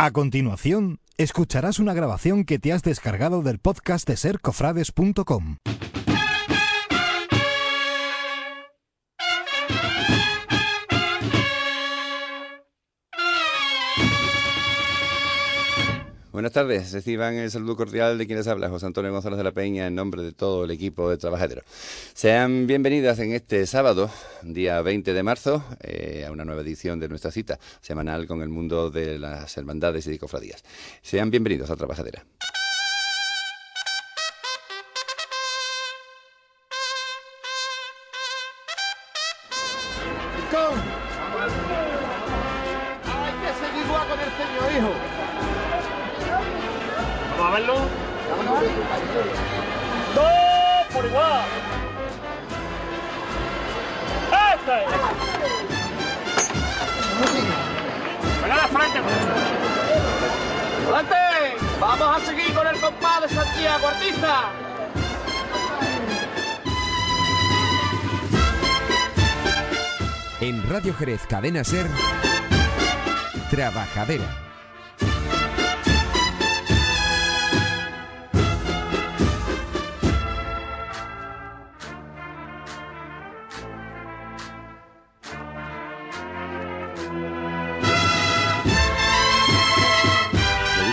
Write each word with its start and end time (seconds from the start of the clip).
A 0.00 0.12
continuación, 0.12 1.00
escucharás 1.16 1.80
una 1.80 1.92
grabación 1.92 2.44
que 2.44 2.60
te 2.60 2.72
has 2.72 2.84
descargado 2.84 3.42
del 3.42 3.58
podcast 3.58 4.06
de 4.06 4.16
sercofrades.com. 4.16 5.56
Buenas 16.38 16.52
tardes, 16.52 16.92
reciban 16.92 17.34
el 17.34 17.50
saludo 17.50 17.74
cordial 17.74 18.16
de 18.16 18.24
quienes 18.24 18.46
habla, 18.46 18.68
José 18.68 18.86
Antonio 18.86 19.10
González 19.10 19.38
de 19.38 19.42
la 19.42 19.50
Peña, 19.50 19.88
en 19.88 19.96
nombre 19.96 20.22
de 20.22 20.30
todo 20.30 20.66
el 20.66 20.70
equipo 20.70 21.10
de 21.10 21.16
trabajaderos. 21.16 21.64
Sean 22.14 22.68
bienvenidas 22.68 23.18
en 23.18 23.32
este 23.32 23.66
sábado, 23.66 24.08
día 24.42 24.80
20 24.80 25.14
de 25.14 25.22
marzo, 25.24 25.64
eh, 25.80 26.24
a 26.28 26.30
una 26.30 26.44
nueva 26.44 26.62
edición 26.62 27.00
de 27.00 27.08
nuestra 27.08 27.32
cita 27.32 27.58
semanal 27.80 28.28
con 28.28 28.40
el 28.42 28.50
mundo 28.50 28.88
de 28.88 29.18
las 29.18 29.56
hermandades 29.56 30.06
y 30.06 30.12
de 30.12 30.18
cofradías. 30.20 30.62
Sean 31.02 31.28
bienvenidos 31.28 31.70
a 31.70 31.76
Trabajadera. 31.76 32.24
De 54.68 54.74
frente. 58.68 58.98
¡Adelante! 60.84 61.14
Vamos 61.80 62.16
a 62.16 62.26
seguir 62.26 62.52
con 62.52 62.66
el 62.66 62.78
compadre 62.78 63.28
Santiago, 63.30 63.88
artista. 63.88 64.52
En 70.40 70.68
Radio 70.68 70.92
Jerez 70.94 71.26
Cadena 71.26 71.64
Ser, 71.64 71.86
Trabajadera. 73.50 74.47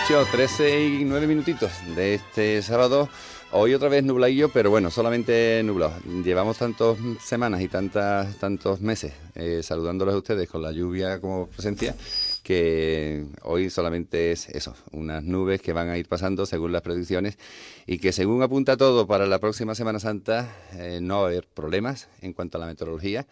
Dicho, 0.08 0.24
13 0.32 0.86
y 0.86 1.04
9 1.04 1.26
minutitos 1.26 1.72
de 1.96 2.14
este 2.14 2.62
sábado. 2.62 3.10
Hoy 3.52 3.74
otra 3.74 3.90
vez 3.90 4.04
nubladillo, 4.04 4.50
pero 4.50 4.70
bueno, 4.70 4.92
solamente 4.92 5.64
nublado. 5.64 5.94
Llevamos 6.24 6.60
tantas 6.60 6.98
semanas 7.24 7.62
y 7.62 7.68
tantas, 7.70 8.38
tantos 8.38 8.82
meses 8.82 9.14
eh, 9.34 9.62
saludándolos 9.64 10.14
a 10.14 10.18
ustedes 10.18 10.48
con 10.48 10.62
la 10.62 10.72
lluvia 10.72 11.20
como 11.20 11.48
presencia 11.48 11.96
que 12.44 13.26
hoy 13.42 13.72
solamente 13.72 14.32
es 14.32 14.48
eso, 14.50 14.76
unas 14.92 15.24
nubes 15.24 15.60
que 15.60 15.74
van 15.74 15.90
a 15.90 15.98
ir 15.98 16.08
pasando 16.08 16.46
según 16.46 16.72
las 16.72 16.84
predicciones 16.84 17.40
y 17.88 17.98
que 17.98 18.12
según 18.12 18.44
apunta 18.44 18.78
todo 18.78 19.08
para 19.08 19.26
la 19.26 19.40
próxima 19.40 19.74
Semana 19.74 20.00
Santa 20.00 20.56
eh, 20.74 21.00
no 21.02 21.22
va 21.22 21.24
a 21.24 21.28
haber 21.30 21.48
problemas 21.48 22.08
en 22.22 22.34
cuanto 22.34 22.60
a 22.60 22.62
la 22.62 22.68
meteorología 22.68 23.26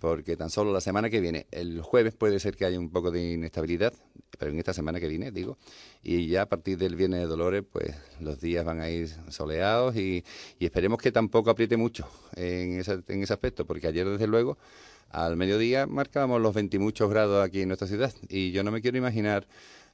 porque 0.00 0.36
tan 0.36 0.50
solo 0.50 0.72
la 0.72 0.80
semana 0.80 1.10
que 1.10 1.20
viene, 1.20 1.46
el 1.50 1.82
jueves 1.82 2.14
puede 2.14 2.40
ser 2.40 2.56
que 2.56 2.64
haya 2.64 2.78
un 2.78 2.90
poco 2.90 3.10
de 3.10 3.32
inestabilidad, 3.34 3.92
pero 4.38 4.50
en 4.50 4.58
esta 4.58 4.72
semana 4.72 4.98
que 4.98 5.08
viene, 5.08 5.30
digo, 5.30 5.58
y 6.02 6.26
ya 6.26 6.42
a 6.42 6.46
partir 6.46 6.78
del 6.78 6.96
viernes 6.96 7.20
de 7.20 7.26
Dolores, 7.26 7.62
pues 7.70 7.94
los 8.18 8.40
días 8.40 8.64
van 8.64 8.80
a 8.80 8.88
ir 8.88 9.08
soleados 9.28 9.96
y, 9.96 10.24
esperemos 10.58 10.98
que 11.00 11.12
tampoco 11.12 11.50
apriete 11.50 11.76
mucho 11.76 12.08
en 12.34 12.80
ese, 12.80 13.02
en 13.08 13.22
ese 13.22 13.32
aspecto, 13.32 13.66
porque 13.66 13.86
ayer 13.86 14.08
desde 14.08 14.26
luego 14.26 14.56
al 15.10 15.36
mediodía 15.36 15.86
marcábamos 15.86 16.40
los 16.40 16.54
20 16.54 16.76
y 16.76 16.80
muchos 16.80 17.10
grados 17.10 17.44
aquí 17.44 17.62
en 17.62 17.68
nuestra 17.68 17.88
ciudad 17.88 18.14
y 18.28 18.52
yo 18.52 18.62
no 18.62 18.70
me 18.70 18.80
quiero 18.80 18.96
imaginar 18.96 19.46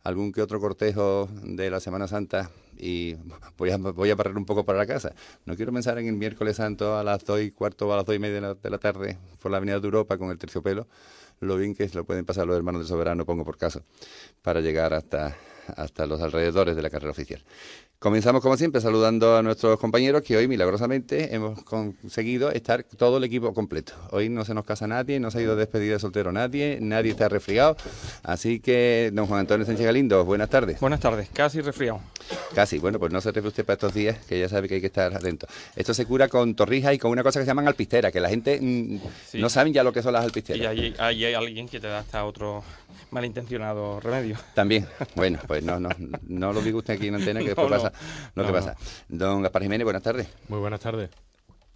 algún 0.07 0.31
que 0.31 0.41
otro 0.41 0.61
cortejo 0.61 1.29
de 1.43 1.69
la 1.69 1.81
Semana 1.81 2.07
Santa 2.07 2.53
y 2.79 3.17
voy 3.57 3.71
a, 3.71 3.77
voy 3.77 4.11
a 4.11 4.17
un 4.37 4.45
poco 4.45 4.65
para 4.65 4.79
la 4.79 4.87
casa. 4.87 5.13
No 5.47 5.57
quiero 5.57 5.73
pensar 5.73 5.99
en 5.99 6.07
el 6.07 6.15
miércoles 6.15 6.59
santo 6.59 6.97
a 6.97 7.03
las 7.03 7.25
dos 7.25 7.41
y 7.41 7.51
cuarto 7.51 7.89
o 7.89 7.93
a 7.93 7.97
las 7.97 8.05
dos 8.05 8.15
y 8.15 8.21
media 8.21 8.37
de 8.37 8.41
la, 8.41 8.55
de 8.55 8.71
la 8.71 8.79
tarde 8.79 9.19
por 9.41 9.51
la 9.51 9.57
Avenida 9.57 9.81
de 9.81 9.85
Europa 9.85 10.17
con 10.17 10.31
el 10.31 10.39
terciopelo, 10.39 10.87
lo 11.41 11.57
bien 11.57 11.75
que 11.75 11.89
lo 11.93 12.05
pueden 12.05 12.25
pasar 12.25 12.47
los 12.47 12.57
hermanos 12.57 12.83
del 12.83 12.89
soberano, 12.89 13.25
pongo 13.25 13.45
por 13.45 13.59
caso, 13.59 13.83
para 14.43 14.61
llegar 14.61 14.95
hasta, 14.95 15.37
hasta 15.75 16.07
los 16.07 16.21
alrededores 16.21 16.77
de 16.77 16.83
la 16.83 16.91
carrera 16.91 17.11
oficial. 17.11 17.43
Comenzamos 17.99 18.43
como 18.43 18.59
siempre 18.59 18.83
saludando 18.83 19.39
a 19.39 19.43
nuestros 19.43 19.81
compañeros 19.81 20.21
que 20.23 20.37
hoy 20.37 20.47
milagrosamente 20.47 21.35
hemos 21.35 21.63
conseguido 21.65 22.51
estar 22.53 22.83
todo 22.85 23.17
el 23.17 23.25
equipo 23.25 23.55
completo. 23.55 23.95
Hoy 24.11 24.29
no 24.29 24.45
se 24.45 24.53
nos 24.53 24.67
casa 24.67 24.87
nadie, 24.87 25.19
no 25.19 25.31
se 25.31 25.39
ha 25.39 25.41
ido 25.43 25.55
de 25.57 25.61
despedida 25.61 25.95
de 25.95 25.99
soltero 25.99 26.31
nadie, 26.31 26.79
nadie 26.83 27.13
está 27.13 27.31
resfriado. 27.31 27.75
Así 28.23 28.61
que, 28.61 29.11
don 29.15 29.27
Juan 29.27 29.41
Antonio 29.41 29.65
Sánchez 29.65 29.87
Galindo, 29.87 30.27
buenas 30.27 30.51
tardes. 30.51 30.79
Buenas 30.79 31.01
tardes, 31.01 31.31
casi 31.33 31.63
resfriado. 31.63 32.01
Casi, 32.55 32.79
bueno, 32.79 32.99
pues 32.99 33.13
no 33.13 33.21
se 33.23 33.29
refresque 33.31 33.49
usted 33.49 33.65
para 33.65 33.75
estos 33.75 33.95
días, 33.95 34.19
que 34.27 34.39
ya 34.41 34.49
sabe 34.51 34.69
que 34.69 34.75
hay 34.75 34.81
que 34.83 34.89
estar 34.89 35.15
atento. 35.15 35.47
Esto 35.75 35.95
se 35.95 36.05
cura 36.05 36.29
con 36.29 36.55
torrijas 36.55 36.93
y 36.93 36.99
con 36.99 37.11
una 37.11 37.23
cosa 37.23 37.41
que 37.41 37.45
se 37.45 37.49
llaman 37.49 37.67
alpisteras, 37.67 38.13
que 38.13 38.21
la 38.21 38.29
gente 38.29 38.59
mm, 38.61 38.99
Sí. 39.27 39.41
no 39.41 39.49
saben 39.49 39.73
ya 39.73 39.83
lo 39.83 39.93
que 39.95 40.03
son 40.03 40.13
las 40.13 40.23
Y 40.23 40.27
alpisteras. 40.27 40.67
hay, 40.67 40.95
hay- 40.99 41.25
hay 41.25 41.35
alguien 41.35 41.67
que 41.67 41.81
te 41.81 41.87
da 41.87 42.01
hasta 42.01 42.25
otro 42.27 42.63
malintencionado 43.11 44.01
remedio. 44.01 44.37
También, 44.55 44.87
bueno, 45.15 45.39
pues 45.47 45.63
no, 45.63 45.79
no, 45.81 45.89
no 46.29 46.53
lo 46.53 46.61
diga 46.61 46.77
usted 46.79 46.95
aquí 46.95 47.07
en 47.07 47.15
antena, 47.15 47.41
que 47.41 47.47
No, 47.47 47.55
después 47.55 47.71
no. 47.71 47.77
pasa 47.77 47.93
lo 48.35 48.43
que 48.43 48.49
No, 48.49 48.55
pasa. 48.55 48.77
Don 49.09 49.43
Gaspar 49.43 49.63
Jiménez, 49.63 49.85
buenas 49.85 50.03
tardes. 50.03 50.29
Muy 50.49 50.59
buenas 50.61 50.81
tardes. 50.81 51.11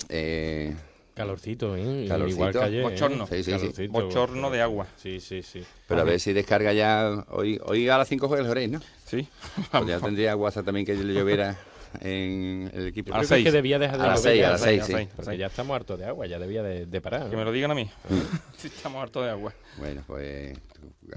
Eh, 0.08 0.74
Calorcito, 1.14 1.76
¿eh? 1.76 2.06
Calorcito. 2.08 2.36
Igual 2.36 2.52
que 2.52 2.58
ayer. 2.64 2.80
¿eh? 2.80 2.82
Bochorno. 2.82 3.26
Sí, 3.26 3.36
sí, 3.42 3.52
sí. 3.52 3.58
Calorcito, 3.58 3.92
Bochorno 3.92 4.50
de 4.50 4.62
agua. 4.62 4.86
Sí, 4.96 5.20
sí, 5.20 5.42
sí. 5.42 5.62
pero 5.86 6.00
a 6.00 6.04
ver 6.04 6.18
si 6.20 6.32
descarga 6.32 6.72
ya. 6.72 7.24
Hoy, 7.30 7.60
hoy 7.64 7.88
a 7.88 7.98
las 7.98 8.08
5 8.08 8.26
juega 8.28 8.42
el 8.42 8.48
Jerez, 8.48 8.70
¿no? 8.70 8.80
Sí. 9.06 9.28
Pues 9.70 9.86
ya 9.86 10.00
tendría 10.00 10.36
WhatsApp 10.36 10.64
también 10.64 10.86
que 10.86 10.94
le 10.94 11.12
lloviera 11.12 11.58
en 12.00 12.70
el 12.72 12.86
equipo. 12.88 13.12
A 13.12 13.18
las 13.18 13.26
Creo 13.26 13.38
que 13.38 13.42
seis. 13.44 13.52
debía 13.52 13.78
dejar 13.78 13.98
de 13.98 14.04
A 14.04 14.06
las 14.08 14.22
llover 14.22 14.32
6, 14.32 14.40
ya, 14.40 14.48
a 14.48 14.50
las 14.52 14.60
seis, 14.62 14.82
6, 14.86 14.94
a 14.96 15.00
sí. 15.02 15.08
Porque 15.16 15.36
ya 15.38 15.46
estamos 15.46 15.74
hartos 15.74 15.98
de 15.98 16.06
agua, 16.06 16.26
ya 16.26 16.38
debía 16.38 16.62
de, 16.62 16.86
de 16.86 17.00
parar. 17.00 17.28
Que 17.28 17.36
me 17.36 17.44
lo 17.44 17.52
digan 17.52 17.70
a 17.72 17.74
mí. 17.74 17.90
Si 18.56 18.68
estamos 18.68 19.02
hartos 19.02 19.24
de 19.24 19.30
agua. 19.30 19.52
Bueno, 19.80 20.02
pues 20.06 20.56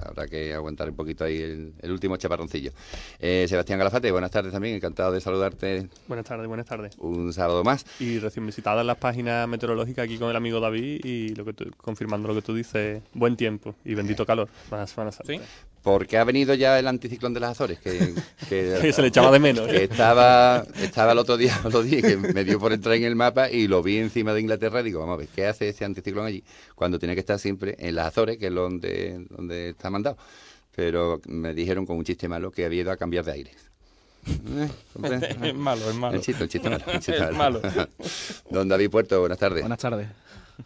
habrá 0.04 0.28
que 0.28 0.54
aguantar 0.54 0.90
un 0.90 0.96
poquito 0.96 1.24
ahí 1.24 1.38
el, 1.42 1.74
el 1.82 1.92
último 1.92 2.18
chaparroncillo. 2.18 2.72
Eh, 3.20 3.46
Sebastián 3.48 3.78
Galafate, 3.78 4.10
buenas 4.12 4.32
tardes 4.32 4.52
también, 4.52 4.76
encantado 4.76 5.12
de 5.12 5.22
saludarte 5.22 5.88
Buenas 6.08 6.26
tardes, 6.26 6.48
buenas 6.48 6.66
tardes. 6.66 6.96
un 6.98 7.32
sábado 7.34 7.64
más. 7.64 7.86
Y 8.00 8.20
recién 8.20 8.46
visitadas 8.46 8.86
las 8.86 8.98
páginas 8.98 9.48
meteorológicas 9.48 10.06
aquí 10.06 10.18
con 10.18 10.30
el 10.30 10.36
amigo 10.36 10.60
David 10.60 11.02
y 11.04 11.30
lo 11.36 11.46
que 11.46 11.54
tú- 11.54 11.72
confirmando 11.78 12.28
lo 12.28 12.36
que 12.36 12.42
tú 12.42 12.56
dices, 12.56 13.02
buen 13.14 13.36
tiempo 13.36 13.76
y 13.86 13.94
bendito 13.96 14.26
calor 14.26 14.48
Semana 14.70 14.88
Santa. 15.12 15.24
¿Sí? 15.26 15.40
Porque 15.84 16.18
ha 16.18 16.24
venido 16.24 16.54
ya 16.54 16.80
el 16.80 16.88
anticiclón 16.88 17.34
de 17.34 17.42
las 17.42 17.52
Azores, 17.52 17.78
que, 17.80 18.14
se 18.94 19.02
le 19.02 19.08
echaba 19.10 19.32
de 19.32 19.40
menos. 19.40 19.68
que 19.68 19.84
estaba, 19.84 20.64
estaba 20.82 21.12
el 21.12 21.18
otro 21.18 21.36
día, 21.36 21.60
los 21.70 21.84
días 21.84 22.02
que 22.04 22.16
me 22.16 22.46
dio 22.46 22.58
por 22.58 22.72
entrar 22.72 22.96
en 22.96 23.04
el 23.04 23.18
mapa 23.18 23.52
y 23.52 23.68
lo 23.68 23.84
vi 23.84 23.98
encima 23.98 24.34
de 24.34 24.40
Inglaterra 24.40 24.80
y 24.80 24.84
digo, 24.84 25.02
vamos 25.02 25.16
a 25.16 25.18
ver, 25.18 25.28
¿qué 25.36 25.46
hace 25.46 25.68
ese 25.68 25.84
anticiclón 25.84 26.26
allí? 26.26 26.42
Cuando 26.76 27.00
tiene 27.00 27.16
que 27.16 27.20
estar 27.20 27.38
siempre 27.38 27.76
en 27.80 27.96
las 27.96 28.08
Azores, 28.08 28.38
que 28.38 28.46
es 28.48 28.52
donde, 28.62 29.26
donde 29.30 29.70
está 29.70 29.90
mandado. 29.90 30.18
Pero 30.76 31.22
me 31.26 31.54
dijeron 31.54 31.86
con 31.86 31.98
un 31.98 32.04
chiste 32.04 32.28
malo 32.28 32.52
que 32.52 32.66
había 32.66 32.82
ido 32.82 32.92
a 32.92 32.98
cambiar 32.98 33.26
de 33.26 33.32
aire. 33.32 33.52
Eh. 34.26 34.70
Es 35.42 35.56
malo, 35.56 35.90
es 35.90 35.96
malo. 35.96 36.16
El 36.16 36.22
chiste, 36.22 36.44
el 36.44 36.50
chiste 36.50 36.70
malo. 36.70 36.84
el 36.88 37.00
chiste 37.00 37.24
Es 37.30 37.36
malo. 37.36 37.62
Don 38.50 38.70
David 38.70 38.90
Puerto, 38.90 39.20
buenas 39.20 39.38
tardes. 39.38 39.62
Buenas 39.62 39.80
tardes. 39.80 40.08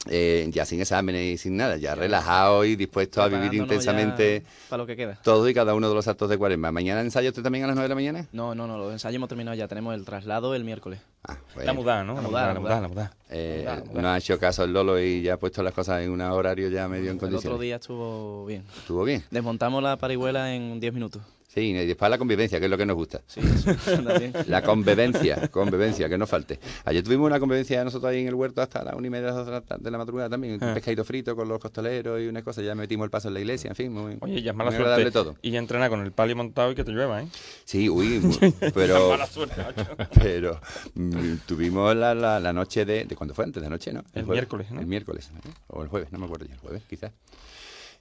Eh, 0.10 0.48
ya 0.52 0.66
sin 0.66 0.82
exámenes 0.82 1.24
y 1.34 1.38
sin 1.38 1.56
nada, 1.58 1.78
ya 1.78 1.96
relajado 1.96 2.66
y 2.66 2.76
dispuesto 2.76 3.22
a 3.22 3.28
vivir 3.30 3.54
intensamente 3.54 4.44
Para 4.70 4.84
lo 4.84 4.88
que 4.88 4.96
queda. 4.96 5.18
todo 5.24 5.48
y 5.48 5.54
cada 5.54 5.74
uno 5.74 5.88
de 5.90 5.96
los 5.96 6.08
actos 6.08 6.30
de 6.30 6.38
cuaresma. 6.38 6.72
¿Mañana 6.72 7.02
ensaya 7.02 7.30
usted 7.30 7.42
también 7.42 7.64
a 7.64 7.68
las 7.68 7.76
9 7.76 7.86
de 7.86 7.90
la 7.90 7.96
mañana? 7.96 8.28
No, 8.34 8.54
no, 8.54 8.68
no, 8.68 8.78
los 8.78 8.92
ensayos 8.92 9.16
hemos 9.16 9.30
terminado 9.30 9.56
ya. 9.56 9.68
Tenemos 9.68 9.96
el 9.96 10.04
traslado 10.06 10.54
el 10.56 10.64
miércoles. 10.64 11.00
Ah, 11.24 11.38
La 11.64 11.74
mudada, 11.74 12.04
¿no? 12.04 12.16
La 12.16 12.22
La 12.22 12.28
mudada, 12.28 12.54
mudada, 12.54 12.54
la 12.54 12.60
mudada, 12.60 12.82
la 12.82 12.88
mudada. 12.88 13.14
Eh, 13.30 13.64
mudada. 13.86 14.02
no 14.02 14.08
ha 14.10 14.18
hecho 14.18 14.40
caso 14.40 14.64
el 14.66 14.74
Lolo 14.74 15.00
y 15.00 15.22
ya 15.22 15.34
ha 15.34 15.38
puesto 15.38 15.64
las 15.64 15.74
cosas 15.74 16.02
en 16.04 16.12
un 16.12 16.22
horario 16.22 16.70
ya 16.70 16.88
medio 16.88 17.06
en 17.10 17.16
El 17.16 17.20
condiciones. 17.20 17.46
otro 17.48 17.60
día 17.60 17.76
estuvo 17.78 18.46
bien. 18.46 18.64
¿Estuvo 18.78 19.04
bien? 19.04 19.24
Desmontamos 19.32 19.82
la 19.84 19.98
parihuela 19.98 20.54
en 20.54 20.80
10 20.80 20.94
minutos. 20.94 21.22
Sí, 21.58 21.72
y 21.72 21.86
después 21.88 22.12
la 22.12 22.20
convivencia, 22.20 22.60
que 22.60 22.66
es 22.66 22.70
lo 22.72 22.78
que 22.78 22.86
nos 22.86 22.96
gusta. 22.96 23.22
Sí. 23.26 23.42
La 24.48 24.62
convivencia, 24.62 25.48
convivencia, 25.48 26.08
que 26.08 26.16
no 26.18 26.28
falte. 26.28 26.60
Ayer 26.86 27.04
tuvimos 27.04 27.26
una 27.26 27.40
convivencia 27.40 27.84
nosotros 27.84 28.12
ahí 28.12 28.22
en 28.22 28.28
el 28.28 28.36
huerto 28.36 28.62
hasta 28.62 28.84
la 28.84 28.96
una 28.96 29.08
y 29.08 29.10
media 29.10 29.32
de 29.34 29.52
la, 29.52 29.64
de 29.80 29.92
la 29.92 29.98
madrugada 29.98 30.30
también, 30.30 30.54
un 30.62 30.64
Ah. 30.64 30.74
pescadito 30.76 31.04
frito 31.04 31.36
con 31.36 31.48
los 31.48 31.60
costeleros 31.60 32.22
y 32.22 32.28
una 32.28 32.44
cosa, 32.44 32.62
ya 32.62 32.76
metimos 32.76 33.06
el 33.06 33.10
paso 33.10 33.30
en 33.30 33.34
la 33.34 33.40
iglesia, 33.40 33.70
en 33.72 33.76
fin, 33.76 33.92
muy, 33.92 34.18
Oye, 34.22 34.42
ya 34.44 34.52
es 34.52 34.58
mala 34.58 34.72
suerte. 34.72 35.10
todo. 35.10 35.36
Y 35.42 35.50
ya 35.50 35.58
entrena 35.60 35.90
con 35.90 36.02
el 36.02 36.12
palio 36.12 36.36
montado 36.36 36.72
y 36.72 36.76
que 36.76 36.84
te 36.84 36.92
llueva, 36.92 37.24
¿eh? 37.24 37.28
Sí, 37.66 37.90
uy, 37.90 38.22
pero, 38.76 39.10
mala 39.10 39.26
suerte, 39.26 39.56
pero 40.22 40.60
mm, 40.94 41.38
tuvimos 41.48 41.96
la, 41.96 42.14
la, 42.14 42.40
la 42.40 42.54
noche 42.54 42.86
de, 42.86 43.06
de 43.06 43.16
cuándo 43.16 43.34
fue 43.34 43.46
antes 43.46 43.62
de 43.62 43.66
anoche, 43.68 43.92
¿no? 43.94 44.02
El 44.14 44.26
jueves. 44.26 44.28
miércoles, 44.42 44.72
¿no? 44.72 44.80
El 44.82 44.86
miércoles, 44.86 45.32
o 45.68 45.82
el 45.82 45.88
jueves, 45.90 46.12
no 46.12 46.20
me 46.20 46.26
acuerdo 46.26 46.46
ya, 46.46 46.54
el 46.54 46.60
jueves 46.60 46.84
quizás. 46.88 47.12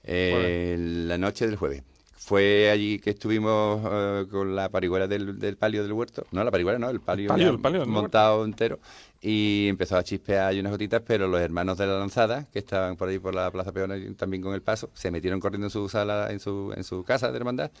Eh, 0.03 0.75
la 0.79 1.17
noche 1.17 1.47
del 1.47 1.55
jueves. 1.55 1.81
Fue 2.27 2.69
allí 2.69 2.99
que 2.99 3.11
estuvimos 3.11 3.81
eh, 3.89 4.25
con 4.29 4.53
la 4.53 4.67
parihuela 4.67 5.07
del, 5.07 5.39
del 5.39 5.55
palio 5.55 5.81
del 5.81 5.93
huerto. 5.93 6.25
No, 6.31 6.43
la 6.43 6.51
parihuela 6.51 6.77
no, 6.77 6.89
el 6.89 6.99
palio, 6.99 7.29
palio, 7.29 7.45
ya 7.45 7.51
el 7.53 7.61
palio 7.61 7.79
del 7.79 7.87
montado 7.87 8.43
entero. 8.43 8.79
Y 9.21 9.67
empezó 9.69 9.95
a 9.95 10.03
chispear 10.03 10.53
y 10.53 10.59
unas 10.59 10.73
gotitas, 10.73 11.01
pero 11.07 11.29
los 11.29 11.39
hermanos 11.39 11.77
de 11.77 11.87
la 11.87 11.97
lanzada, 11.97 12.45
que 12.51 12.59
estaban 12.59 12.97
por 12.97 13.07
ahí 13.07 13.17
por 13.17 13.33
la 13.33 13.49
Plaza 13.49 13.71
Peona 13.71 13.95
también 14.17 14.43
con 14.43 14.53
el 14.53 14.61
paso, 14.61 14.89
se 14.93 15.09
metieron 15.09 15.39
corriendo 15.39 15.67
en 15.67 15.71
su 15.71 15.87
sala, 15.87 16.27
en 16.29 16.41
su, 16.41 16.73
en 16.75 16.83
su 16.83 17.05
casa 17.05 17.31
de 17.31 17.37
hermandad 17.37 17.71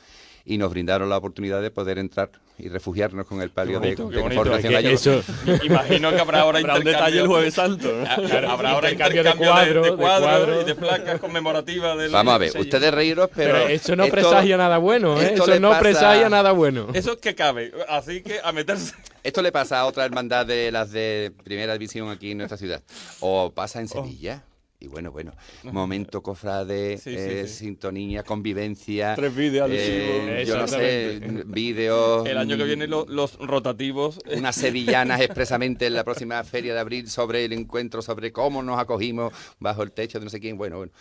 y 0.49 0.57
nos 0.57 0.69
brindaron 0.71 1.09
la 1.09 1.17
oportunidad 1.17 1.61
de 1.61 1.69
poder 1.71 1.97
entrar 1.99 2.31
y 2.57 2.69
refugiarnos 2.69 3.27
con 3.27 3.41
el 3.41 3.49
palio 3.51 3.79
de, 3.81 3.95
bonito, 3.95 4.09
qué 4.09 4.15
de 4.15 4.21
bonito. 4.23 4.41
conformación 4.41 4.69
Que 4.71 4.77
mayor. 4.77 4.93
eso, 4.93 5.23
Imagino 5.63 6.09
que 6.11 6.19
habrá 6.19 6.39
ahora 6.39 6.59
Habrá 6.59 6.75
un 6.77 6.83
detalle 6.85 7.19
el 7.19 7.27
jueves 7.27 7.53
santo. 7.53 7.87
¿no? 7.91 8.27
Claro, 8.27 8.49
habrá 8.49 8.71
ahora 8.71 8.89
intercambio 8.91 9.23
de 9.23 9.29
intercambio 9.29 9.51
cuadros, 9.53 9.85
de, 9.85 9.91
de 9.91 9.97
cuadros 9.97 10.61
y 10.61 10.65
de 10.65 10.75
placas 10.75 11.19
conmemorativas 11.19 11.97
del 11.97 12.11
Vamos 12.11 12.33
a 12.33 12.37
ver, 12.37 12.49
sello. 12.51 12.63
ustedes 12.63 12.93
reíros, 12.93 13.29
pero... 13.35 13.53
pero 13.53 13.67
eso 13.67 13.95
no 13.95 14.05
esto- 14.05 14.15
presagia 14.15 14.57
nada 14.57 14.77
bueno, 14.77 15.21
¿eh? 15.21 15.33
Eso 15.35 15.59
no 15.59 15.69
pasa- 15.69 15.81
presagia 15.81 16.29
nada 16.29 16.51
bueno. 16.53 16.87
Eso 16.93 17.11
es 17.11 17.17
que 17.17 17.35
cabe, 17.35 17.73
así 17.89 18.21
que 18.23 18.39
a 18.43 18.51
meterse. 18.53 18.95
Esto 19.23 19.41
le 19.41 19.51
pasa 19.51 19.81
a 19.81 19.85
otra 19.85 20.05
hermandad 20.05 20.45
de 20.45 20.71
las 20.71 20.91
de 20.91 21.33
primera 21.43 21.73
división 21.73 22.09
aquí 22.09 22.31
en 22.31 22.37
nuestra 22.37 22.57
ciudad. 22.57 22.81
O 23.19 23.51
pasa 23.53 23.81
en 23.81 23.89
Sevilla. 23.89 24.43
Y 24.79 24.87
bueno, 24.87 25.11
bueno, 25.11 25.31
momento 25.63 26.21
cofrade, 26.21 26.97
Sí, 26.97 27.09
sí, 27.11 27.15
eh, 27.17 27.45
sí. 27.47 27.53
sintonía, 27.65 28.21
convivencia. 28.23 29.15
Tres 29.15 29.35
vídeos 29.35 29.69
eh, 29.71 30.43
yo 30.47 30.57
no 30.57 30.67
sé, 30.67 31.19
vídeos. 31.47 32.27
El 32.27 32.37
año 32.37 32.57
que 32.57 32.63
mm, 32.63 32.67
viene 32.67 32.87
lo- 32.87 33.05
los 33.07 33.37
rotativos. 33.39 34.19
unas 34.35 34.55
sevillanas 34.55 35.19
expresamente 35.21 35.87
en 35.87 35.95
la 35.95 36.03
próxima 36.03 36.43
feria 36.43 36.75
de 36.75 36.79
abril 36.79 37.09
sobre 37.09 37.45
el 37.45 37.53
encuentro, 37.53 38.01
sobre 38.03 38.31
cómo 38.31 38.61
nos 38.61 38.79
acogimos 38.79 39.33
bajo 39.59 39.81
el 39.81 39.91
techo 39.91 40.19
de 40.19 40.25
no 40.25 40.29
sé 40.29 40.39
quién. 40.39 40.57
Bueno, 40.57 40.77
bueno. 40.77 40.91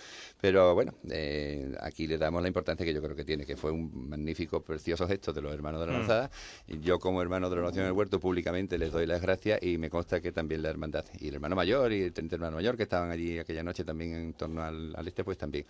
Pero 0.41 0.75
bueno, 0.75 0.95
eh, 1.11 1.75
aquí 1.81 2.07
le 2.07 2.19
damos 2.19 2.43
la 2.43 2.49
importancia 2.49 2.85
que 2.85 2.93
yo 2.93 3.03
creo 3.03 3.17
que 3.17 3.25
tiene, 3.25 3.47
que 3.47 3.57
fue 3.57 3.71
un 3.71 4.09
magnífico, 4.09 4.63
precioso 4.63 5.09
gesto 5.09 5.33
de 5.33 5.41
los 5.41 5.53
hermanos 5.53 5.81
de 5.81 5.87
la 5.87 5.93
lanzada. 5.95 6.31
Y 6.67 6.79
Yo, 6.81 6.99
como 6.99 7.23
hermano 7.23 7.49
de 7.49 7.57
la 7.57 7.63
Nación 7.63 7.85
del 7.87 7.93
Huerto, 7.93 8.21
públicamente 8.21 8.77
les 8.79 8.93
doy 8.93 9.07
las 9.07 9.23
gracias 9.23 9.63
y 9.63 9.79
me 9.79 9.89
consta 9.89 10.21
que 10.21 10.33
también 10.33 10.63
la 10.63 10.69
hermandad 10.69 11.05
y 11.19 11.29
el 11.29 11.35
hermano 11.35 11.57
mayor 11.57 11.93
y 11.93 12.03
el 12.03 12.13
teniente 12.13 12.37
hermano 12.37 12.57
mayor 12.57 12.77
que 12.77 12.83
estaban 12.83 13.11
allí 13.11 13.39
aquella 13.39 13.63
noche 13.63 13.85
también 13.85 14.13
en 14.15 14.33
torno 14.35 14.63
al, 14.63 14.95
al 14.95 15.09
este, 15.09 15.25
pues 15.25 15.39
también 15.39 15.65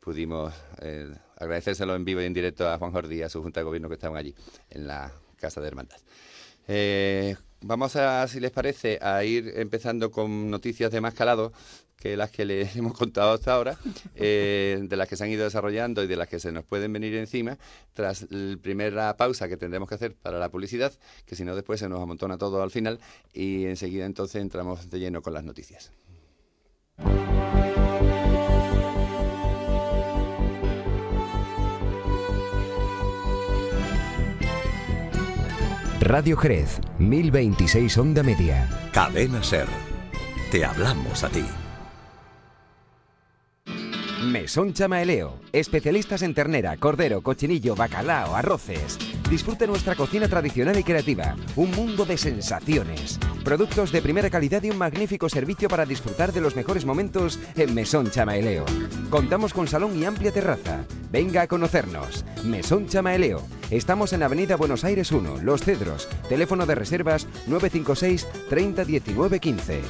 pudimos 0.00 0.52
eh, 0.82 1.12
agradecérselo 1.36 1.94
en 1.96 2.04
vivo 2.04 2.20
y 2.20 2.26
en 2.26 2.34
directo 2.34 2.68
a 2.68 2.76
Juan 2.78 2.92
Jordí 2.92 3.16
y 3.16 3.22
a 3.22 3.28
su 3.28 3.42
Junta 3.42 3.60
de 3.60 3.64
Gobierno 3.64 3.88
que 3.88 3.94
estaban 3.94 4.18
allí 4.18 4.34
en 4.68 4.86
la 4.86 5.12
Casa 5.38 5.60
de 5.60 5.68
Hermandad. 5.68 5.98
Eh, 6.68 7.36
vamos 7.62 7.96
a, 7.96 8.26
si 8.28 8.38
les 8.38 8.50
parece, 8.50 8.98
a 9.00 9.24
ir 9.24 9.52
empezando 9.56 10.10
con 10.10 10.50
noticias 10.50 10.92
de 10.92 11.00
más 11.00 11.14
calado 11.14 11.52
que 12.00 12.16
las 12.16 12.30
que 12.30 12.44
les 12.44 12.74
hemos 12.76 12.94
contado 12.94 13.32
hasta 13.32 13.52
ahora, 13.52 13.78
eh, 14.16 14.80
de 14.82 14.96
las 14.96 15.06
que 15.06 15.16
se 15.16 15.22
han 15.22 15.30
ido 15.30 15.44
desarrollando 15.44 16.02
y 16.02 16.08
de 16.08 16.16
las 16.16 16.26
que 16.26 16.40
se 16.40 16.50
nos 16.50 16.64
pueden 16.64 16.92
venir 16.92 17.14
encima, 17.14 17.58
tras 17.92 18.26
la 18.30 18.56
primera 18.56 19.16
pausa 19.16 19.48
que 19.48 19.56
tendremos 19.56 19.88
que 19.88 19.94
hacer 19.94 20.16
para 20.16 20.38
la 20.38 20.48
publicidad, 20.48 20.92
que 21.26 21.36
si 21.36 21.44
no 21.44 21.54
después 21.54 21.78
se 21.78 21.88
nos 21.88 22.02
amontona 22.02 22.38
todo 22.38 22.62
al 22.62 22.70
final 22.72 22.98
y 23.32 23.66
enseguida 23.66 24.06
entonces 24.06 24.42
entramos 24.42 24.90
de 24.90 24.98
lleno 24.98 25.22
con 25.22 25.34
las 25.34 25.44
noticias. 25.44 25.92
Radio 36.00 36.36
Jerez, 36.36 36.80
1026 36.98 37.98
Onda 37.98 38.22
Media. 38.22 38.68
Cadena 38.92 39.42
Ser. 39.42 39.68
Te 40.50 40.64
hablamos 40.64 41.22
a 41.22 41.28
ti. 41.28 41.44
Mesón 44.22 44.74
Chamaeleo, 44.74 45.40
especialistas 45.50 46.20
en 46.20 46.34
ternera, 46.34 46.76
cordero, 46.76 47.22
cochinillo, 47.22 47.74
bacalao, 47.74 48.36
arroces. 48.36 48.98
Disfrute 49.30 49.66
nuestra 49.66 49.94
cocina 49.94 50.28
tradicional 50.28 50.78
y 50.78 50.84
creativa, 50.84 51.36
un 51.56 51.70
mundo 51.70 52.04
de 52.04 52.18
sensaciones. 52.18 53.18
Productos 53.42 53.92
de 53.92 54.02
primera 54.02 54.28
calidad 54.28 54.62
y 54.62 54.70
un 54.70 54.76
magnífico 54.76 55.30
servicio 55.30 55.70
para 55.70 55.86
disfrutar 55.86 56.34
de 56.34 56.42
los 56.42 56.54
mejores 56.54 56.84
momentos 56.84 57.40
en 57.56 57.74
Mesón 57.74 58.10
Chamaeleo. 58.10 58.66
Contamos 59.08 59.54
con 59.54 59.66
salón 59.66 59.98
y 59.98 60.04
amplia 60.04 60.32
terraza. 60.32 60.84
Venga 61.10 61.42
a 61.42 61.46
conocernos. 61.46 62.26
Mesón 62.44 62.88
Chamaeleo. 62.88 63.42
Estamos 63.70 64.12
en 64.12 64.22
Avenida 64.22 64.56
Buenos 64.56 64.84
Aires 64.84 65.12
1, 65.12 65.38
Los 65.42 65.62
Cedros. 65.62 66.08
Teléfono 66.28 66.66
de 66.66 66.74
reservas 66.74 67.26
956 67.46 68.28
30 68.50 68.84
19 68.84 69.40
15. 69.40 69.80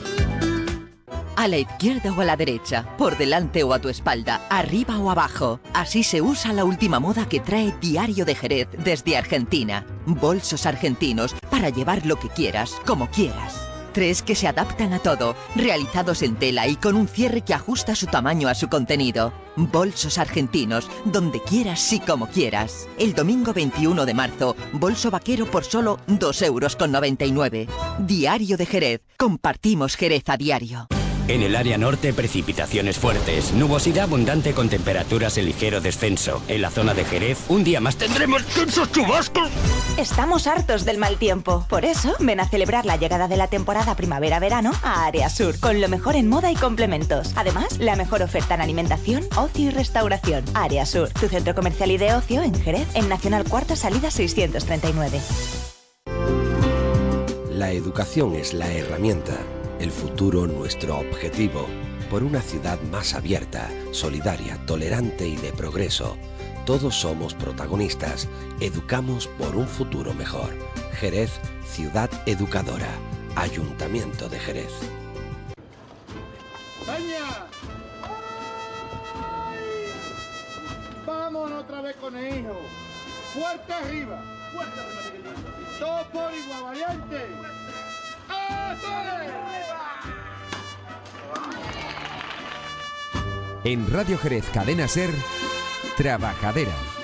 A 1.37 1.49
la 1.49 1.59
izquierda 1.59 2.13
o 2.13 2.21
a 2.21 2.25
la 2.25 2.37
derecha, 2.37 2.87
por 2.99 3.17
delante 3.17 3.63
o 3.63 3.73
a 3.73 3.79
tu 3.79 3.89
espalda, 3.89 4.47
arriba 4.51 4.99
o 4.99 5.11
abajo. 5.11 5.61
Así 5.73 6.03
se 6.03 6.21
usa 6.21 6.53
la 6.53 6.65
última 6.65 7.01
moda 7.01 7.29
que 7.29 7.41
trae 7.41 7.75
Diario 7.81 8.25
de 8.25 8.35
Jerez 8.35 8.69
desde 8.85 9.17
Argentina. 9.17 9.87
Bolsos 10.07 10.67
argentinos 10.67 11.35
para 11.51 11.71
llevar 11.71 12.05
lo 12.05 12.17
que 12.17 12.29
quieras, 12.29 12.77
como 12.87 13.09
quieras. 13.11 13.71
Tres 13.93 14.23
que 14.23 14.37
se 14.37 14.47
adaptan 14.47 14.93
a 14.93 15.01
todo, 15.01 15.35
realizados 15.57 16.23
en 16.23 16.37
tela 16.37 16.69
y 16.69 16.77
con 16.77 16.95
un 16.95 17.09
cierre 17.09 17.41
que 17.41 17.55
ajusta 17.55 17.95
su 17.97 18.07
tamaño 18.07 18.49
a 18.49 18.55
su 18.55 18.69
contenido. 18.69 19.33
Bolsos 19.57 20.19
argentinos, 20.19 20.89
donde 21.05 21.43
quieras 21.43 21.93
y 21.93 21.99
como 21.99 22.29
quieras. 22.29 22.89
El 22.99 23.15
domingo 23.15 23.53
21 23.53 24.07
de 24.07 24.15
marzo, 24.15 24.57
bolso 24.73 25.11
vaquero 25.11 25.47
por 25.47 25.65
solo 25.65 25.99
2,99 26.07 27.67
euros. 27.67 28.07
Diario 28.07 28.57
de 28.57 28.67
Jerez. 28.67 29.01
Compartimos 29.17 29.97
Jerez 29.97 30.29
a 30.29 30.37
diario. 30.37 30.87
En 31.31 31.45
el 31.45 31.55
área 31.55 31.79
norte, 31.79 32.13
precipitaciones 32.13 32.99
fuertes, 32.99 33.53
nubosidad 33.53 34.07
abundante 34.07 34.53
con 34.53 34.69
temperaturas 34.69 35.39
en 35.39 35.45
ligero 35.45 35.81
descenso. 35.81 36.43
En 36.49 36.61
la 36.61 36.71
zona 36.71 36.93
de 36.93 37.05
Jerez, 37.05 37.39
un 37.49 37.63
día 37.63 37.81
más 37.81 37.95
tendremos 37.95 38.43
intensos 38.43 38.91
chubascos. 38.91 39.49
Estamos 39.97 40.49
hartos 40.49 40.85
del 40.85 40.99
mal 40.99 41.19
tiempo. 41.19 41.65
Por 41.69 41.85
eso, 41.85 42.17
ven 42.19 42.41
a 42.41 42.49
celebrar 42.49 42.85
la 42.85 42.97
llegada 42.97 43.29
de 43.29 43.37
la 43.37 43.47
temporada 43.47 43.95
primavera-verano 43.95 44.73
a 44.83 45.07
Área 45.07 45.31
Sur, 45.31 45.61
con 45.61 45.81
lo 45.81 45.89
mejor 45.89 46.17
en 46.17 46.29
moda 46.29 46.51
y 46.51 46.57
complementos. 46.57 47.33
Además, 47.37 47.79
la 47.79 47.95
mejor 47.95 48.23
oferta 48.23 48.57
en 48.57 48.63
alimentación, 48.63 49.23
ocio 49.37 49.69
y 49.69 49.71
restauración. 49.71 50.45
Área 50.55 50.85
Sur, 50.85 51.11
tu 51.11 51.29
centro 51.29 51.55
comercial 51.55 51.93
y 51.93 51.97
de 51.97 52.13
ocio 52.13 52.43
en 52.43 52.61
Jerez, 52.61 52.89
en 52.95 53.09
Nacional 53.09 53.45
Cuarta 53.45 53.77
Salida 53.77 54.11
639. 54.11 55.21
La 57.53 57.71
educación 57.71 58.35
es 58.35 58.53
la 58.53 58.73
herramienta, 58.73 59.37
el 59.81 59.91
futuro 59.91 60.47
nuestro 60.47 60.99
objetivo, 60.99 61.67
por 62.11 62.23
una 62.23 62.43
ciudad 62.43 62.79
más 62.93 63.15
abierta, 63.15 63.71
solidaria, 63.93 64.59
tolerante 64.67 65.27
y 65.27 65.37
de 65.37 65.53
progreso. 65.55 66.19
Todos 66.67 66.95
somos 66.95 67.33
protagonistas, 67.33 68.29
educamos 68.61 69.27
por 69.27 69.57
un 69.57 69.67
futuro 69.67 70.13
mejor. 70.13 70.51
Jerez, 70.93 71.31
ciudad 71.65 72.11
educadora, 72.27 72.91
Ayuntamiento 73.37 74.29
de 74.29 74.39
Jerez. 74.39 74.73
¡Peña! 76.85 77.47
Vámonos 81.07 81.63
otra 81.63 81.81
vez 81.81 81.97
con 81.97 82.17
el 82.17 82.41
hijo. 82.41 82.61
Fuerte 83.33 83.73
arriba. 83.73 84.23
Fuerte 84.53 84.81
arriba. 84.81 85.31
Todo 85.79 86.05
por 86.13 86.35
igual. 86.35 87.60
En 93.63 93.93
Radio 93.93 94.17
Jerez 94.19 94.47
Cadena 94.53 94.89
Ser, 94.89 95.11
Trabajadera. 95.97 97.00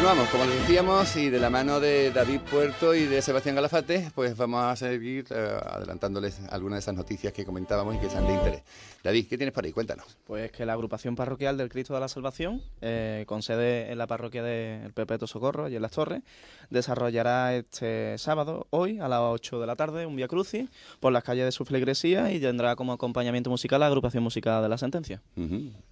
Continuamos, 0.00 0.30
como 0.30 0.46
les 0.46 0.60
decíamos, 0.60 1.16
y 1.16 1.28
de 1.28 1.38
la 1.38 1.50
mano 1.50 1.78
de 1.78 2.10
David 2.10 2.40
Puerto 2.50 2.94
y 2.94 3.04
de 3.04 3.20
Sebastián 3.20 3.54
Galafate, 3.54 4.10
pues 4.14 4.34
vamos 4.34 4.64
a 4.64 4.74
seguir 4.74 5.26
eh, 5.28 5.58
adelantándoles 5.62 6.40
algunas 6.48 6.78
de 6.78 6.80
esas 6.80 6.94
noticias 6.94 7.34
que 7.34 7.44
comentábamos 7.44 7.96
y 7.96 7.98
que 7.98 8.08
sean 8.08 8.26
de 8.26 8.32
interés. 8.32 8.62
David, 9.04 9.26
¿qué 9.28 9.36
tienes 9.36 9.52
para 9.52 9.66
ahí? 9.66 9.72
Cuéntanos. 9.72 10.16
Pues 10.26 10.52
que 10.52 10.64
la 10.64 10.72
agrupación 10.72 11.16
parroquial 11.16 11.58
del 11.58 11.68
Cristo 11.68 11.92
de 11.92 12.00
la 12.00 12.08
Salvación, 12.08 12.62
eh, 12.80 13.24
con 13.26 13.42
sede 13.42 13.92
en 13.92 13.98
la 13.98 14.06
parroquia 14.06 14.42
del 14.42 14.90
Perpetuo 14.94 15.28
Socorro, 15.28 15.68
y 15.68 15.76
en 15.76 15.82
Las 15.82 15.92
Torres, 15.92 16.22
desarrollará 16.70 17.54
este 17.54 18.16
sábado, 18.16 18.68
hoy, 18.70 19.00
a 19.00 19.08
las 19.08 19.20
8 19.20 19.60
de 19.60 19.66
la 19.66 19.76
tarde, 19.76 20.06
un 20.06 20.16
Via 20.16 20.28
Crucis 20.28 20.68
por 21.00 21.12
las 21.12 21.24
calles 21.24 21.44
de 21.44 21.52
su 21.52 21.66
feligresía 21.66 22.32
y 22.32 22.40
tendrá 22.40 22.74
como 22.74 22.92
acompañamiento 22.92 23.50
musical 23.50 23.80
la 23.80 23.86
agrupación 23.86 24.22
musical 24.22 24.62
de 24.62 24.68
la 24.70 24.78
sentencia. 24.78 25.20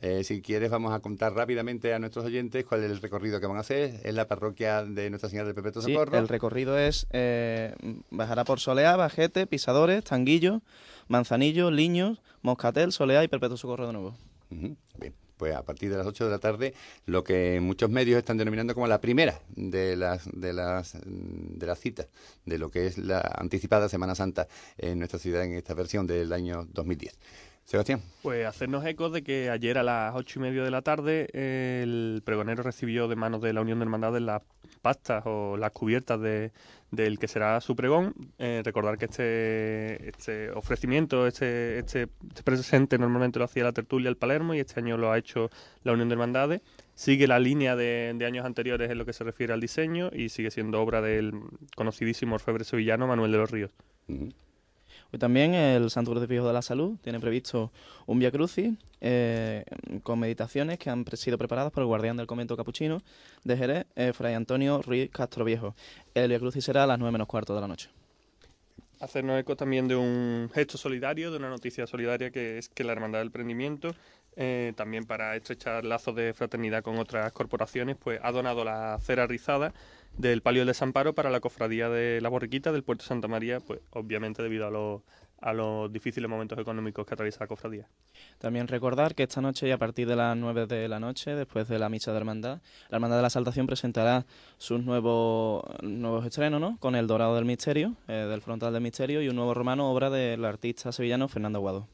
Eh, 0.00 0.24
si 0.24 0.40
quieres, 0.40 0.70
vamos 0.70 0.94
a 0.94 1.00
contar 1.00 1.34
rápidamente 1.34 1.92
a 1.92 1.98
nuestros 1.98 2.24
oyentes 2.24 2.64
cuál 2.64 2.84
es 2.84 2.90
el 2.90 3.02
recorrido 3.02 3.38
que 3.38 3.46
van 3.46 3.58
a 3.58 3.60
hacer. 3.60 3.98
Es 4.08 4.14
la 4.14 4.26
parroquia 4.26 4.84
de 4.86 5.10
Nuestra 5.10 5.28
Señora 5.28 5.44
del 5.48 5.54
Perpetuo 5.54 5.82
Sí, 5.82 5.92
Socorro. 5.92 6.16
el 6.16 6.28
recorrido 6.28 6.78
es, 6.78 7.06
eh, 7.10 7.74
bajará 8.10 8.44
por 8.44 8.58
Soleá, 8.58 8.96
Bajete, 8.96 9.46
Pisadores, 9.46 10.02
Tanguillo, 10.02 10.62
Manzanillo, 11.08 11.70
Liños, 11.70 12.22
Moscatel, 12.40 12.90
Soleá 12.92 13.22
y 13.22 13.28
Perpetuo 13.28 13.58
Socorro 13.58 13.86
de 13.86 13.92
nuevo. 13.92 14.16
Bien, 14.48 14.78
pues 15.36 15.54
a 15.54 15.62
partir 15.62 15.90
de 15.90 15.98
las 15.98 16.06
8 16.06 16.24
de 16.24 16.30
la 16.30 16.38
tarde, 16.38 16.72
lo 17.04 17.22
que 17.22 17.60
muchos 17.60 17.90
medios 17.90 18.16
están 18.16 18.38
denominando 18.38 18.72
como 18.72 18.86
la 18.86 18.98
primera 19.02 19.42
de 19.56 19.94
las 19.94 20.24
de 20.32 20.54
las 20.54 20.96
de 21.04 21.66
las 21.66 21.78
citas 21.78 22.08
de 22.46 22.56
lo 22.56 22.70
que 22.70 22.86
es 22.86 22.96
la 22.96 23.20
anticipada 23.36 23.90
Semana 23.90 24.14
Santa 24.14 24.48
en 24.78 25.00
nuestra 25.00 25.18
ciudad 25.18 25.44
en 25.44 25.52
esta 25.52 25.74
versión 25.74 26.06
del 26.06 26.32
año 26.32 26.66
2010. 26.72 27.14
Sebastián. 27.68 28.00
Pues 28.22 28.46
hacernos 28.46 28.82
eco 28.86 29.10
de 29.10 29.22
que 29.22 29.50
ayer 29.50 29.76
a 29.76 29.82
las 29.82 30.14
ocho 30.16 30.38
y 30.38 30.42
media 30.42 30.64
de 30.64 30.70
la 30.70 30.80
tarde 30.80 31.28
eh, 31.34 31.80
el 31.82 32.22
pregonero 32.24 32.62
recibió 32.62 33.08
de 33.08 33.14
manos 33.14 33.42
de 33.42 33.52
la 33.52 33.60
Unión 33.60 33.78
de 33.78 33.82
Hermandades 33.82 34.22
las 34.22 34.40
pastas 34.80 35.24
o 35.26 35.58
las 35.58 35.72
cubiertas 35.72 36.18
de, 36.18 36.52
del 36.90 37.18
que 37.18 37.28
será 37.28 37.60
su 37.60 37.76
pregón. 37.76 38.14
Eh, 38.38 38.62
recordar 38.64 38.96
que 38.96 39.04
este, 39.04 40.08
este 40.08 40.50
ofrecimiento, 40.52 41.26
este, 41.26 41.80
este, 41.80 42.08
este 42.26 42.42
presente 42.42 42.96
normalmente 42.96 43.38
lo 43.38 43.44
hacía 43.44 43.64
la 43.64 43.72
tertulia 43.72 44.08
el 44.08 44.16
Palermo 44.16 44.54
y 44.54 44.60
este 44.60 44.80
año 44.80 44.96
lo 44.96 45.12
ha 45.12 45.18
hecho 45.18 45.50
la 45.82 45.92
Unión 45.92 46.08
de 46.08 46.14
Hermandades. 46.14 46.62
Sigue 46.94 47.26
la 47.26 47.38
línea 47.38 47.76
de, 47.76 48.14
de 48.16 48.24
años 48.24 48.46
anteriores 48.46 48.90
en 48.90 48.96
lo 48.96 49.04
que 49.04 49.12
se 49.12 49.24
refiere 49.24 49.52
al 49.52 49.60
diseño 49.60 50.08
y 50.10 50.30
sigue 50.30 50.50
siendo 50.50 50.80
obra 50.80 51.02
del 51.02 51.34
conocidísimo 51.76 52.36
orfebre 52.36 52.64
sevillano 52.64 53.06
Manuel 53.06 53.30
de 53.30 53.38
los 53.38 53.50
Ríos. 53.50 53.72
Hoy 55.10 55.18
también 55.18 55.54
el 55.54 55.88
Santo 55.88 56.10
Crucifijo 56.10 56.46
de 56.46 56.52
la 56.52 56.60
Salud 56.60 56.98
tiene 57.02 57.18
previsto 57.18 57.72
un 58.04 58.18
Via 58.18 58.30
Crucis 58.30 58.74
eh, 59.00 59.64
con 60.02 60.18
meditaciones 60.18 60.78
que 60.78 60.90
han 60.90 61.06
sido 61.14 61.38
preparadas 61.38 61.72
por 61.72 61.82
el 61.82 61.86
guardián 61.86 62.18
del 62.18 62.26
convento 62.26 62.58
capuchino 62.58 63.00
de 63.42 63.56
Jerez, 63.56 63.86
eh, 63.96 64.12
Fray 64.12 64.34
Antonio 64.34 64.82
Ruiz 64.82 65.10
Castro 65.10 65.46
Viejo. 65.46 65.74
El 66.12 66.28
Via 66.28 66.38
Crucis 66.38 66.62
será 66.62 66.84
a 66.84 66.86
las 66.86 66.98
nueve 66.98 67.12
menos 67.12 67.26
cuarto 67.26 67.54
de 67.54 67.60
la 67.62 67.68
noche. 67.68 67.88
hacernos 69.00 69.40
eco 69.40 69.56
también 69.56 69.88
de 69.88 69.96
un 69.96 70.50
gesto 70.52 70.76
solidario, 70.76 71.30
de 71.30 71.38
una 71.38 71.48
noticia 71.48 71.86
solidaria 71.86 72.30
que 72.30 72.58
es 72.58 72.68
que 72.68 72.84
la 72.84 72.92
Hermandad 72.92 73.20
del 73.20 73.30
Prendimiento, 73.30 73.94
eh, 74.36 74.74
también 74.76 75.06
para 75.06 75.34
estrechar 75.36 75.86
lazos 75.86 76.14
de 76.16 76.34
fraternidad 76.34 76.82
con 76.82 76.98
otras 76.98 77.32
corporaciones, 77.32 77.96
pues 77.96 78.20
ha 78.22 78.30
donado 78.30 78.62
la 78.62 78.98
cera 79.00 79.26
rizada 79.26 79.72
del 80.18 80.42
Palio 80.42 80.62
del 80.62 80.68
Desamparo 80.68 81.14
para 81.14 81.30
la 81.30 81.40
cofradía 81.40 81.88
de 81.88 82.20
la 82.20 82.28
Borriquita 82.28 82.72
del 82.72 82.82
Puerto 82.82 83.04
de 83.04 83.08
Santa 83.08 83.28
María, 83.28 83.60
pues 83.60 83.80
obviamente 83.90 84.42
debido 84.42 84.66
a 84.66 84.70
los, 84.70 85.02
a 85.40 85.52
los 85.52 85.92
difíciles 85.92 86.28
momentos 86.28 86.58
económicos 86.58 87.06
que 87.06 87.14
atraviesa 87.14 87.40
la 87.40 87.46
cofradía. 87.46 87.88
También 88.38 88.66
recordar 88.66 89.14
que 89.14 89.22
esta 89.22 89.40
noche 89.40 89.68
y 89.68 89.70
a 89.70 89.78
partir 89.78 90.08
de 90.08 90.16
las 90.16 90.36
9 90.36 90.66
de 90.66 90.88
la 90.88 90.98
noche, 90.98 91.36
después 91.36 91.68
de 91.68 91.78
la 91.78 91.88
misa 91.88 92.10
de 92.10 92.18
hermandad, 92.18 92.60
la 92.88 92.96
Hermandad 92.96 93.16
de 93.16 93.22
la 93.22 93.30
Saltación 93.30 93.66
presentará 93.66 94.26
sus 94.58 94.82
nuevos, 94.82 95.64
nuevos 95.82 96.26
estrenos, 96.26 96.60
¿no? 96.60 96.78
Con 96.80 96.96
el 96.96 97.06
Dorado 97.06 97.36
del 97.36 97.44
Misterio, 97.44 97.94
eh, 98.08 98.12
del 98.12 98.42
Frontal 98.42 98.72
del 98.72 98.82
Misterio, 98.82 99.22
y 99.22 99.28
un 99.28 99.36
nuevo 99.36 99.54
romano, 99.54 99.90
obra 99.90 100.10
del 100.10 100.44
artista 100.44 100.90
sevillano 100.90 101.28
Fernando 101.28 101.58
Aguado. 101.58 101.88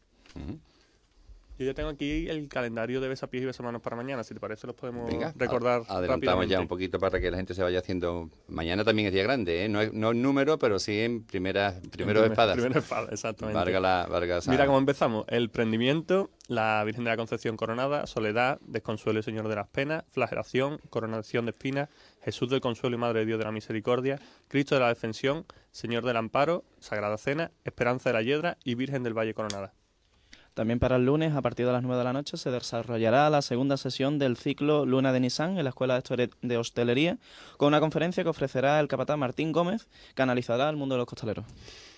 Yo 1.56 1.64
ya 1.66 1.74
tengo 1.74 1.88
aquí 1.88 2.28
el 2.28 2.48
calendario 2.48 3.00
de 3.00 3.06
besapiés 3.08 3.44
y 3.44 3.46
besamanos 3.46 3.80
para 3.80 3.94
mañana, 3.94 4.24
si 4.24 4.34
te 4.34 4.40
parece 4.40 4.66
los 4.66 4.74
podemos 4.74 5.08
Venga, 5.08 5.32
recordar 5.36 5.82
a- 5.88 5.98
adelantamos 5.98 6.08
rápidamente. 6.08 6.52
ya 6.52 6.60
un 6.60 6.66
poquito 6.66 6.98
para 6.98 7.20
que 7.20 7.30
la 7.30 7.36
gente 7.36 7.54
se 7.54 7.62
vaya 7.62 7.78
haciendo. 7.78 8.28
Mañana 8.48 8.82
también 8.82 9.06
es 9.06 9.14
día 9.14 9.22
grande, 9.22 9.64
¿eh? 9.64 9.68
no, 9.68 9.80
es, 9.80 9.92
no 9.92 10.12
número, 10.14 10.58
pero 10.58 10.80
sí 10.80 10.98
en 11.00 11.22
primeras 11.22 11.74
primeros 11.92 12.22
Primer- 12.22 12.32
espadas. 12.32 12.56
primera 12.56 12.80
espada, 12.80 13.08
exactamente. 13.12 13.56
Varga 13.56 13.78
la, 13.78 14.06
Varga 14.10 14.38
esa- 14.38 14.50
Mira 14.50 14.66
cómo 14.66 14.78
empezamos. 14.78 15.26
El 15.28 15.48
prendimiento, 15.50 16.30
la 16.48 16.82
Virgen 16.84 17.04
de 17.04 17.10
la 17.10 17.16
Concepción 17.16 17.56
coronada, 17.56 18.06
Soledad, 18.08 18.58
Desconsuelo 18.66 19.20
y 19.20 19.22
Señor 19.22 19.46
de 19.46 19.54
las 19.54 19.68
Penas, 19.68 20.02
Flagelación, 20.10 20.78
Coronación 20.90 21.44
de 21.46 21.52
Espinas, 21.52 21.88
Jesús 22.24 22.50
del 22.50 22.60
Consuelo 22.62 22.96
y 22.96 22.98
Madre 22.98 23.20
de 23.20 23.26
Dios 23.26 23.38
de 23.38 23.44
la 23.44 23.52
Misericordia, 23.52 24.18
Cristo 24.48 24.74
de 24.74 24.80
la 24.80 24.88
Defensión, 24.88 25.46
Señor 25.70 26.04
del 26.04 26.16
Amparo, 26.16 26.64
Sagrada 26.80 27.16
Cena, 27.16 27.52
Esperanza 27.64 28.08
de 28.10 28.14
la 28.14 28.22
Hiedra 28.22 28.58
y 28.64 28.74
Virgen 28.74 29.04
del 29.04 29.14
Valle 29.16 29.34
Coronada. 29.34 29.72
También 30.54 30.78
para 30.78 30.96
el 30.96 31.04
lunes, 31.04 31.34
a 31.34 31.42
partir 31.42 31.66
de 31.66 31.72
las 31.72 31.82
9 31.82 31.98
de 31.98 32.04
la 32.04 32.12
noche, 32.12 32.36
se 32.36 32.50
desarrollará 32.52 33.28
la 33.28 33.42
segunda 33.42 33.76
sesión 33.76 34.20
del 34.20 34.36
ciclo 34.36 34.86
Luna 34.86 35.12
de 35.12 35.18
Nissan 35.18 35.58
en 35.58 35.64
la 35.64 35.70
Escuela 35.70 35.94
de 35.94 36.02
Hostele- 36.02 36.30
de 36.42 36.56
Hostelería, 36.56 37.18
con 37.56 37.68
una 37.68 37.80
conferencia 37.80 38.22
que 38.22 38.28
ofrecerá 38.30 38.78
el 38.78 38.86
capatán 38.86 39.18
Martín 39.18 39.50
Gómez, 39.50 39.88
que 40.14 40.22
analizará 40.22 40.70
el 40.70 40.76
mundo 40.76 40.94
de 40.94 40.98
los 41.00 41.08
costaleros. 41.08 41.44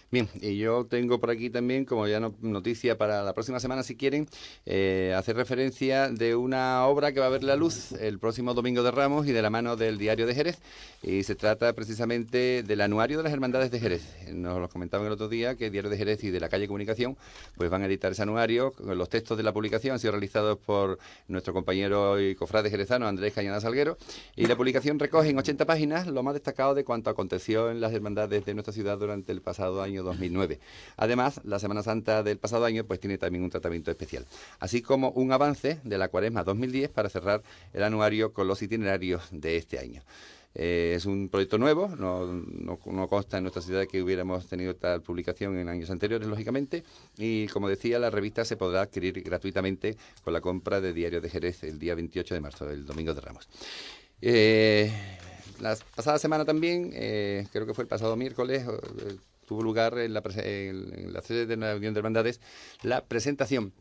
Bien, 0.09 0.29
y 0.41 0.57
yo 0.57 0.87
tengo 0.87 1.19
por 1.19 1.31
aquí 1.31 1.51
también, 1.51 1.85
como 1.85 2.07
ya 2.07 2.21
no- 2.21 2.33
noticia 2.41 2.97
para 2.97 3.25
la 3.25 3.35
próxima 3.35 3.59
semana, 3.59 3.83
si 3.83 3.97
quieren, 3.97 4.29
eh, 4.65 5.13
hacer 5.17 5.35
referencia 5.35 6.09
de 6.09 6.37
una 6.37 6.87
obra 6.87 7.11
que 7.13 7.19
va 7.19 7.27
a 7.27 7.31
ver 7.31 7.43
la 7.43 7.57
luz 7.57 7.91
el 7.93 8.21
próximo 8.21 8.55
domingo 8.55 8.85
de 8.85 8.93
Ramos 8.93 9.27
y 9.27 9.33
de 9.33 9.43
la 9.43 9.51
mano 9.51 9.75
del 9.77 9.99
Diario 9.99 10.27
de 10.29 10.35
Jerez. 10.35 10.59
Y 11.03 11.25
se 11.25 11.35
trata 11.35 11.73
precisamente 11.73 12.63
del 12.63 12.81
anuario 12.83 13.17
de 13.19 13.25
las 13.25 13.33
Hermandades 13.33 13.73
de 13.73 13.81
Jerez. 13.81 14.03
Nos 14.33 14.61
lo 14.61 14.69
comentaban 14.69 15.07
el 15.09 15.13
otro 15.13 15.29
día 15.29 15.57
que 15.57 15.71
Diario 15.71 15.91
de 15.91 15.97
Jerez 15.97 16.23
y 16.23 16.31
de 16.31 16.39
la 16.39 16.49
calle 16.49 16.69
Comunicación 16.69 17.17
pues 17.57 17.69
van 17.69 17.83
a 17.83 17.87
editar 17.87 18.13
ese 18.13 18.23
anuario. 18.23 18.75
Los 18.79 19.09
textos 19.09 19.37
de 19.37 19.43
la 19.43 19.53
publicación 19.53 19.95
han 19.95 19.99
sido 19.99 20.13
realizados 20.13 20.57
por 20.59 20.99
nuestro 21.27 21.53
compañero 21.53 22.21
y 22.21 22.37
cofrade 22.37 22.71
jerezano 22.71 23.09
Andrés 23.09 23.35
Cañada 23.35 23.61
Salguero. 23.61 23.99
Y 24.37 24.47
la 24.47 24.57
publicación 24.57 25.01
recoge 25.01 25.31
en 25.31 25.39
80 25.39 25.65
páginas 25.67 26.07
lo 26.07 26.23
más 26.23 26.35
destacado 26.35 26.75
de 26.75 26.85
cuanto 26.85 27.11
aconteció 27.11 27.71
en 27.73 27.81
las 27.81 27.93
hermandades 27.93 28.45
de 28.45 28.55
nuestra 28.55 28.73
ciudad 28.73 28.99
durante 28.99 29.33
el 29.33 29.41
pasado 29.43 29.83
año 29.83 29.96
2009. 30.03 30.59
Además, 30.97 31.41
la 31.45 31.59
Semana 31.59 31.83
Santa 31.83 32.23
del 32.23 32.38
pasado 32.38 32.65
año 32.65 32.85
pues 32.85 33.00
tiene 33.00 33.19
también 33.19 33.45
un 33.45 33.50
tratamiento 33.50 33.91
especial, 33.91 34.26
así 34.61 34.83
como 34.83 35.11
un 35.11 35.33
avance 35.33 35.81
de 35.85 35.99
la 35.99 36.09
Cuaresma 36.09 36.45
2010 36.45 36.91
para 36.91 37.09
cerrar 37.09 37.43
el 37.73 37.83
anuario 37.83 38.33
con 38.33 38.49
los 38.49 38.62
itinerarios 38.62 39.23
de 39.31 39.57
este 39.57 39.79
año. 39.79 40.03
Eh, 40.59 40.95
es 40.97 41.05
un 41.05 41.29
proyecto 41.29 41.59
nuevo, 41.59 41.87
no, 41.88 43.09
consta 43.09 43.37
en 43.37 43.43
nuestra 43.43 43.61
ciudad 43.61 43.87
que 43.87 44.03
hubiéramos 44.03 44.47
tenido 44.47 44.75
tal 44.75 45.03
publicación 45.03 45.59
en 45.59 45.69
años 45.69 45.91
anteriores, 45.91 46.26
lógicamente, 46.26 46.83
y 47.19 47.47
como 47.49 47.69
decía, 47.69 47.99
la 47.99 48.09
revista 48.09 48.43
se 48.47 48.57
podrá 48.57 48.81
adquirir 48.81 49.23
gratuitamente 49.23 49.99
con 50.25 50.33
la 50.33 50.41
compra 50.41 50.81
de 50.81 50.95
Diario 50.95 51.21
de 51.21 51.29
Jerez 51.29 51.62
el 51.65 51.79
día 51.79 51.95
28 51.95 52.35
de 52.35 52.41
marzo, 52.41 52.71
el 52.71 52.87
Domingo 52.87 53.12
de 53.12 53.21
Ramos. 53.21 53.50
Eh, 54.23 54.91
la 55.61 55.76
pasada 55.95 56.19
semana 56.19 56.47
también, 56.47 56.91
eh, 56.95 57.47
creo 57.53 57.67
que 57.67 57.75
fue 57.75 57.83
el 57.83 57.88
pasado 57.88 58.17
miércoles, 58.17 58.65
tuvo 59.47 59.62
lugar 59.62 59.99
en 59.99 60.12
la, 60.15 60.23
en- 60.37 61.12
la 61.12 61.23
sede 61.23 61.47
de 61.47 61.57
la 61.57 61.76
Unión 61.76 61.95
de 61.95 61.99
Hermandades 61.99 62.41
la 62.83 63.05
presentación 63.05 63.73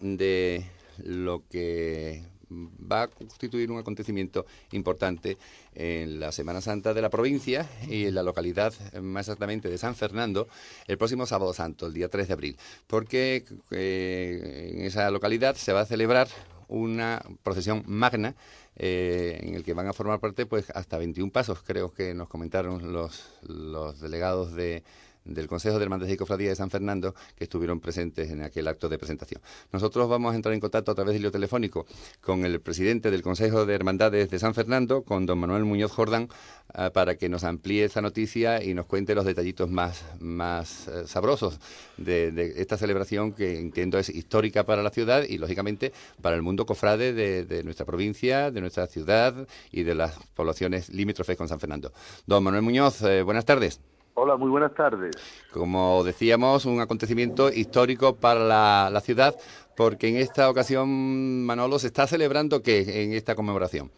de 0.00 0.64
lo 1.04 1.42
que 1.50 2.22
va 2.50 3.02
a 3.04 3.08
constituir 3.08 3.70
un 3.70 3.78
acontecimiento 3.78 4.44
importante 4.72 5.38
en 5.74 6.20
la 6.20 6.32
Semana 6.32 6.60
Santa 6.60 6.92
de 6.92 7.00
la 7.00 7.08
provincia 7.08 7.66
y 7.88 8.04
en 8.04 8.14
la 8.14 8.22
localidad, 8.22 8.74
más 9.00 9.26
exactamente 9.26 9.70
de 9.70 9.78
San 9.78 9.94
Fernando, 9.94 10.48
el 10.86 10.98
próximo 10.98 11.24
sábado 11.24 11.54
santo, 11.54 11.86
el 11.86 11.94
día 11.94 12.08
3 12.10 12.28
de 12.28 12.32
abril, 12.34 12.56
porque 12.86 13.44
eh, 13.70 14.70
en 14.74 14.84
esa 14.84 15.10
localidad 15.10 15.56
se 15.56 15.72
va 15.72 15.80
a 15.80 15.86
celebrar 15.86 16.28
una 16.72 17.22
procesión 17.42 17.82
magna 17.86 18.34
eh, 18.76 19.38
en 19.42 19.54
el 19.54 19.62
que 19.62 19.74
van 19.74 19.86
a 19.86 19.92
formar 19.92 20.20
parte 20.20 20.46
pues 20.46 20.70
hasta 20.70 20.98
21 20.98 21.30
pasos, 21.30 21.62
creo 21.62 21.92
que 21.92 22.14
nos 22.14 22.28
comentaron 22.28 22.92
los, 22.92 23.38
los 23.42 24.00
delegados 24.00 24.54
de, 24.54 24.82
del 25.24 25.46
Consejo 25.46 25.78
de 25.78 25.84
Hermandades 25.84 26.14
y 26.14 26.16
Cofradía 26.16 26.48
de 26.48 26.56
San 26.56 26.70
Fernando 26.70 27.14
que 27.36 27.44
estuvieron 27.44 27.80
presentes 27.80 28.30
en 28.30 28.42
aquel 28.42 28.68
acto 28.68 28.88
de 28.88 28.98
presentación. 28.98 29.40
Nosotros 29.72 30.08
vamos 30.08 30.32
a 30.32 30.36
entrar 30.36 30.54
en 30.54 30.60
contacto 30.60 30.92
a 30.92 30.94
través 30.94 31.14
del 31.14 31.22
hilo 31.22 31.30
telefónico 31.30 31.86
con 32.20 32.44
el 32.44 32.60
presidente 32.60 33.10
del 33.10 33.22
Consejo 33.22 33.66
de 33.66 33.74
Hermandades 33.74 34.30
de 34.30 34.38
San 34.38 34.54
Fernando, 34.54 35.02
con 35.02 35.26
don 35.26 35.38
Manuel 35.38 35.64
Muñoz 35.64 35.92
Jordán, 35.92 36.28
ah, 36.74 36.90
para 36.90 37.16
que 37.16 37.28
nos 37.28 37.44
amplíe 37.44 37.84
esta 37.84 38.00
noticia 38.00 38.62
y 38.62 38.74
nos 38.74 38.86
cuente 38.86 39.14
los 39.14 39.24
detallitos 39.24 39.70
más, 39.70 40.04
más 40.20 40.88
eh, 40.88 41.06
sabrosos 41.06 41.58
de, 41.96 42.54
esta 42.56 42.76
celebración 42.76 43.32
que 43.32 43.58
entiendo 43.58 43.98
es 43.98 44.08
histórica 44.08 44.64
para 44.64 44.82
la 44.82 44.90
ciudad 44.90 45.24
y, 45.28 45.38
lógicamente, 45.38 45.92
para 46.20 46.36
el 46.36 46.42
mundo 46.42 46.66
cofrade 46.66 47.12
de, 47.12 47.44
de 47.44 47.64
nuestra 47.64 47.86
provincia, 47.86 48.50
de 48.50 48.60
nuestra 48.60 48.86
ciudad 48.86 49.46
y 49.70 49.82
de 49.82 49.94
las 49.94 50.16
poblaciones 50.34 50.88
limítrofes 50.88 51.36
con 51.36 51.48
San 51.48 51.60
Fernando. 51.60 51.92
Don 52.26 52.42
Manuel 52.42 52.62
Muñoz, 52.62 53.02
eh, 53.02 53.22
buenas 53.22 53.44
tardes. 53.44 53.80
Hola, 54.14 54.36
muy 54.36 54.50
buenas 54.50 54.74
tardes. 54.74 55.16
Como 55.52 56.04
decíamos, 56.04 56.66
un 56.66 56.80
acontecimiento 56.80 57.50
histórico 57.50 58.16
para 58.16 58.40
la, 58.40 58.90
la 58.92 59.00
ciudad, 59.00 59.34
porque 59.74 60.08
en 60.08 60.16
esta 60.16 60.50
ocasión, 60.50 61.46
Manolo, 61.46 61.78
se 61.78 61.86
está 61.86 62.06
celebrando 62.06 62.62
qué 62.62 63.04
en 63.04 63.14
esta 63.14 63.34
conmemoración. 63.34 63.90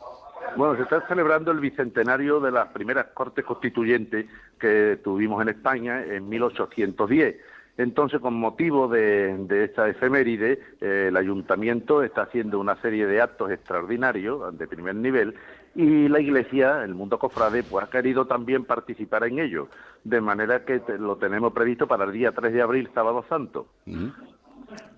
Bueno, 0.56 0.76
se 0.76 0.82
está 0.82 1.04
celebrando 1.08 1.50
el 1.50 1.58
bicentenario 1.58 2.38
de 2.38 2.52
las 2.52 2.68
primeras 2.68 3.06
Cortes 3.06 3.44
Constituyentes 3.44 4.26
que 4.60 5.00
tuvimos 5.02 5.42
en 5.42 5.48
España 5.48 6.04
en 6.04 6.28
1810. 6.28 7.36
Entonces, 7.76 8.20
con 8.20 8.34
motivo 8.34 8.86
de, 8.86 9.36
de 9.36 9.64
esta 9.64 9.88
efeméride, 9.88 10.60
eh, 10.80 11.06
el 11.08 11.16
ayuntamiento 11.16 12.02
está 12.04 12.22
haciendo 12.22 12.60
una 12.60 12.80
serie 12.80 13.06
de 13.06 13.20
actos 13.20 13.50
extraordinarios 13.50 14.56
de 14.56 14.66
primer 14.68 14.94
nivel 14.94 15.34
y 15.74 16.06
la 16.08 16.20
Iglesia, 16.20 16.84
el 16.84 16.94
mundo 16.94 17.18
cofrade, 17.18 17.64
pues 17.64 17.84
ha 17.84 17.90
querido 17.90 18.26
también 18.26 18.64
participar 18.64 19.24
en 19.24 19.40
ello, 19.40 19.66
de 20.04 20.20
manera 20.20 20.64
que 20.64 20.78
te- 20.78 20.98
lo 20.98 21.16
tenemos 21.16 21.52
previsto 21.52 21.88
para 21.88 22.04
el 22.04 22.12
día 22.12 22.30
3 22.30 22.52
de 22.52 22.62
abril, 22.62 22.88
sábado 22.94 23.24
santo. 23.28 23.66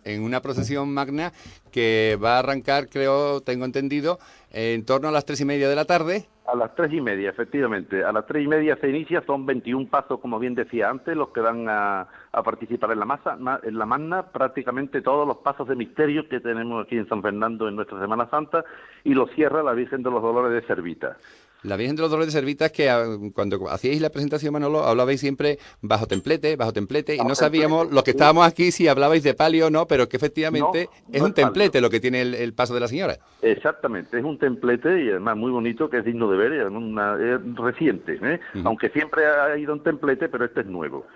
En 0.05 0.23
una 0.23 0.41
procesión 0.41 0.93
magna 0.93 1.33
que 1.73 2.19
va 2.23 2.37
a 2.37 2.39
arrancar, 2.41 2.89
creo, 2.89 3.41
tengo 3.41 3.65
entendido, 3.65 4.19
en 4.53 4.85
torno 4.85 5.09
a 5.09 5.13
las 5.13 5.25
tres 5.25 5.41
y 5.41 5.45
media 5.45 5.69
de 5.69 5.75
la 5.75 5.85
tarde. 5.85 6.27
A 6.47 6.55
las 6.55 6.75
tres 6.77 6.93
y 6.93 7.01
media, 7.01 7.31
efectivamente. 7.31 8.05
A 8.05 8.13
las 8.13 8.25
tres 8.27 8.45
y 8.45 8.47
media 8.47 8.77
se 8.81 8.89
inicia, 8.89 9.21
son 9.27 9.45
21 9.47 9.89
pasos, 9.89 10.21
como 10.21 10.39
bien 10.39 10.55
decía 10.55 10.89
antes, 10.91 11.17
los 11.17 11.31
que 11.31 11.41
van 11.41 11.67
a, 11.69 12.07
a 12.37 12.43
participar 12.43 12.93
en 12.93 12.99
la 12.99 13.07
masa, 13.07 13.37
ma- 13.37 13.59
en 13.63 13.79
la 13.79 13.87
magna, 13.87 14.23
prácticamente 14.25 15.01
todos 15.01 15.27
los 15.27 15.39
pasos 15.39 15.67
de 15.69 15.75
misterio 15.75 16.29
que 16.29 16.39
tenemos 16.39 16.85
aquí 16.85 16.99
en 16.99 17.09
San 17.09 17.23
Fernando 17.23 17.67
en 17.67 17.77
nuestra 17.77 17.99
Semana 17.99 18.29
Santa, 18.29 18.63
y 19.05 19.15
lo 19.15 19.27
cierra 19.29 19.63
la 19.63 19.73
Virgen 19.73 20.03
de 20.03 20.11
los 20.11 20.23
Dolores 20.23 20.53
de 20.53 20.67
Servita. 20.67 21.17
La 21.63 21.77
Virgen 21.77 21.97
de 21.97 22.03
los 22.03 22.11
Dolores 22.11 22.33
de 22.33 22.39
Servitas, 22.39 22.71
que 22.71 22.89
ah, 22.91 23.05
cuando 23.35 23.69
hacíais 23.69 24.01
la 24.01 24.11
presentación, 24.11 24.53
Manolo, 24.53 24.85
hablabais 24.85 25.19
siempre 25.19 25.59
bajo 25.81 26.07
templete, 26.07 26.55
bajo 26.55 26.73
templete, 26.73 27.17
y 27.17 27.19
no 27.19 27.35
sabíamos, 27.35 27.91
los 27.91 28.05
que 28.05 28.13
estábamos 28.13 28.47
aquí, 28.47 28.71
si 28.71 28.87
hablabais 28.87 29.23
de 29.25 29.35
palio 29.35 29.67
o 29.67 29.71
no, 29.71 29.87
pero 29.87 30.09
que 30.09 30.17
efectivamente 30.17 30.89
No, 31.09 31.13
es 31.15 31.21
no 31.21 31.25
un 31.27 31.31
es 31.31 31.35
palio. 31.35 31.35
templete 31.35 31.81
lo 31.81 31.91
que 31.91 31.99
tiene 31.99 32.21
el, 32.23 32.35
el 32.35 32.53
paso 32.55 32.73
de 32.75 32.81
la 32.81 32.89
señora. 32.89 33.17
Exactamente, 33.43 34.19
es 34.19 34.25
un 34.25 34.39
templete 34.39 35.03
y 35.05 35.11
además 35.11 35.37
muy 35.37 35.51
bonito, 35.51 35.91
que 35.91 35.99
es 35.99 36.05
digno 36.05 36.31
de 36.31 36.37
ver, 36.37 36.53
y 36.53 36.59
una- 36.75 37.15
es 37.15 37.41
reciente, 37.57 38.19
¿eh? 38.23 38.41
aunque 38.65 38.91
siempre 38.91 39.27
ha 39.27 39.57
ido 39.59 39.73
en 39.73 39.83
templete, 39.83 40.29
pero 40.29 40.45
este 40.45 40.61
es 40.61 40.67
nuevo. 40.67 41.07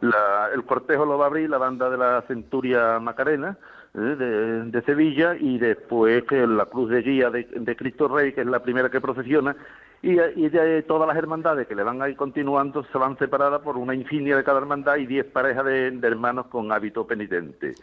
La- 0.00 0.48
el 0.54 0.64
cortejo 0.64 1.04
lo 1.04 1.18
va 1.18 1.26
a 1.26 1.28
abrir 1.28 1.48
la 1.50 1.58
banda 1.58 1.88
de 1.90 1.98
la 1.98 2.24
Centuria 2.26 2.98
Macarena. 2.98 3.56
De, 3.94 4.64
de 4.64 4.82
Sevilla 4.82 5.34
y 5.38 5.58
después 5.58 6.24
que 6.24 6.46
la 6.46 6.66
cruz 6.66 6.90
de 6.90 7.02
guía 7.02 7.30
de, 7.30 7.44
de 7.44 7.76
Cristo 7.76 8.08
Rey, 8.08 8.32
que 8.32 8.42
es 8.42 8.46
la 8.46 8.62
primera 8.62 8.88
que 8.88 9.00
procesiona, 9.00 9.56
y, 10.02 10.12
y 10.12 10.48
de 10.48 10.82
todas 10.82 11.06
las 11.06 11.16
hermandades 11.16 11.66
que 11.66 11.74
le 11.74 11.82
van 11.82 12.00
a 12.00 12.08
ir 12.08 12.16
continuando 12.16 12.84
se 12.84 12.96
van 12.98 13.18
separadas 13.18 13.60
por 13.60 13.76
una 13.76 13.94
insignia 13.94 14.36
de 14.36 14.44
cada 14.44 14.58
hermandad 14.58 14.96
y 14.96 15.06
diez 15.06 15.26
parejas 15.26 15.64
de, 15.66 15.90
de 15.90 16.08
hermanos 16.08 16.46
con 16.46 16.72
hábito 16.72 17.06
penitente. 17.06 17.74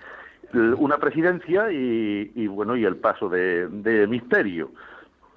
Una 0.54 0.98
presidencia 0.98 1.72
y, 1.72 2.32
y, 2.34 2.48
bueno 2.48 2.76
y 2.78 2.86
el 2.86 2.96
paso 2.96 3.28
de, 3.28 3.68
de 3.68 4.08
misterio 4.08 4.72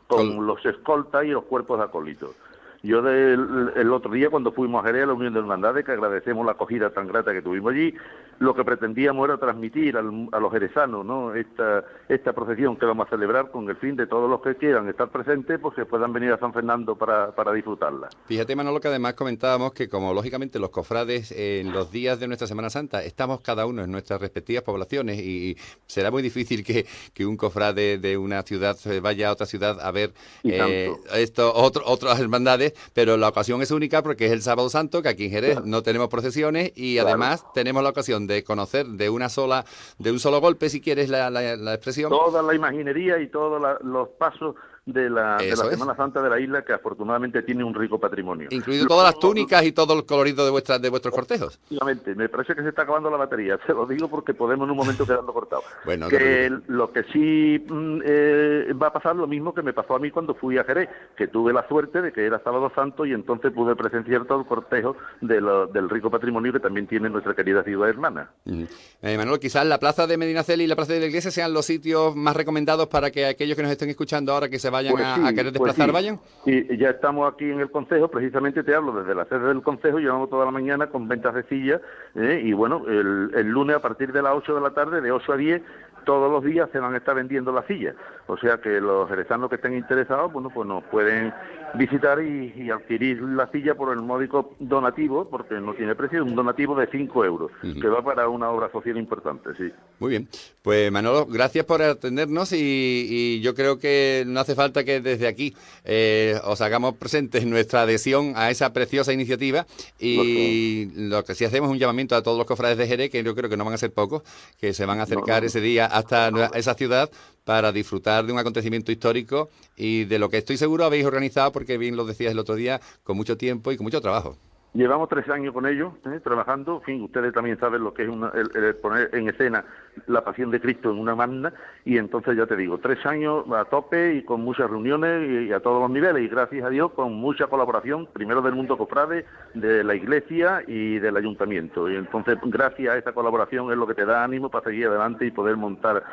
con 0.07 0.47
los 0.47 0.65
escoltas 0.65 1.25
y 1.25 1.29
los 1.29 1.45
cuerpos 1.45 1.79
de 1.79 1.85
acólitos. 1.85 2.35
Yo 2.83 3.03
del, 3.03 3.73
el 3.77 3.93
otro 3.93 4.11
día 4.13 4.31
cuando 4.31 4.53
fuimos 4.53 4.83
a 4.83 4.87
Jerez 4.87 5.03
a 5.03 5.07
la 5.07 5.13
Unión 5.13 5.35
de 5.35 5.41
Hermandades, 5.41 5.85
que 5.85 5.93
agradecemos 5.93 6.47
la 6.47 6.53
acogida 6.53 6.91
tan 6.91 7.07
grata 7.09 7.33
que 7.33 7.43
tuvimos 7.43 7.73
allí, 7.73 7.95
lo 8.39 8.55
que 8.55 8.65
pretendíamos 8.65 9.29
era 9.29 9.37
transmitir 9.37 9.99
al- 9.99 10.29
a 10.33 10.41
los 10.41 10.51
jerezanos 10.51 11.05
¿no? 11.05 11.35
esta, 11.35 11.85
esta 12.09 12.33
procesión 12.33 12.77
que 12.79 12.87
vamos 12.87 13.07
a 13.07 13.11
celebrar 13.11 13.51
con 13.51 13.69
el 13.69 13.77
fin 13.77 13.97
de 13.97 14.07
todos 14.07 14.31
los 14.31 14.41
que 14.41 14.55
quieran 14.57 14.89
estar 14.89 15.11
presentes, 15.11 15.59
pues 15.61 15.75
que 15.75 15.85
puedan 15.85 16.11
venir 16.15 16.33
a 16.33 16.39
San 16.39 16.55
Fernando 16.55 16.97
para, 16.97 17.35
para 17.35 17.53
disfrutarla. 17.53 18.09
Fíjate, 18.25 18.57
Manolo, 18.57 18.81
que 18.81 18.89
además 18.89 19.13
comentábamos 19.13 19.73
que 19.75 19.91
como 19.91 20.15
lógicamente 20.15 20.59
los 20.59 20.71
cofrades 20.71 21.33
en 21.33 21.73
los 21.73 21.93
días 21.93 22.19
de 22.19 22.29
nuestra 22.29 22.47
Semana 22.47 22.71
Santa 22.71 23.05
estamos 23.05 23.43
cada 23.43 23.67
uno 23.67 23.85
en 23.85 23.93
nuestras 23.93 24.23
respectivas 24.23 24.63
poblaciones 24.65 25.19
y 25.21 25.59
será 25.87 26.11
muy 26.11 26.23
difícil 26.23 26.65
que, 26.65 26.87
que 27.13 27.27
un 27.27 27.37
cofrade 27.37 27.99
de 27.99 28.17
una 28.17 28.41
ciudad 28.43 28.75
se 28.77 29.01
vaya 29.01 29.29
a 29.29 29.33
otra 29.33 29.45
ciudad 29.45 29.79
a 29.83 29.91
ver 29.93 30.13
eh, 30.45 30.91
esto, 31.15 31.53
otro- 31.55 31.83
otras 31.85 32.19
hermandades, 32.19 32.70
pero 32.95 33.17
la 33.17 33.29
ocasión 33.29 33.63
es 33.63 33.71
única 33.71 34.03
porque 34.03 34.27
es 34.27 34.33
el 34.33 34.43
Sábado 34.43 34.69
Santo, 34.71 35.03
que 35.03 35.09
aquí 35.09 35.25
en 35.27 35.31
Jerez 35.31 35.65
no 35.65 35.83
tenemos 35.83 36.09
procesiones 36.09 36.73
y 36.77 36.95
Claro. 36.95 37.09
además 37.11 37.45
tenemos 37.55 37.83
la 37.83 37.91
ocasión 37.91 38.27
de 38.27 38.45
conocer 38.45 38.87
de 38.87 39.11
una 39.11 39.29
sola, 39.29 39.65
de 39.99 40.11
un 40.13 40.19
solo 40.19 40.41
golpe, 40.41 40.69
si 40.69 40.81
quieres 40.81 41.09
la, 41.09 41.31
la- 41.31 41.57
la 41.57 41.75
expresión. 41.75 42.11
Toda 42.11 42.43
la 42.43 42.55
imaginería 42.55 43.19
y 43.21 43.29
todos 43.29 43.61
los 43.83 44.09
pasos 44.11 44.55
de 44.87 45.11
la, 45.11 45.37
de 45.37 45.51
la. 45.51 45.57
Semana 45.57 45.95
Santa 45.97 46.23
de 46.23 46.31
la 46.31 46.41
isla, 46.41 46.63
que 46.65 46.73
afortunadamente 46.73 47.43
tiene 47.43 47.63
un 47.65 47.75
rico 47.75 47.99
patrimonio. 47.99 48.49
Incluido 48.51 48.87
todas 48.87 49.05
las 49.05 49.19
túnicas 49.19 49.63
y 49.65 49.73
todo 49.73 49.95
el 49.99 50.05
colorido 50.07 50.45
de, 50.45 50.51
vuestras 50.51 50.81
de 50.83 50.89
vuestros 50.89 51.15
cortejos. 51.15 51.55
Efectivamente, 51.65 52.15
me 52.15 52.29
parece 52.29 52.55
que 52.55 52.63
se 52.63 52.69
está 52.71 52.83
acabando 52.83 53.11
la 53.11 53.17
batería, 53.17 53.59
se 53.67 53.73
lo 53.73 53.87
digo 53.87 54.09
porque 54.09 54.35
podemos 54.35 54.65
en 54.67 54.71
un 54.73 54.77
momento 54.77 55.07
quedando 55.07 55.33
cortado. 55.33 55.63
Bueno, 55.85 56.07
no 56.07 56.11
que 56.11 56.51
lo 56.69 56.93
que 56.93 57.05
sí 57.13 57.65
mm, 57.69 58.01
eh, 58.05 58.73
va 58.81 58.89
a 58.89 58.93
pasar 58.93 59.17
lo 59.17 59.27
mismo 59.27 59.55
que 59.55 59.63
me 59.63 59.73
pasó 59.73 59.95
a 59.95 59.99
mí 59.99 60.11
cuando 60.11 60.35
fui 60.35 60.59
a 60.59 60.65
Jerez, 60.65 60.89
que 61.17 61.29
tuve 61.29 61.53
la 61.53 61.67
suerte 61.69 62.03
de 62.03 62.13
que 62.13 62.25
era 62.27 62.41
sábado 62.43 62.73
santo 62.75 63.05
y 63.07 63.13
entonces 63.13 63.53
pude 63.53 63.77
presenciar 63.77 64.25
todo 64.27 64.41
el 64.41 64.47
cortejo 64.47 64.97
de 65.21 65.41
lo- 65.41 65.67
del 65.67 65.89
rico 65.89 66.11
patrimonio 66.11 66.53
que 66.53 66.61
también 66.61 66.87
tiene 66.87 67.09
nuestra 67.11 67.35
querida 67.35 67.63
ciudad 67.63 67.89
hermana. 67.89 68.31
Ujú. 68.47 68.67
Eh, 69.03 69.17
Manuel, 69.17 69.39
quizás 69.39 69.65
la 69.67 69.79
plaza 69.79 70.07
de 70.07 70.17
Medinaceli 70.17 70.65
y 70.65 70.67
la 70.67 70.77
plaza 70.77 70.93
de 70.95 71.01
la 71.01 71.07
iglesia 71.07 71.31
sean 71.31 71.53
los 71.53 71.67
sitios 71.67 72.17
más 72.17 72.35
recomendados 72.37 72.89
para 72.89 73.11
que 73.11 73.27
aquellos 73.27 73.57
que 73.57 73.63
nos 73.63 73.73
estén 73.73 73.91
escuchando 73.91 74.33
ahora 74.33 74.49
que 74.49 74.59
se 74.59 74.71
vayan 74.71 74.80
Pues 74.89 75.05
a, 75.05 75.17
sí, 75.17 75.21
a 75.25 75.31
querer 75.33 75.53
pues 75.53 75.77
desplazar 75.77 75.87
sí. 75.87 75.93
vayan. 75.93 76.21
Y 76.47 76.77
ya 76.77 76.91
estamos 76.91 77.33
aquí 77.33 77.45
en 77.45 77.61
el 77.61 77.71
Consejo, 77.71 78.09
precisamente 78.09 78.63
te 78.63 78.75
hablo 78.75 78.93
desde 78.93 79.15
la 79.15 79.25
sede 79.27 79.49
del 79.49 79.63
Consejo, 79.63 79.99
llevamos 79.99 80.31
toda 80.31 80.45
la 80.45 80.51
mañana 80.51 80.89
con 80.89 81.09
ventas 81.09 81.35
de 81.35 81.43
sillas 81.45 81.81
¿eh? 82.15 82.41
y 82.45 82.53
bueno, 82.53 82.85
el, 82.89 83.31
el 83.35 83.47
lunes 83.49 83.77
a 83.77 83.81
partir 83.81 84.13
de 84.13 84.23
las 84.23 84.35
8 84.35 84.55
de 84.55 84.61
la 84.61 84.71
tarde, 84.71 85.01
de 85.01 85.13
8 85.13 85.33
a 85.33 85.37
10, 85.37 85.63
todos 86.05 86.31
los 86.31 86.45
días 86.45 86.69
se 86.73 86.79
van 86.79 86.95
a 86.95 86.99
estar 86.99 87.15
vendiendo 87.15 87.53
las 87.53 87.67
sillas. 87.67 87.95
O 88.27 88.37
sea 88.37 88.59
que 88.59 88.81
los 88.81 89.09
jerezanos 89.09 89.49
que 89.49 89.57
estén 89.57 89.77
interesados, 89.77 90.33
bueno, 90.33 90.51
pues 90.51 90.67
nos 90.69 90.85
pueden 90.85 91.33
visitar 91.75 92.23
y, 92.23 92.53
y 92.57 92.71
adquirir 92.71 93.21
la 93.23 93.51
silla 93.51 93.75
por 93.75 93.93
el 93.93 94.03
módico 94.03 94.55
donativo, 94.59 95.29
porque 95.29 95.55
no 95.55 95.75
tiene 95.75 95.95
precio, 95.95 96.25
un 96.25 96.35
donativo 96.35 96.77
de 96.77 96.87
5 96.87 97.25
euros, 97.25 97.51
que 97.61 97.89
va 97.89 98.03
para 98.03 98.29
una 98.29 98.51
obra 98.51 98.71
social 98.71 98.97
importante, 98.97 99.51
sí. 99.57 99.73
Muy 99.99 100.11
bien. 100.11 100.29
Pues 100.63 100.91
Manolo, 100.93 101.27
gracias 101.27 101.65
por 101.65 101.83
atendernos 101.83 102.53
y, 102.53 103.07
y 103.09 103.41
yo 103.41 103.55
creo 103.55 103.79
que 103.79 104.25
no 104.27 104.41
hace 104.41 104.55
falta 104.55 104.85
que 104.85 105.01
desde 105.01 105.27
aquí 105.27 105.55
eh, 105.85 106.39
os 106.45 106.61
hagamos 106.61 106.97
presentes 106.97 107.47
nuestra 107.47 107.83
adhesión 107.83 108.35
a 108.37 108.51
esa 108.51 108.73
preciosa 108.73 109.13
iniciativa 109.13 109.67
y 109.99 110.89
lo 110.95 111.25
que 111.25 111.35
sí 111.35 111.45
hacemos 111.45 111.69
es 111.69 111.73
un 111.73 111.79
llamamiento 111.79 112.15
a 112.15 112.23
todos 112.23 112.37
los 112.37 112.47
cofrades 112.47 112.79
de 112.79 112.87
Jerez, 112.87 113.11
que 113.11 113.23
yo 113.23 113.35
creo 113.35 113.49
que 113.49 113.57
no 113.57 113.65
van 113.65 113.75
a 113.75 113.79
ser 113.79 113.93
pocos, 113.93 114.23
que 114.61 114.73
se 114.73 114.87
van 114.87 115.01
a 115.01 115.05
acercar 115.05 115.43
no. 115.43 115.47
ese 115.47 115.61
día 115.61 115.87
hasta 115.91 116.31
esa 116.55 116.75
ciudad 116.75 117.11
para 117.45 117.73
disfrutar 117.73 118.27
de 118.27 118.33
un 118.33 118.39
acontecimiento 118.39 118.93
histórico 118.93 119.51
y 119.77 120.05
de 120.05 120.19
lo 120.19 120.29
que 120.29 120.39
estoy 120.39 120.57
seguro 120.57 120.85
habéis 120.85 121.05
organizado, 121.05 121.53
porque 121.53 121.79
bien 121.79 121.97
lo 121.97 122.05
decías 122.05 122.33
el 122.33 122.39
otro 122.39 122.55
día, 122.55 122.81
con 123.03 123.17
mucho 123.17 123.37
tiempo 123.37 123.73
y 123.73 123.77
con 123.77 123.85
mucho 123.85 124.01
trabajo. 124.01 124.37
Llevamos 124.73 125.09
tres 125.09 125.29
años 125.29 125.53
con 125.53 125.67
ellos, 125.67 125.95
¿eh? 126.07 126.21
trabajando. 126.23 126.77
En 126.77 126.83
fin, 126.83 127.03
ustedes 127.03 127.33
también 127.33 127.59
saben 127.59 127.83
lo 127.83 127.93
que 127.93 128.05
es 128.05 128.09
una- 128.09 128.31
el, 128.35 128.77
poner 128.77 129.11
en 129.13 129.29
escena 129.29 129.65
la 130.07 130.23
pasión 130.23 130.53
de 130.53 130.61
Cristo 130.61 130.93
en 130.93 130.99
una 130.99 131.17
magna. 131.17 131.53
Y 131.85 131.99
entonces, 131.99 132.37
ya 132.37 132.47
te 132.47 132.55
digo, 132.57 132.79
tres 132.79 133.05
años 133.05 133.45
a 133.53 133.65
tope 133.65 134.15
y 134.15 134.23
con 134.23 134.43
muchas 134.43 134.71
reuniones 134.71 135.49
y 135.49 135.53
a 135.53 135.59
todos 135.59 135.83
los 135.83 135.91
niveles. 135.91 136.23
Y 136.23 136.29
gracias 136.29 136.65
a 136.65 136.71
Dios, 136.71 136.93
con 136.93 137.13
mucha 137.15 137.49
colaboración, 137.49 138.07
primero 138.13 138.43
del 138.43 138.55
mundo 138.55 138.79
cofrade, 138.79 139.25
de 139.55 139.83
la 139.83 139.97
iglesia 139.97 140.63
y 140.69 141.01
del 141.01 141.17
ayuntamiento. 141.17 141.91
Y 141.91 141.97
entonces, 141.97 142.39
gracias 142.45 142.95
a 142.95 142.99
esa 142.99 143.13
colaboración, 143.13 143.73
es 143.73 143.77
lo 143.77 143.89
que 143.89 143.95
te 143.95 144.05
da 144.05 144.23
ánimo 144.23 144.51
para 144.51 144.67
seguir 144.67 144.87
adelante 144.87 145.27
y 145.27 145.33
poder 145.33 145.57
montar 145.57 146.05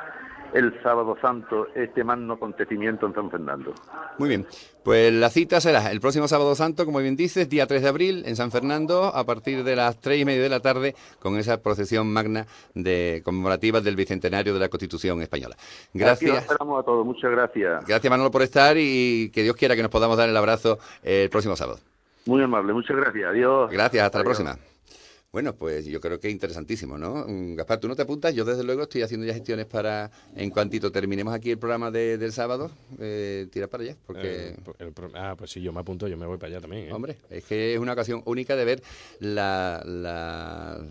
el 0.53 0.81
sábado 0.81 1.17
santo 1.21 1.67
este 1.75 2.03
magno 2.03 2.33
acontecimiento 2.33 3.05
en 3.05 3.13
San 3.13 3.29
Fernando. 3.29 3.73
Muy 4.17 4.29
bien, 4.29 4.45
pues 4.83 5.13
la 5.13 5.29
cita 5.29 5.59
será 5.61 5.91
el 5.91 5.99
próximo 5.99 6.27
sábado 6.27 6.55
santo, 6.55 6.85
como 6.85 6.99
bien 6.99 7.15
dices, 7.15 7.49
día 7.49 7.67
3 7.67 7.81
de 7.81 7.87
abril 7.87 8.23
en 8.25 8.35
San 8.35 8.51
Fernando, 8.51 9.05
a 9.05 9.23
partir 9.25 9.63
de 9.63 9.75
las 9.75 9.99
3 9.99 10.21
y 10.21 10.25
media 10.25 10.43
de 10.43 10.49
la 10.49 10.59
tarde, 10.59 10.95
con 11.19 11.37
esa 11.37 11.61
procesión 11.61 12.11
magna 12.11 12.45
de 12.73 13.21
conmemorativa 13.23 13.81
del 13.81 13.95
Bicentenario 13.95 14.53
de 14.53 14.59
la 14.59 14.69
Constitución 14.69 15.21
Española. 15.21 15.55
Aquí 15.55 15.99
Gracias. 15.99 16.37
esperamos 16.43 16.81
a 16.81 16.83
todos. 16.83 17.05
Muchas 17.05 17.31
gracias. 17.31 17.85
Gracias 17.85 18.09
Manolo 18.09 18.31
por 18.31 18.41
estar 18.41 18.75
y 18.77 19.29
que 19.33 19.43
Dios 19.43 19.55
quiera 19.55 19.75
que 19.75 19.81
nos 19.81 19.91
podamos 19.91 20.17
dar 20.17 20.29
el 20.29 20.37
abrazo 20.37 20.79
el 21.03 21.29
próximo 21.29 21.55
sábado. 21.55 21.79
Muy 22.25 22.43
amable. 22.43 22.73
Muchas 22.73 22.95
gracias. 22.97 23.29
Adiós. 23.29 23.71
Gracias, 23.71 24.03
hasta 24.03 24.17
la 24.17 24.23
próxima. 24.23 24.57
Bueno, 25.31 25.53
pues 25.55 25.85
yo 25.85 25.99
creo 25.99 26.19
que 26.19 26.29
es 26.29 26.33
interesantísimo, 26.33 26.97
¿no? 26.97 27.25
Mm, 27.27 27.55
Gaspar, 27.55 27.79
¿tú 27.79 27.87
no 27.89 27.95
te 27.95 28.01
apuntas? 28.01 28.33
Yo 28.33 28.45
desde 28.45 28.63
luego 28.63 28.83
estoy 28.83 29.01
haciendo 29.01 29.25
ya 29.27 29.33
gestiones 29.33 29.65
para, 29.65 30.09
en 30.35 30.49
cuantito 30.49 30.89
terminemos 30.91 31.33
aquí 31.33 31.51
el 31.51 31.59
programa 31.59 31.91
de- 31.91 32.17
del 32.17 32.31
sábado, 32.31 32.71
eh, 32.99 33.45
tirar 33.51 33.67
para 33.69 33.83
allá, 33.83 33.97
porque... 34.05 34.55
El 34.79 34.93
pro- 34.93 35.11
ah, 35.15 35.35
pues 35.37 35.51
sí, 35.51 35.61
yo 35.61 35.73
me 35.73 35.81
apunto, 35.81 36.07
yo 36.07 36.15
me 36.17 36.25
voy 36.25 36.37
para 36.37 36.51
allá 36.53 36.61
también. 36.61 36.87
¿eh? 36.87 36.93
Hombre, 36.93 37.17
es 37.29 37.43
que 37.43 37.73
es 37.73 37.79
una 37.79 37.91
ocasión 37.93 38.21
única 38.25 38.55
de 38.55 38.65
ver 38.65 38.81
la, 39.19 39.83
la, 39.85 40.81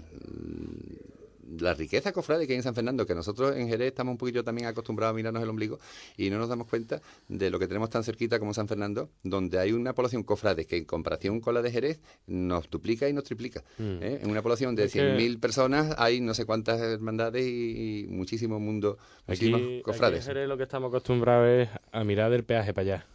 la 1.59 1.75
riqueza 1.75 2.13
cofrade 2.13 2.47
que 2.47 2.53
hay 2.53 2.57
en 2.59 2.63
San 2.63 2.75
Fernando, 2.75 3.07
que 3.07 3.15
nosotros 3.15 3.57
en 3.57 3.69
Jerez 3.69 3.89
estamos 3.89 4.13
un 4.13 4.19
poquillo 4.19 4.43
también 4.45 4.67
acostumbrados 4.67 5.13
a 5.13 5.17
mirarnos 5.17 5.43
el 5.43 5.49
ombligo 5.49 5.79
y 6.17 6.29
no 6.31 6.39
nos 6.39 6.49
damos 6.49 6.67
cuenta 6.67 7.01
de 7.29 7.51
lo 7.51 7.59
que 7.59 7.67
tenemos 7.69 7.91
tan 7.91 8.03
cerquita 8.05 8.39
como 8.39 8.53
San 8.55 8.67
Fernando, 8.69 9.11
donde 9.23 9.59
hay 9.59 9.73
una 9.73 9.95
población 9.95 10.23
cofrade 10.25 10.67
que 10.67 10.77
en 10.77 10.85
comparación 10.85 11.41
con 11.41 11.55
la 11.55 11.63
de 11.63 11.71
Jerez 11.71 12.01
nos 12.27 12.69
duplica 12.71 13.09
y 13.09 13.13
nos 13.13 13.25
triplica. 13.25 13.63
Mm. 13.79 14.03
¿eh? 14.03 14.21
En 14.23 14.31
una 14.31 14.43
población 14.43 14.75
de 14.75 14.85
Es 14.85 14.93
que- 14.93 15.01
100.000 15.17 15.39
personas 15.41 15.95
hay 15.99 16.21
no 16.21 16.35
sé 16.35 16.45
cuántas 16.45 16.81
hermandades 16.81 17.47
y, 17.47 18.05
y 18.05 18.07
muchísimo 18.09 18.59
mundo, 18.59 18.99
Aquí, 19.27 19.51
muchísimos 19.51 19.61
aquí 19.61 19.75
en 19.77 19.83
cofrades. 19.83 20.25
Jerez 20.27 20.49
lo 20.49 20.57
que 20.57 20.63
estamos 20.65 20.89
acostumbrados 20.89 21.49
es 21.49 21.69
a 21.93 22.05
mirar 22.05 22.31
del 22.31 22.45
peaje 22.45 22.73
para 22.75 22.83
allá. 22.97 23.07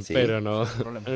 Sí. 0.00 0.14
pero 0.14 0.40
no, 0.40 0.64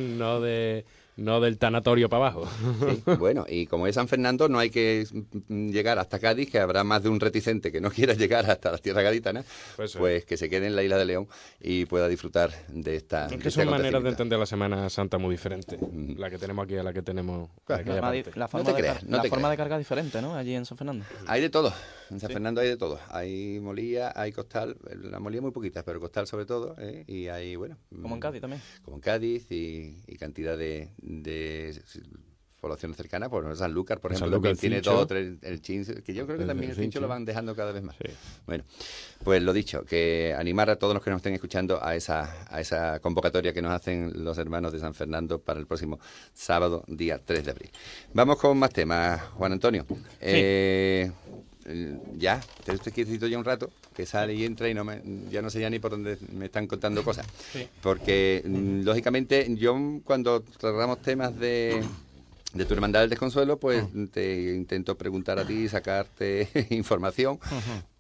no 0.01 0.41
de 0.41 0.85
no 1.17 1.41
del 1.41 1.59
tanatorio 1.59 2.09
para 2.09 2.27
abajo. 2.29 2.49
Sí, 2.91 3.03
bueno, 3.19 3.45
y 3.49 3.67
como 3.67 3.87
es 3.87 3.95
San 3.95 4.09
Fernando, 4.09 4.49
no 4.49 4.59
hay 4.59 4.71
que 4.71 5.07
mm, 5.49 5.69
llegar 5.71 5.99
hasta 5.99 6.19
Cádiz, 6.19 6.51
que 6.51 6.59
habrá 6.59 6.85
más 6.85 7.03
de 7.03 7.09
un 7.09 7.21
reticente 7.21 7.71
que 7.73 7.81
no 7.81 7.91
quiera 7.93 8.15
llegar 8.15 8.51
hasta 8.51 8.73
las 8.73 8.83
tierras 8.83 9.05
gaditanas, 9.05 9.45
Pues 9.77 9.95
pues, 9.97 10.23
sí. 10.23 10.27
que 10.29 10.37
se 10.37 10.49
quede 10.51 10.67
en 10.67 10.77
la 10.77 10.83
isla 10.83 10.99
de 10.99 11.05
León 11.05 11.29
y 11.61 11.87
pueda 11.87 12.09
disfrutar 12.09 12.51
de 12.69 12.97
esta. 12.97 13.27
Es 13.27 13.33
que 13.33 13.37
este 13.37 13.51
son 13.51 13.71
maneras 13.71 14.03
de 14.03 14.09
entender 14.11 14.39
la 14.39 14.47
Semana 14.47 14.89
Santa 14.91 15.19
muy 15.19 15.31
diferentes. 15.35 15.79
La 16.17 16.31
que 16.31 16.39
tenemos 16.39 16.65
aquí 16.65 16.77
a 16.77 16.83
la 16.83 16.93
que 16.93 17.03
tenemos 17.03 17.49
La, 17.69 17.77
parte. 18.01 18.31
la 18.35 18.45
No 18.45 18.49
forma, 18.49 18.65
te 18.67 18.73
de, 18.73 18.79
creas, 18.79 18.95
car- 18.99 19.09
no 19.09 19.17
la 19.17 19.23
te 19.23 19.29
forma 19.29 19.51
de 19.51 19.57
carga 19.57 19.79
diferente, 19.79 20.21
¿no? 20.23 20.35
Allí 20.35 20.55
en 20.55 20.65
San 20.65 20.77
Fernando. 20.79 21.05
Hay 21.27 21.41
de 21.41 21.51
todo. 21.51 21.73
En 22.11 22.21
San 22.21 22.31
Fernando 22.31 22.61
hay 22.61 22.69
de 22.69 22.77
todo. 22.77 22.99
Hay 23.09 23.59
molía, 23.61 24.13
hay 24.15 24.31
costal. 24.33 24.77
La 25.03 25.19
molía 25.21 25.41
muy 25.41 25.51
poquitas, 25.53 25.83
pero 25.85 26.01
costal 26.01 26.27
sobre 26.27 26.45
todo. 26.45 26.77
¿eh? 26.79 27.05
Y 27.07 27.29
hay, 27.29 27.57
bueno. 27.57 27.77
Como 27.91 28.15
en 28.15 28.19
mm, 28.19 28.21
Cádiz 28.21 28.41
también. 28.41 28.63
Como 28.85 28.97
en 28.97 29.01
Cádiz 29.01 29.51
y, 29.51 30.03
y 30.07 30.17
cantidad 30.17 30.57
de, 30.57 30.91
de 31.05 31.81
poblaciones 32.61 32.97
cercanas. 32.97 33.29
Por 33.29 33.43
ejemplo, 33.43 33.57
Sanlúcar, 33.57 34.01
por 34.01 34.13
ejemplo, 34.13 34.31
Sanlúcar, 34.31 34.57
tiene 34.57 34.77
Fincho. 34.77 34.93
dos 34.95 35.07
tres. 35.07 35.35
El 35.43 35.61
Chin, 35.61 35.85
que 35.85 36.15
yo 36.15 36.25
creo 36.25 36.39
que 36.39 36.45
El 36.45 36.49
también 36.49 36.71
el 36.71 36.77
Fincho 36.77 36.93
Fincho. 36.93 37.01
lo 37.01 37.09
van 37.09 37.27
dejando 37.27 37.55
cada 37.55 37.73
vez 37.73 37.83
más. 37.83 37.95
Bueno, 38.47 38.65
pues 39.23 39.43
lo 39.43 39.53
dicho, 39.53 39.85
que 39.85 40.35
animar 40.37 40.71
a 40.71 40.77
todos 40.77 40.95
los 40.95 41.03
que 41.05 41.11
nos 41.11 41.19
estén 41.19 41.35
escuchando 41.35 41.85
a 41.85 41.95
esa, 41.95 42.47
a 42.49 42.61
esa 42.63 43.01
convocatoria 43.01 43.53
que 43.53 43.61
nos 43.61 43.73
hacen 43.73 44.25
los 44.25 44.39
hermanos 44.39 44.73
de 44.73 44.79
San 44.79 44.95
Fernando 44.95 45.43
para 45.43 45.61
el 45.61 45.67
próximo 45.67 45.99
sábado, 46.33 46.85
día 46.89 47.21
3 47.23 47.45
de 47.45 47.51
abril. 47.51 47.71
Vamos 48.15 48.39
con 48.39 48.57
más 48.59 48.71
temas, 48.71 49.21
Juan 49.35 49.53
Antonio. 49.53 49.85
Eh, 50.21 51.11
eh, 51.11 51.13
ya, 52.17 52.45
te 52.63 52.73
estoy 52.73 52.93
quietecito 52.93 53.27
ya 53.27 53.39
un 53.39 53.45
rato, 53.45 53.71
que 53.95 54.07
sale 54.07 54.35
y 54.35 54.45
entra 54.45 54.69
y 54.69 54.75
no 54.75 54.85
me, 54.85 55.01
ya 55.31 55.43
no 55.43 55.51
sé 55.51 55.61
ya 55.61 55.71
ni 55.71 55.79
por 55.79 55.93
dónde 55.93 56.19
me 56.33 56.47
están 56.47 56.67
contando 56.67 57.03
cosas. 57.03 57.27
Sí. 57.53 57.69
Porque, 57.83 58.43
mm, 58.45 58.83
lógicamente, 58.83 59.47
yo 59.57 59.77
cuando 60.05 60.43
tratamos 60.43 61.01
temas 61.01 61.39
de, 61.39 61.85
de 62.55 62.65
tu 62.65 62.75
hermandad 62.75 63.01
del 63.01 63.11
desconsuelo, 63.11 63.59
pues 63.59 63.85
te 64.13 64.55
intento 64.55 64.97
preguntar 64.97 65.39
a 65.39 65.47
ti 65.47 65.65
y 65.65 65.69
sacarte 65.69 66.49
información. 66.71 67.39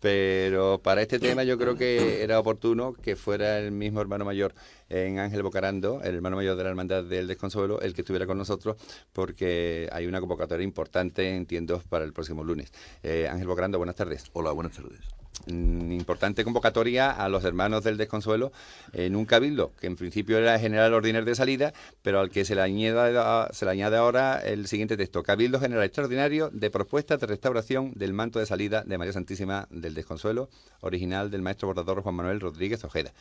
Pero 0.00 0.80
para 0.82 1.02
este 1.02 1.18
tema 1.18 1.44
yo 1.44 1.58
creo 1.58 1.76
que 1.76 2.22
era 2.22 2.38
oportuno 2.38 2.94
que 2.94 3.16
fuera 3.16 3.58
el 3.58 3.72
mismo 3.72 4.00
hermano 4.00 4.24
mayor 4.24 4.54
en 4.88 5.18
Ángel 5.18 5.42
Bocarando, 5.42 6.00
el 6.02 6.14
hermano 6.14 6.36
mayor 6.36 6.56
de 6.56 6.62
la 6.62 6.70
Hermandad 6.70 7.02
del 7.04 7.26
Desconsuelo, 7.26 7.80
el 7.80 7.94
que 7.94 8.02
estuviera 8.02 8.26
con 8.26 8.38
nosotros, 8.38 8.76
porque 9.12 9.88
hay 9.92 10.06
una 10.06 10.20
convocatoria 10.20 10.64
importante, 10.64 11.34
entiendo, 11.34 11.82
para 11.88 12.04
el 12.04 12.12
próximo 12.12 12.44
lunes. 12.44 12.72
Eh, 13.02 13.28
Ángel 13.30 13.48
Bocarando, 13.48 13.78
buenas 13.78 13.96
tardes. 13.96 14.24
Hola, 14.34 14.52
buenas 14.52 14.74
tardes. 14.74 15.13
Mm, 15.46 15.92
importante 15.92 16.44
convocatoria 16.44 17.10
a 17.10 17.28
los 17.28 17.44
hermanos 17.44 17.84
del 17.84 17.96
Desconsuelo 17.96 18.52
en 18.92 19.14
un 19.14 19.26
cabildo 19.26 19.72
que 19.78 19.86
en 19.86 19.96
principio 19.96 20.38
era 20.38 20.58
general 20.58 20.94
ordinario 20.94 21.26
de 21.26 21.34
salida, 21.34 21.74
pero 22.02 22.20
al 22.20 22.30
que 22.30 22.44
se 22.44 22.54
le 22.54 22.62
añade, 22.62 23.18
se 23.52 23.64
le 23.64 23.70
añade 23.70 23.96
ahora 23.96 24.38
el 24.38 24.66
siguiente 24.68 24.96
texto: 24.96 25.22
Cabildo 25.22 25.60
General 25.60 25.84
Extraordinario 25.84 26.50
de 26.52 26.70
propuestas 26.70 27.20
de 27.20 27.26
restauración 27.26 27.92
del 27.94 28.12
manto 28.12 28.38
de 28.38 28.46
salida 28.46 28.84
de 28.84 28.96
María 28.96 29.12
Santísima 29.12 29.66
del 29.70 29.94
Desconsuelo, 29.94 30.48
original 30.80 31.30
del 31.30 31.42
maestro 31.42 31.68
bordador 31.68 32.02
Juan 32.02 32.14
Manuel 32.14 32.40
Rodríguez 32.40 32.82
Ojeda. 32.84 33.12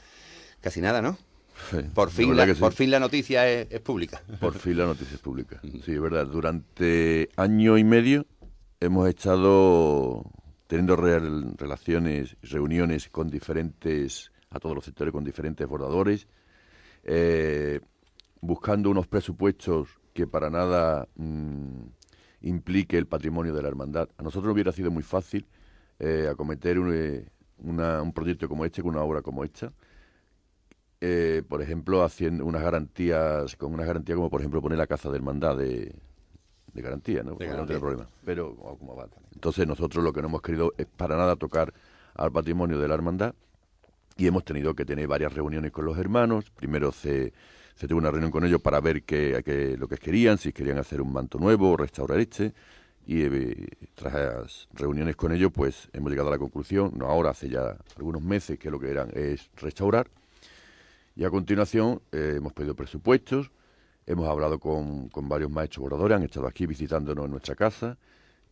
Casi 0.61 0.81
nada, 0.81 1.01
¿no? 1.01 1.17
Por 1.93 2.09
fin, 2.09 2.35
la, 2.35 2.45
sí. 2.45 2.53
por 2.53 2.73
fin 2.73 2.89
la 2.89 2.99
noticia 2.99 3.47
es, 3.49 3.67
es 3.69 3.79
pública. 3.79 4.21
Por 4.39 4.53
fin 4.57 4.77
la 4.77 4.85
noticia 4.85 5.15
es 5.15 5.21
pública. 5.21 5.59
Sí, 5.61 5.91
es 5.91 6.01
verdad. 6.01 6.25
Durante 6.25 7.29
año 7.35 7.77
y 7.77 7.83
medio 7.83 8.25
hemos 8.79 9.07
estado 9.07 10.23
teniendo 10.73 10.95
real- 10.95 11.53
relaciones, 11.55 12.35
reuniones 12.41 13.07
con 13.07 13.29
diferentes, 13.29 14.31
a 14.49 14.57
todos 14.57 14.73
los 14.73 14.83
sectores, 14.83 15.11
con 15.11 15.23
diferentes 15.23 15.67
bordadores, 15.67 16.27
eh, 17.03 17.79
buscando 18.41 18.89
unos 18.89 19.05
presupuestos 19.05 19.99
que 20.15 20.25
para 20.25 20.49
nada 20.49 21.07
mm, 21.15 21.83
implique 22.41 22.97
el 22.97 23.05
patrimonio 23.05 23.53
de 23.53 23.61
la 23.61 23.67
hermandad. 23.67 24.09
A 24.17 24.23
nosotros 24.23 24.51
hubiera 24.51 24.71
sido 24.71 24.89
muy 24.89 25.03
fácil 25.03 25.45
eh, 25.99 26.27
acometer 26.31 26.79
un, 26.79 26.91
eh, 26.91 27.23
una- 27.59 28.01
un 28.01 28.11
proyecto 28.11 28.49
como 28.49 28.65
este, 28.65 28.81
con 28.81 28.95
una 28.95 29.03
obra 29.03 29.21
como 29.21 29.43
esta, 29.43 29.71
eh, 31.01 31.43
por 31.47 31.61
ejemplo, 31.61 32.03
haciendo 32.03 32.45
unas 32.47 32.63
garantías, 32.63 33.55
con 33.57 33.75
unas 33.75 33.85
garantías 33.85 34.15
como 34.15 34.31
por 34.31 34.41
ejemplo 34.41 34.59
poner 34.59 34.79
la 34.79 34.87
casa 34.87 35.11
de 35.11 35.17
hermandad 35.17 35.55
de, 35.55 35.93
de 36.73 36.81
garantía, 36.81 37.23
¿no? 37.23 37.31
No 37.31 37.37
tiene 37.37 37.79
problema. 37.79 38.07
Pero, 38.25 38.55
como 38.55 38.95
va. 38.95 39.07
Entonces 39.33 39.67
nosotros 39.67 40.03
lo 40.03 40.11
que 40.13 40.21
no 40.21 40.27
hemos 40.27 40.41
querido 40.41 40.73
es 40.77 40.85
para 40.85 41.15
nada 41.17 41.35
tocar 41.35 41.73
al 42.15 42.31
patrimonio 42.31 42.79
de 42.79 42.87
la 42.87 42.93
hermandad 42.95 43.33
y 44.17 44.27
hemos 44.27 44.43
tenido 44.45 44.73
que 44.75 44.85
tener 44.85 45.07
varias 45.07 45.33
reuniones 45.33 45.71
con 45.71 45.85
los 45.85 45.97
hermanos. 45.97 46.49
Primero 46.51 46.91
se, 46.91 47.33
se 47.75 47.87
tuvo 47.87 47.99
una 47.99 48.11
reunión 48.11 48.31
con 48.31 48.43
ellos 48.45 48.61
para 48.61 48.79
ver 48.79 49.03
qué, 49.03 49.41
qué- 49.45 49.75
lo 49.77 49.87
que 49.87 49.97
querían, 49.97 50.37
si 50.37 50.51
querían 50.51 50.77
hacer 50.77 51.01
un 51.01 51.11
manto 51.13 51.37
nuevo 51.39 51.71
o 51.71 51.77
restaurar 51.77 52.19
este. 52.19 52.53
Y 53.05 53.21
eh, 53.23 53.67
tras 53.95 54.13
las 54.13 54.67
reuniones 54.73 55.15
con 55.17 55.33
ellos, 55.33 55.51
pues 55.53 55.89
hemos 55.93 56.09
llegado 56.09 56.29
a 56.29 56.31
la 56.31 56.37
conclusión, 56.37 56.93
no 56.95 57.07
ahora, 57.07 57.31
hace 57.31 57.49
ya 57.49 57.75
algunos 57.97 58.21
meses, 58.21 58.57
que 58.57 58.71
lo 58.71 58.79
que 58.79 58.89
eran 58.89 59.09
es 59.13 59.49
restaurar. 59.57 60.07
Y 61.15 61.25
a 61.25 61.29
continuación 61.29 62.01
eh, 62.11 62.35
hemos 62.37 62.53
pedido 62.53 62.75
presupuestos, 62.75 63.51
hemos 64.05 64.27
hablado 64.27 64.59
con, 64.59 65.09
con 65.09 65.27
varios 65.29 65.49
maestros 65.49 65.83
bordadores, 65.83 66.17
han 66.17 66.23
estado 66.23 66.47
aquí 66.47 66.65
visitándonos 66.65 67.25
en 67.25 67.31
nuestra 67.31 67.55
casa 67.55 67.97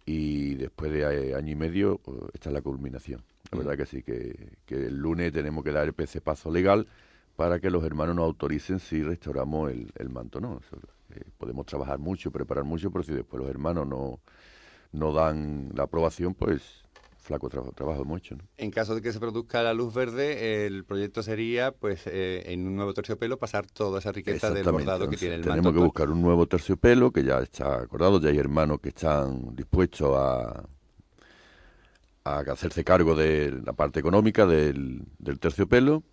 y 0.05 0.55
después 0.55 0.91
de 0.91 1.01
eh, 1.01 1.35
año 1.35 1.51
y 1.51 1.55
medio 1.55 2.01
eh, 2.07 2.11
esta 2.33 2.49
es 2.49 2.53
la 2.53 2.61
culminación. 2.61 3.23
La 3.51 3.57
verdad 3.57 3.77
que 3.77 3.85
sí, 3.85 4.01
que, 4.01 4.57
que 4.65 4.75
el 4.75 4.97
lunes 4.97 5.33
tenemos 5.33 5.63
que 5.63 5.71
dar 5.71 5.85
el 5.85 5.93
PC 5.93 6.21
paso 6.21 6.49
legal 6.51 6.87
para 7.35 7.59
que 7.59 7.69
los 7.69 7.83
hermanos 7.83 8.15
nos 8.15 8.25
autoricen 8.25 8.79
si 8.79 9.03
restauramos 9.03 9.71
el, 9.71 9.91
el 9.97 10.09
manto. 10.09 10.39
¿no? 10.39 10.59
Eso, 10.59 10.77
eh, 11.15 11.23
podemos 11.37 11.65
trabajar 11.65 11.99
mucho, 11.99 12.31
preparar 12.31 12.63
mucho, 12.63 12.91
pero 12.91 13.03
si 13.03 13.13
después 13.13 13.41
los 13.41 13.49
hermanos 13.49 13.87
no, 13.87 14.19
no 14.91 15.13
dan 15.13 15.71
la 15.73 15.83
aprobación, 15.83 16.33
pues 16.33 16.80
flaco 17.21 17.49
tra- 17.49 17.73
trabajo 17.73 18.01
hemos 18.01 18.19
hecho. 18.19 18.35
¿no? 18.35 18.43
En 18.57 18.71
caso 18.71 18.95
de 18.95 19.01
que 19.01 19.13
se 19.13 19.19
produzca 19.19 19.63
la 19.63 19.73
luz 19.73 19.93
verde, 19.93 20.65
el 20.65 20.83
proyecto 20.83 21.23
sería, 21.23 21.71
pues, 21.71 22.01
eh, 22.07 22.43
en 22.47 22.67
un 22.67 22.75
nuevo 22.75 22.93
terciopelo 22.93 23.37
pasar 23.37 23.65
toda 23.67 23.99
esa 23.99 24.11
riqueza 24.11 24.51
del 24.51 24.63
bordado 24.69 25.07
que 25.09 25.17
tiene 25.17 25.35
el 25.35 25.41
Tenemos 25.41 25.65
manto. 25.65 25.79
que 25.79 25.85
buscar 25.85 26.09
un 26.09 26.21
nuevo 26.21 26.47
terciopelo 26.47 27.11
que 27.11 27.23
ya 27.23 27.39
está 27.39 27.81
acordado, 27.81 28.19
ya 28.19 28.29
hay 28.29 28.37
hermanos 28.39 28.79
que 28.81 28.89
están 28.89 29.55
dispuestos 29.55 30.11
a, 30.17 30.63
a 32.23 32.39
hacerse 32.39 32.83
cargo 32.83 33.15
de 33.15 33.61
la 33.65 33.73
parte 33.73 33.99
económica 33.99 34.45
del, 34.45 35.03
del 35.19 35.39
terciopelo. 35.39 36.03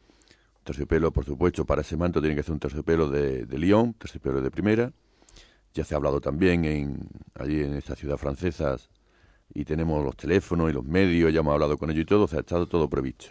Terciopelo, 0.64 1.10
por 1.12 1.24
supuesto, 1.24 1.64
para 1.64 1.80
ese 1.80 1.96
manto 1.96 2.20
tiene 2.20 2.36
que 2.36 2.42
ser 2.42 2.52
un 2.52 2.60
terciopelo 2.60 3.08
de, 3.08 3.46
de 3.46 3.58
Lyon, 3.58 3.94
terciopelo 3.94 4.40
de 4.42 4.50
primera. 4.50 4.92
Ya 5.74 5.84
se 5.84 5.94
ha 5.94 5.96
hablado 5.96 6.20
también 6.20 6.64
en, 6.64 7.08
allí 7.34 7.62
en 7.62 7.74
esta 7.74 7.94
ciudad 7.96 8.16
francesa 8.16 8.76
y 9.54 9.64
tenemos 9.64 10.04
los 10.04 10.16
teléfonos 10.16 10.70
y 10.70 10.72
los 10.72 10.84
medios, 10.84 11.32
ya 11.32 11.40
hemos 11.40 11.52
hablado 11.52 11.78
con 11.78 11.90
ellos 11.90 12.02
y 12.02 12.06
todo, 12.06 12.24
o 12.24 12.28
sea, 12.28 12.38
ha 12.38 12.40
estado 12.40 12.66
todo 12.66 12.88
previsto. 12.88 13.26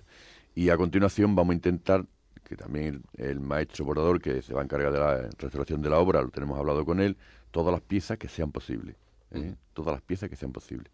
Y 0.56 0.69
a 0.69 0.77
continuación 0.77 1.36
vamos 1.36 1.53
a 1.53 1.56
intentar 1.56 2.06
que 2.43 2.56
también 2.56 3.03
el, 3.17 3.25
el 3.25 3.39
maestro 3.39 3.86
bordador 3.86 4.21
que 4.21 4.41
se 4.41 4.53
va 4.53 4.62
a 4.62 4.63
encargar 4.63 4.91
de 4.91 4.99
la 4.99 5.30
restauración 5.38 5.82
de 5.82 5.89
la 5.89 5.99
obra, 5.99 6.21
lo 6.21 6.30
tenemos 6.30 6.58
hablado 6.58 6.86
con 6.86 6.99
él, 6.99 7.17
todas 7.51 7.71
las 7.71 7.82
piezas 7.82 8.17
que 8.17 8.27
sean 8.27 8.51
posibles, 8.51 8.95
¿eh? 9.32 9.56
todas 9.73 9.93
las 9.93 10.01
piezas 10.01 10.30
que 10.30 10.36
sean 10.36 10.51
posibles. 10.51 10.91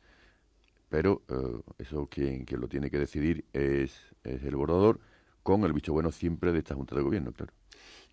Pero 0.90 1.22
eh, 1.30 1.62
eso 1.80 2.08
quien, 2.08 2.46
quien 2.46 2.62
lo 2.62 2.68
tiene 2.68 2.90
que 2.90 3.00
decidir 3.00 3.46
es, 3.54 4.00
es 4.24 4.44
el 4.44 4.56
bordador, 4.56 5.00
con 5.44 5.64
el 5.64 5.74
bicho 5.74 5.94
bueno 5.94 6.12
siempre 6.12 6.52
de 6.52 6.60
esta 6.60 6.76
Junta 6.76 6.96
de 6.96 7.02
Gobierno, 7.02 7.32
claro. 7.34 7.54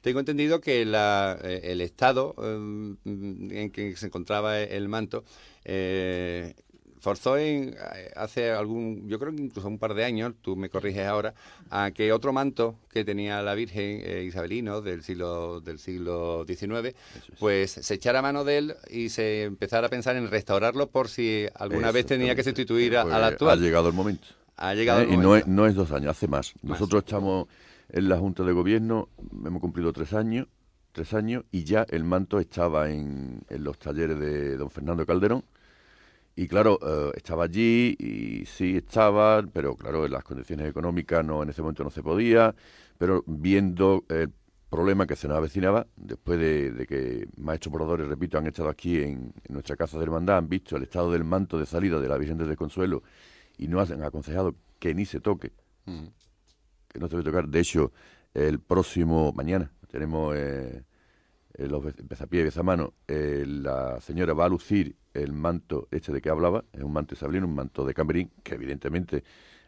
Tengo 0.00 0.20
entendido 0.20 0.60
que 0.60 0.84
la, 0.86 1.38
eh, 1.42 1.60
el 1.64 1.80
estado 1.82 2.34
eh, 2.42 2.96
en 3.04 3.70
que 3.70 3.96
se 3.96 4.06
encontraba 4.06 4.58
el 4.58 4.88
manto 4.88 5.24
eh, 5.64 6.54
forzó 7.00 7.36
en, 7.38 7.70
eh, 7.94 8.10
hace 8.14 8.50
algún, 8.50 9.08
yo 9.08 9.18
creo 9.18 9.34
que 9.34 9.42
incluso 9.42 9.66
un 9.68 9.78
par 9.78 9.94
de 9.94 10.04
años, 10.04 10.34
tú 10.42 10.54
me 10.56 10.68
corriges 10.68 11.06
ahora, 11.06 11.34
a 11.70 11.90
que 11.90 12.12
otro 12.12 12.32
manto 12.32 12.76
que 12.90 13.04
tenía 13.04 13.42
la 13.42 13.54
Virgen 13.54 14.00
eh, 14.04 14.24
Isabelino 14.26 14.80
del 14.80 15.02
siglo 15.02 15.60
del 15.60 15.78
siglo 15.78 16.44
XIX, 16.46 16.94
pues 17.38 17.70
se 17.72 17.94
echara 17.94 18.22
mano 18.22 18.44
de 18.44 18.58
él 18.58 18.74
y 18.90 19.08
se 19.08 19.42
empezara 19.44 19.86
a 19.88 19.90
pensar 19.90 20.16
en 20.16 20.28
restaurarlo 20.30 20.88
por 20.90 21.08
si 21.08 21.46
alguna 21.54 21.90
vez 21.90 22.06
tenía 22.06 22.34
que 22.34 22.44
sustituir 22.44 22.96
a- 22.96 23.02
Pues 23.02 23.14
al 23.14 23.24
actual. 23.24 23.58
Ha 23.58 23.62
llegado 23.62 23.88
el 23.88 23.94
momento. 23.94 24.28
Ha 24.56 24.74
llegado 24.74 25.00
¿Eh? 25.00 25.04
el 25.04 25.10
Y 25.14 25.16
no 25.16 25.22
momento. 25.28 25.46
es, 25.46 25.46
no 25.46 25.66
es 25.66 25.74
dos 25.74 25.90
años, 25.92 26.10
hace 26.10 26.28
más. 26.28 26.52
Nosotros 26.62 27.02
estamos 27.04 27.48
en 27.88 28.08
la 28.08 28.18
Junta 28.18 28.44
de 28.44 28.52
Gobierno, 28.52 29.08
hemos 29.44 29.60
cumplido 29.60 29.92
tres 29.92 30.12
años, 30.12 30.46
tres 30.92 31.14
años, 31.14 31.44
y 31.50 31.64
ya 31.64 31.86
el 31.88 32.04
manto 32.04 32.38
estaba 32.38 32.90
en, 32.90 33.40
en 33.48 33.64
los 33.64 33.78
talleres 33.78 34.18
de 34.18 34.56
don 34.56 34.70
Fernando 34.70 35.06
Calderón. 35.06 35.44
Y 36.36 36.48
claro, 36.48 36.78
eh, 36.80 37.12
estaba 37.16 37.44
allí 37.44 37.96
y 37.98 38.46
sí 38.46 38.76
estaba, 38.76 39.42
pero 39.52 39.76
claro, 39.76 40.06
en 40.06 40.12
las 40.12 40.24
condiciones 40.24 40.68
económicas 40.68 41.24
no 41.24 41.42
en 41.42 41.50
ese 41.50 41.60
momento 41.60 41.84
no 41.84 41.90
se 41.90 42.02
podía, 42.02 42.54
pero 42.96 43.22
viendo 43.26 44.04
el 44.08 44.32
problema 44.70 45.06
que 45.06 45.16
se 45.16 45.26
nos 45.28 45.36
avecinaba, 45.36 45.86
después 45.96 46.38
de, 46.38 46.70
de 46.70 46.86
que 46.86 47.28
maestros 47.36 47.72
bordadores, 47.72 48.06
repito, 48.08 48.38
han 48.38 48.46
estado 48.46 48.68
aquí 48.68 48.98
en, 48.98 49.34
en 49.44 49.52
nuestra 49.52 49.76
casa 49.76 49.98
de 49.98 50.04
hermandad, 50.04 50.38
han 50.38 50.48
visto 50.48 50.76
el 50.76 50.84
estado 50.84 51.10
del 51.12 51.24
manto 51.24 51.58
de 51.58 51.66
salida 51.66 52.00
de 52.00 52.08
la 52.08 52.16
Virgen 52.16 52.38
del 52.38 52.56
Consuelo 52.56 53.02
y 53.58 53.68
nos 53.68 53.90
han 53.90 54.02
aconsejado 54.02 54.54
que 54.78 54.94
ni 54.94 55.04
se 55.04 55.20
toque, 55.20 55.52
que 56.88 56.98
no 56.98 57.08
se 57.08 57.16
debe 57.16 57.30
tocar. 57.30 57.48
De 57.48 57.60
hecho, 57.60 57.92
el 58.32 58.60
próximo, 58.60 59.32
mañana, 59.32 59.70
tenemos 59.90 60.34
eh, 60.36 60.84
los 61.68 61.84
be- 61.84 61.94
bezapiés 62.02 62.42
y 62.42 62.44
bezamanos, 62.44 62.90
eh, 63.08 63.44
la 63.46 64.00
señora 64.00 64.32
va 64.34 64.46
a 64.46 64.48
lucir 64.48 64.96
el 65.14 65.32
manto 65.32 65.88
este 65.90 66.12
de 66.12 66.20
que 66.20 66.30
hablaba, 66.30 66.64
es 66.72 66.82
un 66.82 66.92
manto 66.92 67.14
isabelino, 67.14 67.46
un 67.46 67.54
manto 67.54 67.84
de 67.84 67.94
camerín, 67.94 68.30
que 68.42 68.54
evidentemente 68.54 69.24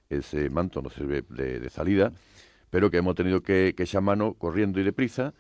ese 0.09 0.51
manto 0.51 0.83
no 0.83 0.91
sirve 0.91 1.25
de, 1.29 1.59
de 1.61 1.71
salida, 1.71 2.13
pero 2.71 2.91
que 2.91 2.99
hemos 2.99 3.15
tenido 3.15 3.43
que, 3.43 3.75
que 3.77 3.83
echar 3.83 4.03
mano 4.03 4.35
corriendo 4.35 4.81
y 4.81 4.85
deprisa 4.85 5.35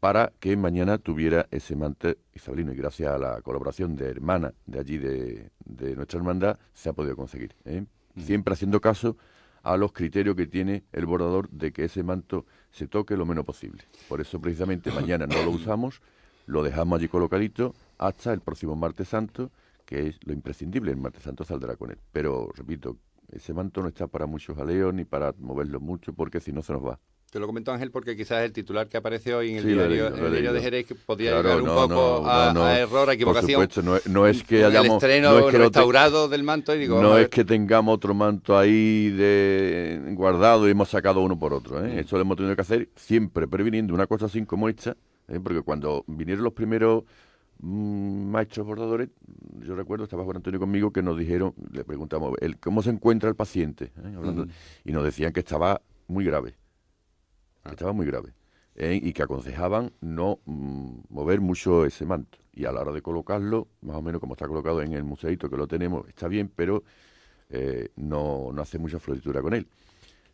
para 0.00 0.32
que 0.38 0.56
mañana 0.56 0.98
tuviera 0.98 1.48
ese 1.50 1.74
manto 1.74 2.14
isabelino 2.32 2.72
y 2.72 2.76
gracias 2.76 3.10
a 3.12 3.18
la 3.18 3.42
colaboración 3.42 3.96
de 3.96 4.08
hermana 4.08 4.54
de 4.66 4.78
allí 4.78 4.96
de, 4.96 5.50
de 5.64 5.96
nuestra 5.96 6.18
hermandad 6.18 6.58
se 6.72 6.88
ha 6.88 6.92
podido 6.92 7.16
conseguir. 7.16 7.56
¿eh? 7.64 7.84
Siempre 8.16 8.54
haciendo 8.54 8.80
caso 8.80 9.16
a 9.64 9.76
los 9.76 9.92
criterios 9.92 10.36
que 10.36 10.46
tiene 10.46 10.84
el 10.92 11.04
bordador 11.04 11.50
de 11.50 11.72
que 11.72 11.84
ese 11.84 12.04
manto 12.04 12.46
se 12.78 12.86
toque 12.86 13.16
lo 13.16 13.26
menos 13.26 13.44
posible. 13.44 13.82
Por 14.08 14.20
eso 14.20 14.40
precisamente 14.40 14.92
mañana 14.92 15.26
no 15.26 15.42
lo 15.42 15.50
usamos, 15.50 16.00
lo 16.46 16.62
dejamos 16.62 16.98
allí 16.98 17.08
colocadito 17.08 17.74
hasta 17.98 18.32
el 18.32 18.40
próximo 18.40 18.76
martes 18.76 19.08
santo, 19.08 19.50
que 19.84 20.06
es 20.06 20.20
lo 20.24 20.32
imprescindible, 20.32 20.92
el 20.92 20.96
martes 20.96 21.24
santo 21.24 21.44
saldrá 21.44 21.76
con 21.76 21.90
él. 21.90 21.98
Pero, 22.12 22.48
repito, 22.54 22.96
ese 23.32 23.52
manto 23.52 23.82
no 23.82 23.88
está 23.88 24.06
para 24.06 24.26
muchos 24.26 24.56
jaleos 24.56 24.94
ni 24.94 25.04
para 25.04 25.34
moverlo 25.38 25.80
mucho 25.80 26.12
porque 26.12 26.38
si 26.38 26.52
no 26.52 26.62
se 26.62 26.72
nos 26.72 26.86
va. 26.86 27.00
Te 27.30 27.38
lo 27.38 27.46
comento 27.46 27.70
Ángel 27.72 27.90
porque 27.90 28.16
quizás 28.16 28.42
el 28.42 28.52
titular 28.54 28.88
que 28.88 28.96
aparece 28.96 29.34
hoy 29.34 29.50
en 29.50 29.56
el 29.56 29.62
Sí, 29.64 29.68
diario, 29.68 29.88
leído, 29.88 30.06
en 30.16 30.24
el 30.24 30.30
diario 30.32 30.52
de. 30.54 30.60
Jerez 30.62 30.86
podría 31.04 31.32
Claro, 31.32 31.42
llegar 31.48 31.60
un 31.62 31.66
no, 31.68 31.74
poco 31.74 32.22
no, 32.24 32.30
a, 32.30 32.52
no, 32.54 32.64
a 32.64 32.78
error, 32.78 33.10
a 33.10 33.12
equivocación. 33.12 33.60
Por 33.60 33.70
supuesto, 33.70 34.10
no 34.10 34.26
es, 34.26 34.42
que 34.44 34.64
hayamos... 34.64 34.86
el 34.86 34.92
estreno 34.94 35.38
es 35.38 35.44
que 35.46 35.52
te- 35.52 35.58
restaurado 35.58 36.28
del 36.30 36.42
manto 36.42 36.74
y 36.74 36.78
digo, 36.78 37.02
no 37.02 37.18
es 37.18 37.28
que 37.28 37.44
tengamos 37.44 37.94
otro 37.94 38.14
manto 38.14 38.56
ahí 38.56 39.10
de 39.10 40.00
guardado 40.14 40.66
y 40.66 40.70
hemos 40.70 40.88
sacado 40.88 41.20
uno 41.20 41.38
por 41.38 41.52
otro. 41.52 41.84
¿eh? 41.84 42.00
Eso 42.00 42.16
lo 42.16 42.22
hemos 42.22 42.36
tenido 42.38 42.54
que 42.56 42.62
hacer 42.62 42.88
siempre 42.96 43.46
previniendo 43.46 43.92
una 43.92 44.06
cosa 44.06 44.24
así 44.24 44.42
como 44.46 44.66
esta, 44.70 44.96
¿eh? 45.28 45.38
porque 45.42 45.60
cuando 45.60 46.04
vinieron 46.06 46.42
los 46.44 46.54
primeros 46.54 47.04
mm, 47.60 48.30
maestros 48.30 48.66
bordadores, 48.66 49.10
yo 49.66 49.74
recuerdo, 49.74 50.04
estaba 50.04 50.24
Juan 50.24 50.38
Antonio 50.38 50.58
conmigo, 50.58 50.92
que 50.94 51.02
nos 51.02 51.18
dijeron, 51.18 51.52
le 51.72 51.84
preguntamos, 51.84 52.32
el, 52.40 52.58
¿cómo 52.58 52.82
se 52.82 52.88
encuentra 52.88 53.28
el 53.28 53.36
paciente? 53.36 53.92
¿eh? 54.02 54.14
Hablando- 54.16 54.42
Ujú. 54.44 54.50
Y 54.86 54.92
nos 54.92 55.04
decían 55.04 55.32
que 55.34 55.40
estaba 55.40 55.82
muy 56.06 56.24
grave, 56.24 56.54
que 57.64 57.70
estaba 57.70 57.92
muy 57.92 58.06
grave, 58.06 58.34
¿eh? 58.76 58.98
y 59.02 59.12
que 59.12 59.22
aconsejaban 59.22 59.92
no 60.00 60.40
mm, 60.46 61.00
mover 61.10 61.40
mucho 61.40 61.84
ese 61.84 62.06
manto. 62.06 62.38
Y 62.52 62.64
a 62.64 62.72
la 62.72 62.80
hora 62.80 62.92
de 62.92 63.02
colocarlo, 63.02 63.68
más 63.82 63.96
o 63.96 64.02
menos 64.02 64.20
como 64.20 64.34
está 64.34 64.48
colocado 64.48 64.82
en 64.82 64.92
el 64.92 65.04
museito 65.04 65.48
que 65.48 65.56
lo 65.56 65.68
tenemos, 65.68 66.08
está 66.08 66.28
bien, 66.28 66.50
pero 66.54 66.82
eh, 67.50 67.90
no, 67.96 68.50
no 68.52 68.62
hace 68.62 68.78
mucha 68.78 68.98
floritura 69.00 69.42
con 69.42 69.54
él. 69.54 69.68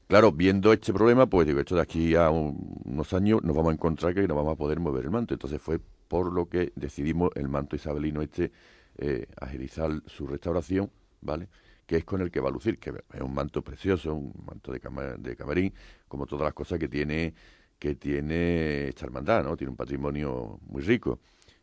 Claro, 0.06 0.32
viendo 0.32 0.72
este 0.72 0.92
problema, 0.92 1.26
pues 1.26 1.46
digo, 1.46 1.60
esto 1.60 1.74
de 1.76 1.80
aquí 1.82 2.14
a 2.14 2.30
un- 2.30 2.80
unos 2.84 3.12
años 3.14 3.42
nos 3.42 3.56
vamos 3.56 3.70
a 3.70 3.74
encontrar 3.74 4.14
que 4.14 4.28
no 4.28 4.34
vamos 4.34 4.52
a 4.52 4.56
poder 4.56 4.78
mover 4.80 5.04
el 5.04 5.10
manto. 5.10 5.34
Entonces 5.34 5.60
fue 5.60 5.80
por 6.08 6.32
lo 6.32 6.48
que 6.48 6.72
decidimos 6.76 7.30
el 7.34 7.48
manto 7.48 7.76
isabelino 7.76 8.22
este 8.22 8.52
eh, 8.98 9.26
agilizar 9.40 9.90
su 10.06 10.26
restauración, 10.26 10.90
¿vale? 11.20 11.48
Que 11.86 11.96
es 11.96 12.04
con 12.04 12.20
el 12.22 12.30
que 12.30 12.40
va 12.40 12.48
a 12.48 12.52
lucir, 12.52 12.78
que 12.78 12.90
es 13.12 13.20
un 13.20 13.34
manto 13.34 13.62
precioso, 13.62 14.14
un 14.14 14.32
manto 14.46 14.72
de, 14.72 14.80
cama- 14.80 15.16
de 15.18 15.36
camarín, 15.36 15.72
como 16.08 16.26
todas 16.26 16.44
las 16.44 16.54
cosas 16.54 16.78
que 16.78 16.88
tiene 16.88 17.34
que 17.78 17.96
tiene 17.96 18.88
esta 18.88 19.04
hermandad, 19.04 19.44
¿no? 19.44 19.56
Tiene 19.56 19.70
un 19.70 19.76
patrimonio 19.76 20.58
muy 20.66 20.80
rico. 20.80 21.18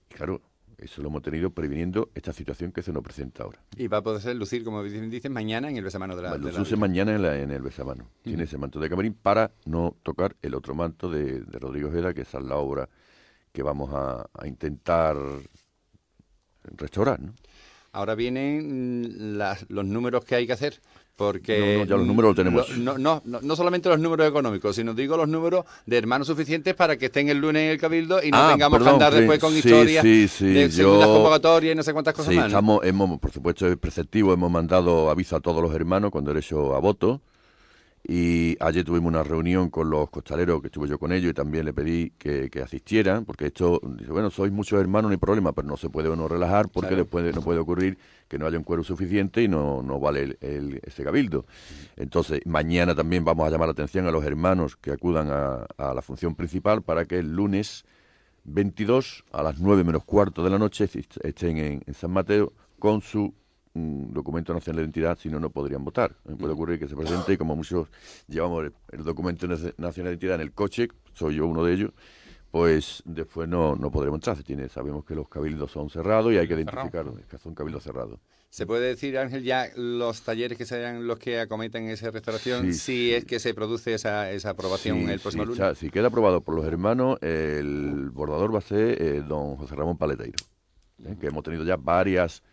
Y 0.10 0.13
claro, 0.13 0.41
eso 0.77 1.01
lo 1.01 1.07
hemos 1.07 1.21
tenido 1.23 1.49
previniendo 1.49 2.12
esta 2.13 2.31
situación 2.34 2.71
que 2.71 2.84
se 2.84 2.91
nos 2.93 3.01
presenta 3.01 3.43
ahora. 3.43 3.60
Y 3.75 3.88
va 3.88 3.97
a 3.97 4.03
poder 4.03 4.21
ser 4.21 4.36
lucir, 4.36 4.63
como 4.63 4.84
dicen, 4.84 5.10
dicen, 5.10 5.31
mañana 5.34 5.69
en 5.69 5.77
el 5.77 5.84
besamano 5.84 6.15
de 6.15 6.21
la, 6.21 6.38
Lo 6.38 6.77
mañana 6.77 7.15
en, 7.15 7.21
la- 7.23 7.39
en 7.39 7.49
el 7.49 7.62
besamano. 7.63 8.07
Tiene 8.21 8.43
ese 8.43 8.57
manto 8.60 8.79
de 8.79 8.89
camarín 8.89 9.13
para 9.15 9.51
no 9.65 9.95
tocar 10.03 10.36
el 10.43 10.53
otro 10.53 10.75
manto 10.75 11.10
de, 11.10 11.41
de 11.41 11.60
Rodrigo 11.60 11.89
Ojeda, 11.89 12.13
que 12.13 12.21
esa 12.21 12.38
es 12.38 12.43
la 12.45 12.57
obra 12.57 12.88
que 13.51 13.63
vamos 13.63 13.89
a, 13.93 14.27
a 14.34 14.47
intentar 14.47 15.17
restaurar. 16.77 17.19
¿no? 17.19 17.34
Ahora 17.93 18.15
vienen 18.15 19.38
las- 19.38 19.65
los 19.69 19.86
números 19.86 20.23
que 20.23 20.36
hay 20.36 20.47
que 20.47 20.54
hacer. 20.54 20.80
Porque 21.17 21.60
No, 21.75 21.84
no, 21.84 21.86
ya 21.86 21.97
los 21.97 22.08
números 22.08 22.30
los 22.30 22.36
tenemos. 22.38 22.77
No, 22.77 22.97
no, 22.97 23.21
no, 23.43 23.56
solamente 23.56 23.89
los 23.89 23.99
números 23.99 24.27
económicos, 24.27 24.75
sino 24.75 24.93
digo 24.95 25.17
los 25.17 25.27
números 25.27 25.65
de 25.86 25.97
hermanos 25.97 26.25
suficientes 26.25 26.73
para 26.73 26.97
que 26.97 27.08
estén 27.08 27.30
el 27.30 27.38
lunes 27.38 27.62
en 27.63 27.69
el 27.71 27.77
Cabildo 27.77 28.23
y 28.23 28.32
no 28.32 28.38
Ah, 28.39 28.49
tengamos 28.54 28.80
perdón, 28.80 28.97
que 28.97 29.04
andar 29.04 29.13
después 29.19 29.39
con 29.39 29.51
sí, 29.51 29.60
historias 29.60 30.01
sí, 30.04 30.27
sí, 30.27 30.45
de 30.45 30.69
yo- 30.69 30.75
segundas 30.86 31.10
convocatorias 31.10 31.73
y 31.73 31.75
no 31.75 31.84
sé 31.84 31.93
cuántas 31.93 32.15
cosas 32.15 32.34
más. 32.34 32.45
estamos, 32.47 32.84
hemos, 32.86 33.19
por 33.19 33.32
supuesto, 33.32 33.67
es 33.67 33.77
preceptivo, 33.77 34.34
hemos 34.34 34.49
mandado 34.49 35.12
aviso 35.12 35.36
a 35.36 35.41
todos 35.41 35.62
los 35.62 35.75
hermanos 35.75 36.10
con 36.12 36.23
derecho 36.25 36.73
a 36.75 36.80
voto. 36.80 37.21
Y 38.08 38.58
ayer 38.60 38.84
tuvimos 38.84 39.10
una 39.10 39.24
reunión 39.24 39.70
con 39.70 39.90
los 39.90 40.10
costaleros, 40.10 40.60
que 40.62 40.68
estuve 40.68 40.88
yo 40.88 40.98
con 40.98 41.12
ellos, 41.12 41.32
y 41.32 41.34
también 41.36 41.66
le 41.66 41.74
pedí 41.74 42.12
que, 42.18 42.50
que 42.50 42.62
asistieran, 42.62 43.26
porque 43.26 43.46
esto, 43.48 43.80
dice, 43.98 44.12
bueno, 44.12 44.32
sois 44.32 44.52
muchos 44.52 44.80
hermanos, 44.82 45.10
no 45.10 45.14
hay 45.14 45.18
problema, 45.18 45.52
pero 45.54 45.68
no 45.68 45.78
se 45.78 45.90
puede 45.90 46.10
uno 46.10 46.28
relajar, 46.28 46.68
porque 46.70 46.90
Claro. 46.90 47.04
después 47.04 47.36
no 47.36 47.42
puede 47.42 47.60
ocurrir 47.60 47.98
que 48.28 48.40
no 48.40 48.48
haya 48.48 48.58
un 48.58 48.64
cuero 48.64 48.84
suficiente 48.84 49.44
y 49.44 49.48
no, 49.48 49.84
no 49.84 50.00
vale 50.00 50.22
el, 50.24 50.38
el- 50.42 50.82
ese 50.84 51.04
cabildo. 51.04 51.46
Entonces, 51.96 52.42
mañana 52.46 52.96
también 52.96 53.24
vamos 53.24 53.48
a 53.48 53.52
llamar 53.52 53.68
la 53.68 53.74
atención 53.74 54.08
a 54.08 54.12
los 54.12 54.24
hermanos 54.26 54.76
que 54.78 54.92
acudan 54.92 55.30
a, 55.30 55.68
a 55.78 55.94
la 55.94 56.02
función 56.02 56.34
principal 56.34 56.82
para 56.82 57.06
que 57.06 57.20
el 57.20 57.36
lunes 57.36 57.86
22 58.46 59.24
a 59.32 59.44
las 59.44 59.60
9 59.60 59.84
menos 59.84 60.04
cuarto 60.04 60.44
de 60.44 60.50
la 60.50 60.58
noche 60.58 60.86
est- 60.86 61.18
estén 61.24 61.58
en, 61.58 61.84
en 61.86 61.94
San 61.94 62.12
Mateo 62.12 62.54
con 62.80 63.02
su 63.02 63.34
mm, 63.73 64.13
documento 64.13 64.53
nacional 64.53 64.77
de 64.77 64.84
identidad, 64.84 65.17
si 65.17 65.29
no, 65.29 65.39
no 65.39 65.49
podrían 65.49 65.84
votar. 65.84 66.15
Eh, 66.27 66.36
Puede 66.38 66.53
ocurrir 66.53 66.79
que 66.79 66.88
se 66.88 66.95
presente 66.95 67.34
y 67.34 67.38
como 67.38 67.55
muchos 67.55 67.88
llevamos 68.27 68.71
el, 68.91 69.03
documento 69.03 69.47
nacional 69.47 69.93
de 69.93 70.01
identidad 70.01 70.36
en 70.36 70.41
el 70.41 70.53
coche, 70.53 70.88
soy 71.13 71.36
yo 71.36 71.47
uno 71.47 71.63
de 71.63 71.73
ellos, 71.73 71.91
pues 72.51 73.01
después 73.05 73.47
no, 73.47 73.75
no 73.75 73.91
podremos 73.91 74.17
entrar. 74.17 74.36
Se 74.36 74.43
tiene, 74.43 74.67
sabemos 74.69 75.05
que 75.05 75.15
los 75.15 75.29
cabildos 75.29 75.71
son 75.71 75.89
cerrados 75.89 76.34
y 76.34 76.38
hay 76.38 76.47
que 76.47 76.53
identificarlos, 76.55 77.19
es 77.19 77.25
que 77.25 77.38
son 77.38 77.55
cabildos 77.55 77.84
cerrados. 77.84 78.19
¿Se 78.49 78.65
puede 78.65 78.88
decir, 78.88 79.17
Ángel, 79.17 79.43
ya 79.43 79.69
los 79.77 80.23
talleres 80.23 80.57
que 80.57 80.65
serán 80.65 81.07
los 81.07 81.17
que 81.17 81.39
acometen 81.39 81.88
esa 81.88 82.12
restauración, 82.12 82.73
Sí, 82.73 82.79
si 82.79 83.13
es 83.13 83.23
que 83.23 83.39
se 83.39 83.53
produce 83.53 83.93
esa, 83.93 84.29
esa 84.29 84.49
aprobación 84.49 85.05
Sí, 85.05 85.10
el 85.10 85.19
próximo 85.21 85.45
lunes? 85.45 85.77
si 85.77 85.89
queda 85.89 86.07
aprobado 86.07 86.41
por 86.41 86.55
los 86.55 86.65
hermanos, 86.65 87.17
el 87.21 88.10
bordador 88.10 88.53
va 88.53 88.57
a 88.57 88.62
ser 88.62 89.01
eh, 89.01 89.23
don 89.25 89.55
José 89.55 89.73
Ramón 89.75 89.97
Paleteiro, 89.97 90.36
¿eh? 91.05 91.15
que 91.17 91.27
hemos 91.27 91.43
tenido 91.43 91.63
ya 91.63 91.77
varias 91.77 92.43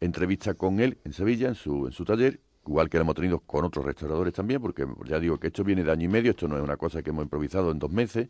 entrevistas 0.00 0.54
con 0.56 0.80
él 0.80 0.98
en 1.04 1.12
Sevilla, 1.12 1.48
en 1.48 1.54
su, 1.54 1.86
en 1.86 1.92
su 1.92 2.04
taller, 2.04 2.40
igual 2.66 2.88
que 2.88 2.98
lo 2.98 3.02
hemos 3.02 3.14
tenido 3.14 3.40
con 3.40 3.64
otros 3.64 3.84
restauradores 3.84 4.32
también, 4.32 4.60
porque 4.60 4.86
ya 5.06 5.18
digo 5.18 5.38
que 5.38 5.48
esto 5.48 5.64
viene 5.64 5.84
de 5.84 5.92
año 5.92 6.04
y 6.04 6.08
medio, 6.08 6.30
esto 6.30 6.48
no 6.48 6.56
es 6.56 6.62
una 6.62 6.76
cosa 6.76 7.02
que 7.02 7.10
hemos 7.10 7.24
improvisado 7.24 7.70
en 7.70 7.78
dos 7.78 7.90
meses, 7.90 8.28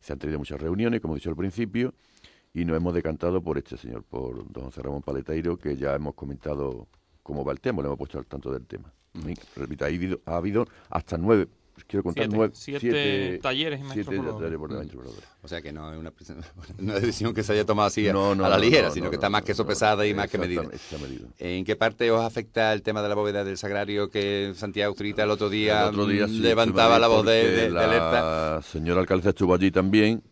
se 0.00 0.12
han 0.12 0.18
tenido 0.18 0.38
muchas 0.38 0.60
reuniones, 0.60 1.00
como 1.00 1.14
he 1.14 1.18
dicho 1.18 1.30
al 1.30 1.36
principio, 1.36 1.94
y 2.54 2.64
nos 2.64 2.76
hemos 2.76 2.92
decantado 2.94 3.42
por 3.42 3.56
este 3.56 3.76
señor, 3.76 4.02
por 4.02 4.50
don 4.52 4.64
José 4.64 4.82
Ramón 4.82 5.02
Paleteiro, 5.02 5.56
que 5.56 5.76
ya 5.76 5.94
hemos 5.94 6.14
comentado 6.14 6.88
cómo 7.22 7.44
va 7.44 7.52
el 7.52 7.60
tema, 7.60 7.82
le 7.82 7.86
hemos 7.86 7.98
puesto 7.98 8.18
al 8.18 8.26
tanto 8.26 8.52
del 8.52 8.66
tema. 8.66 8.92
Y, 9.14 9.34
repito, 9.58 9.84
ha 9.84 9.88
habido, 9.88 10.20
ha 10.26 10.36
habido 10.36 10.66
hasta 10.90 11.16
nueve, 11.16 11.48
quiero 11.86 12.02
contar 12.02 12.24
Siete- 12.24 12.36
nueve, 12.36 12.52
siete 12.54 13.38
talleres 13.42 13.80
y 13.80 13.82
maestros 13.82 14.06
siete 14.08 14.26
talleres 14.30 14.58
por 14.58 14.68
bordadores. 14.70 15.24
O 15.42 15.48
sea 15.48 15.60
que 15.62 15.72
no 15.72 15.92
es 15.92 15.98
una, 15.98 16.12
una 16.78 16.94
decisión 17.00 17.34
que 17.34 17.42
se 17.42 17.52
haya 17.52 17.64
tomado 17.64 17.88
así 17.88 18.08
a, 18.08 18.12
No, 18.12 18.34
no, 18.34 18.44
a 18.44 18.48
la 18.48 18.58
ligera, 18.58 18.88
no, 18.88 18.94
sino 18.94 19.06
no, 19.06 19.10
que 19.10 19.16
no, 19.16 19.20
está 19.20 19.30
más 19.30 19.42
que 19.42 19.52
no, 19.52 19.56
sopesada 19.56 20.06
y 20.06 20.14
más 20.14 20.30
que 20.30 20.38
medida. 20.38 20.62
Está 20.72 20.98
medido. 20.98 21.28
¿En 21.38 21.64
qué 21.64 21.76
parte 21.76 22.10
os 22.10 22.20
afecta 22.22 22.72
el 22.72 22.82
tema 22.82 23.02
de 23.02 23.08
la 23.08 23.14
bóveda 23.14 23.42
del 23.44 23.56
sagrario 23.58 24.10
que 24.10 24.52
Santiago 24.54 24.94
Trita 24.94 25.24
el 25.24 25.30
otro 25.30 25.48
día, 25.50 25.82
El 25.82 25.88
otro 25.90 26.06
día 26.06 26.26
sí, 26.28 26.38
levantaba 26.40 26.98
la 26.98 27.08
voz 27.08 27.24
de, 27.26 27.32
de- 27.50 27.70
de 27.70 27.78
alerta? 27.78 28.54
La 28.56 28.62
señora 28.62 29.00
alcaldesa 29.00 29.30
estuvo 29.30 29.54
allí 29.54 29.70
también 29.70 30.22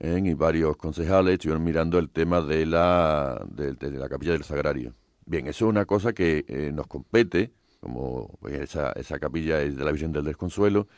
¿eh? 0.00 0.20
y 0.24 0.34
varios 0.34 0.76
concejales 0.76 1.34
estuvieron 1.34 1.62
mirando 1.64 1.98
el 1.98 2.10
tema 2.10 2.40
de 2.40 2.66
la, 2.66 3.44
de, 3.48 3.72
de 3.74 3.90
la 3.92 4.08
capilla 4.08 4.32
del 4.32 4.44
Sagrario. 4.44 4.94
Bien, 5.26 5.46
eso 5.46 5.64
es 5.66 5.70
una 5.70 5.86
cosa 5.86 6.12
que 6.12 6.44
eh, 6.48 6.70
nos 6.74 6.86
compete, 6.86 7.52
como 7.84 8.38
esa, 8.48 8.92
esa 8.92 9.18
capilla 9.18 9.60
es 9.60 9.76
de 9.76 9.84
la 9.84 9.92
Virgen 9.92 10.10
del 10.10 10.24
Desconsuelo, 10.24 10.88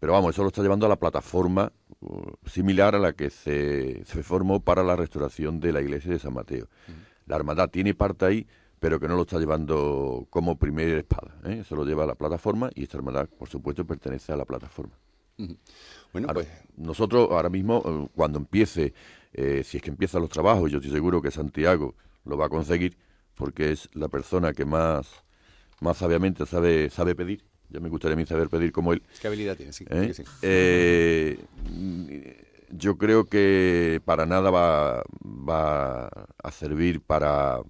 pero 0.00 0.14
vamos, 0.14 0.34
eso 0.34 0.42
lo 0.42 0.48
está 0.48 0.62
llevando 0.62 0.86
a 0.86 0.88
la 0.88 0.96
plataforma 0.96 1.70
uh, 2.00 2.32
similar 2.46 2.94
a 2.94 2.98
la 2.98 3.12
que 3.12 3.28
se, 3.28 4.02
se 4.06 4.22
formó 4.22 4.60
para 4.60 4.82
la 4.82 4.96
restauración 4.96 5.60
de 5.60 5.72
la 5.72 5.82
iglesia 5.82 6.12
de 6.12 6.18
San 6.18 6.32
Mateo. 6.32 6.68
La 7.26 7.36
hermandad 7.36 7.68
tiene 7.68 7.92
parte 7.94 8.24
ahí, 8.24 8.46
pero 8.78 8.98
que 8.98 9.08
no 9.08 9.16
lo 9.16 9.22
está 9.22 9.38
llevando 9.38 10.26
como 10.30 10.56
primera 10.56 10.98
espada. 10.98 11.36
¿eh? 11.44 11.58
Eso 11.60 11.76
lo 11.76 11.84
lleva 11.84 12.04
a 12.04 12.06
la 12.06 12.14
plataforma 12.14 12.70
y 12.74 12.84
esta 12.84 12.96
hermandad, 12.96 13.28
por 13.28 13.48
supuesto, 13.48 13.86
pertenece 13.86 14.32
a 14.32 14.36
la 14.36 14.46
plataforma. 14.46 14.94
Bueno, 15.36 16.28
Ahora, 16.28 16.34
pues 16.34 16.48
nosotros 16.78 17.28
ahora 17.30 17.50
mismo, 17.50 17.82
eh, 17.84 18.08
cuando 18.14 18.38
empiece, 18.38 18.94
eh, 19.34 19.62
si 19.64 19.76
es 19.76 19.82
que 19.82 19.90
empiezan 19.90 20.22
los 20.22 20.30
trabajos, 20.30 20.70
yo 20.70 20.78
estoy 20.78 20.92
seguro 20.92 21.20
que 21.20 21.30
Santiago 21.30 21.94
lo 22.24 22.38
va 22.38 22.46
a 22.46 22.48
conseguir, 22.48 22.96
porque 23.34 23.72
es 23.72 23.90
la 23.94 24.08
persona 24.08 24.54
que 24.54 24.64
más, 24.64 25.25
más 25.80 25.96
sabiamente 25.96 26.46
sabe, 26.46 26.90
sabe 26.90 27.14
pedir. 27.14 27.44
Ya 27.68 27.80
me 27.80 27.88
gustaría 27.88 28.14
a 28.14 28.16
mí 28.16 28.26
saber 28.26 28.48
pedir 28.48 28.70
como 28.70 28.92
él. 28.92 29.02
¿Qué 29.20 29.26
habilidad 29.26 29.56
tiene? 29.56 29.72
Sí, 29.72 29.84
¿Eh? 29.88 30.14
sí. 30.14 30.22
Eh, 30.42 31.36
yo 32.70 32.96
creo 32.96 33.24
que 33.24 34.00
para 34.04 34.26
nada 34.26 34.50
va, 34.50 35.02
va 35.24 36.06
a 36.06 36.50
servir 36.52 37.00
para, 37.00 37.60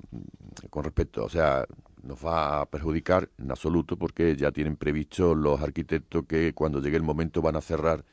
con 0.70 0.84
respecto, 0.84 1.24
o 1.24 1.28
sea, 1.28 1.66
nos 2.02 2.24
va 2.24 2.60
a 2.60 2.66
perjudicar 2.66 3.28
en 3.38 3.50
absoluto 3.50 3.96
porque 3.96 4.36
ya 4.36 4.52
tienen 4.52 4.76
previsto 4.76 5.34
los 5.34 5.60
arquitectos 5.60 6.24
que 6.26 6.52
cuando 6.54 6.80
llegue 6.80 6.96
el 6.96 7.02
momento 7.02 7.42
van 7.42 7.56
a 7.56 7.60
cerrar 7.60 8.04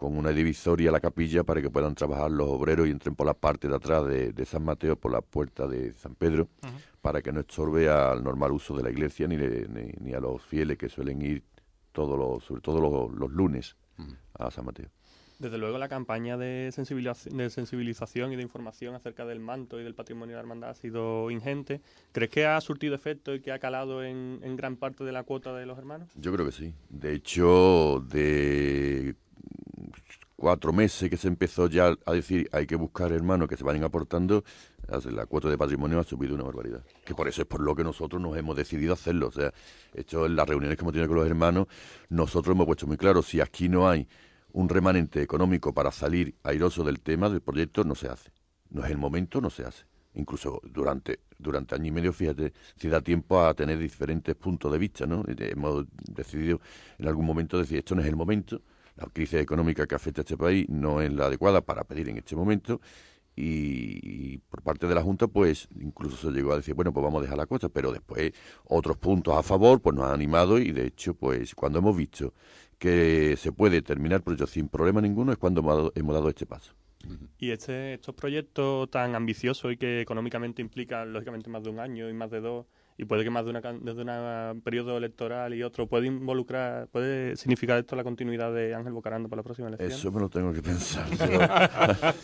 con 0.00 0.16
una 0.16 0.30
divisoria 0.30 0.88
a 0.88 0.92
la 0.92 1.00
capilla 1.00 1.44
para 1.44 1.60
que 1.60 1.68
puedan 1.68 1.94
trabajar 1.94 2.30
los 2.30 2.48
obreros 2.48 2.88
y 2.88 2.90
entren 2.90 3.14
por 3.14 3.26
la 3.26 3.34
parte 3.34 3.68
de 3.68 3.76
atrás 3.76 4.06
de, 4.06 4.46
San 4.46 4.64
Mateo, 4.64 4.96
por 4.96 5.12
la 5.12 5.20
puerta 5.20 5.68
de 5.68 5.92
San 5.92 6.14
Pedro, 6.14 6.48
para 7.02 7.20
que 7.20 7.30
no 7.32 7.40
estorbe 7.40 7.90
al 7.90 8.24
normal 8.24 8.52
uso 8.52 8.74
de 8.74 8.82
la 8.82 8.88
iglesia 8.88 9.28
ni, 9.28 9.36
ni, 9.36 10.14
a 10.14 10.20
los 10.20 10.40
fieles 10.40 10.78
que 10.78 10.88
suelen 10.88 11.20
ir 11.20 11.44
todos 11.92 12.18
los, 12.18 12.42
sobre 12.42 12.62
todo 12.62 13.10
los, 13.10 13.30
lunes 13.30 13.76
a 14.38 14.50
San 14.50 14.64
Mateo. 14.64 14.88
Desde 15.40 15.56
luego 15.56 15.78
la 15.78 15.88
campaña 15.88 16.36
de, 16.36 16.70
sensibilización 16.70 18.32
y 18.32 18.36
de 18.36 18.42
información 18.42 18.94
acerca 18.94 19.24
del 19.24 19.40
manto 19.40 19.80
y 19.80 19.84
del 19.84 19.94
patrimonio 19.94 20.34
de 20.34 20.36
la 20.36 20.40
hermandad 20.40 20.70
ha 20.70 20.74
sido 20.74 21.30
ingente. 21.30 21.80
¿Crees 22.12 22.30
que 22.30 22.44
ha 22.44 22.60
surtido 22.60 22.94
efecto 22.94 23.34
y 23.34 23.40
que 23.40 23.50
ha 23.50 23.58
calado 23.58 24.04
en, 24.04 24.38
gran 24.56 24.76
parte 24.76 25.02
de 25.02 25.12
la 25.12 25.22
cuota 25.22 25.54
de 25.54 25.64
los 25.64 25.78
hermanos? 25.78 26.10
Yo 26.14 26.30
creo 26.30 26.44
que 26.44 26.52
sí. 26.52 26.74
De 26.90 27.14
hecho, 27.14 28.04
de 28.10 29.14
cuatro 30.36 30.74
meses 30.74 31.08
que 31.08 31.16
se 31.16 31.28
empezó 31.28 31.68
ya 31.68 31.96
a 32.04 32.12
decir 32.12 32.46
hay 32.52 32.66
que 32.66 32.76
buscar 32.76 33.10
hermanos 33.10 33.48
que 33.48 33.56
se 33.56 33.64
vayan 33.64 33.84
aportando, 33.84 34.44
la 35.10 35.24
cuota 35.24 35.48
de 35.48 35.56
patrimonio 35.56 36.00
ha 36.00 36.04
subido 36.04 36.34
una 36.34 36.44
barbaridad. 36.44 36.84
Que 37.02 37.14
por 37.14 37.26
eso 37.28 37.40
es 37.40 37.48
por 37.48 37.62
lo 37.62 37.74
que 37.74 37.82
nosotros 37.82 38.20
nos 38.20 38.36
hemos 38.36 38.56
decidido 38.56 38.92
hacerlo. 38.92 39.28
O 39.28 39.32
sea, 39.32 39.54
hecho 39.94 40.26
en 40.26 40.36
las 40.36 40.46
reuniones 40.46 40.76
que 40.76 40.82
hemos 40.82 40.92
tenido 40.92 41.08
con 41.08 41.16
los 41.16 41.26
hermanos, 41.26 41.66
nosotros 42.10 42.54
hemos 42.54 42.66
puesto 42.66 42.86
muy 42.86 42.98
claro, 42.98 43.22
si 43.22 43.40
aquí 43.40 43.70
no 43.70 43.88
hay 43.88 44.06
un 44.52 44.68
remanente 44.68 45.22
económico 45.22 45.72
para 45.72 45.92
salir 45.92 46.34
airoso 46.42 46.84
del 46.84 47.00
tema 47.00 47.28
del 47.28 47.40
proyecto 47.40 47.84
no 47.84 47.94
se 47.94 48.08
hace. 48.08 48.30
No 48.70 48.84
es 48.84 48.90
el 48.90 48.98
momento, 48.98 49.40
no 49.40 49.50
se 49.50 49.64
hace. 49.64 49.84
Incluso 50.14 50.60
durante, 50.64 51.20
durante 51.38 51.74
año 51.74 51.86
y 51.86 51.92
medio, 51.92 52.12
fíjate, 52.12 52.52
si 52.76 52.88
da 52.88 53.00
tiempo 53.00 53.40
a 53.40 53.54
tener 53.54 53.78
diferentes 53.78 54.34
puntos 54.34 54.72
de 54.72 54.78
vista, 54.78 55.06
¿no? 55.06 55.24
Hemos 55.26 55.86
decidido 56.02 56.60
en 56.98 57.08
algún 57.08 57.26
momento 57.26 57.58
decir, 57.58 57.78
esto 57.78 57.94
no 57.94 58.02
es 58.02 58.08
el 58.08 58.16
momento, 58.16 58.60
la 58.96 59.06
crisis 59.06 59.40
económica 59.40 59.86
que 59.86 59.94
afecta 59.94 60.22
a 60.22 60.24
este 60.24 60.36
país 60.36 60.68
no 60.68 61.00
es 61.00 61.12
la 61.12 61.26
adecuada 61.26 61.60
para 61.60 61.84
pedir 61.84 62.08
en 62.08 62.18
este 62.18 62.34
momento, 62.34 62.80
y, 63.36 64.38
por 64.50 64.62
parte 64.62 64.86
de 64.86 64.94
la 64.94 65.02
Junta, 65.02 65.26
pues 65.26 65.68
incluso 65.80 66.16
se 66.16 66.30
llegó 66.30 66.52
a 66.52 66.56
decir, 66.56 66.74
bueno, 66.74 66.92
pues 66.92 67.02
vamos 67.02 67.20
a 67.20 67.22
dejar 67.22 67.38
la 67.38 67.46
cosa, 67.46 67.68
pero 67.68 67.92
después 67.92 68.32
otros 68.64 68.98
puntos 68.98 69.34
a 69.34 69.42
favor, 69.42 69.80
pues 69.80 69.96
nos 69.96 70.06
han 70.06 70.12
animado 70.12 70.58
y 70.58 70.72
de 70.72 70.86
hecho, 70.86 71.14
pues 71.14 71.54
cuando 71.54 71.78
hemos 71.78 71.96
visto 71.96 72.34
que 72.80 73.36
se 73.36 73.52
puede 73.52 73.82
terminar 73.82 74.16
el 74.16 74.22
proyecto 74.22 74.46
sin 74.46 74.68
problema 74.68 75.02
ninguno 75.02 75.32
es 75.32 75.38
cuando 75.38 75.60
hemos 75.94 76.14
dado, 76.14 76.28
este 76.30 76.46
paso. 76.46 76.72
Y 77.38 77.50
este, 77.50 77.94
estos 77.94 78.14
proyectos 78.14 78.90
tan 78.90 79.14
ambiciosos 79.14 79.72
y 79.72 79.76
que 79.76 80.00
económicamente 80.00 80.62
implican, 80.62 81.12
lógicamente, 81.12 81.50
más 81.50 81.62
de 81.62 81.70
un 81.70 81.78
año 81.78 82.08
y 82.08 82.14
más 82.14 82.30
de 82.30 82.40
dos, 82.40 82.66
y 82.96 83.04
puede 83.04 83.22
que 83.22 83.30
más 83.30 83.44
de 83.44 83.50
una 83.50 83.60
desde 83.60 84.02
un 84.02 84.60
periodo 84.62 84.96
electoral 84.96 85.54
y 85.54 85.62
otro, 85.62 85.86
¿puede 85.86 86.06
involucrar, 86.06 86.88
puede 86.88 87.36
significar 87.36 87.78
esto 87.78 87.96
la 87.96 88.04
continuidad 88.04 88.52
de 88.52 88.74
Ángel 88.74 88.92
Bocarando 88.92 89.28
para 89.28 89.40
la 89.40 89.44
próxima 89.44 89.68
elección? 89.68 89.90
Eso 89.90 90.12
me 90.12 90.20
lo 90.20 90.30
tengo 90.30 90.52
que 90.52 90.62
pensar 90.62 91.06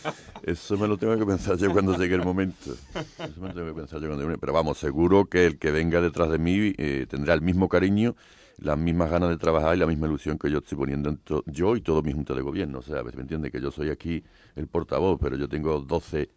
Eso 0.43 0.79
me 0.79 0.89
lo 0.89 0.97
tengo 0.97 1.19
que 1.19 1.27
pensar 1.27 1.57
yo 1.59 1.71
cuando 1.71 1.97
llegue 1.99 2.15
el 2.15 2.25
momento. 2.25 2.73
Eso 3.19 3.41
me 3.41 3.49
lo 3.49 3.55
tengo 3.55 3.69
que 3.69 3.81
pensar 3.81 4.01
yo 4.01 4.09
cuando 4.09 4.25
llegue 4.25 4.39
Pero 4.39 4.53
vamos, 4.53 4.79
seguro 4.79 5.27
que 5.27 5.47
el 5.47 5.59
que 5.59 5.71
venga 5.71 6.01
detrás 6.01 6.31
de 6.31 6.39
mí 6.39 6.75
eh, 6.77 7.07
tendrá 7.09 7.35
el 7.35 7.43
mismo 7.43 7.69
cariño 7.69 8.17
las 8.59 8.79
mismas 8.79 9.11
ganas 9.11 9.29
de 9.29 9.37
trabajar 9.37 9.77
y 9.77 9.79
la 9.79 9.87
misma 9.87 10.07
ilusión 10.07 10.39
que 10.39 10.51
yo 10.51 10.59
estoy 10.59 10.79
poniendo 10.79 11.11
en 11.11 11.21
yo 11.47 11.77
y 11.77 11.81
todo 11.81 12.03
mi 12.03 12.13
junta 12.13 12.35
de 12.35 12.43
gobierno. 12.43 12.79
O 12.79 12.83
sea, 12.83 13.03
me 13.03 13.11
entiende 13.21 13.51
que 13.51 13.61
yo 13.61 13.71
soy 13.71 13.91
aquí 13.91 14.23
el 14.55 14.67
portavoz, 14.67 15.19
pero 15.21 15.37
yo 15.37 15.49
tengo 15.49 15.81
12 15.81 16.31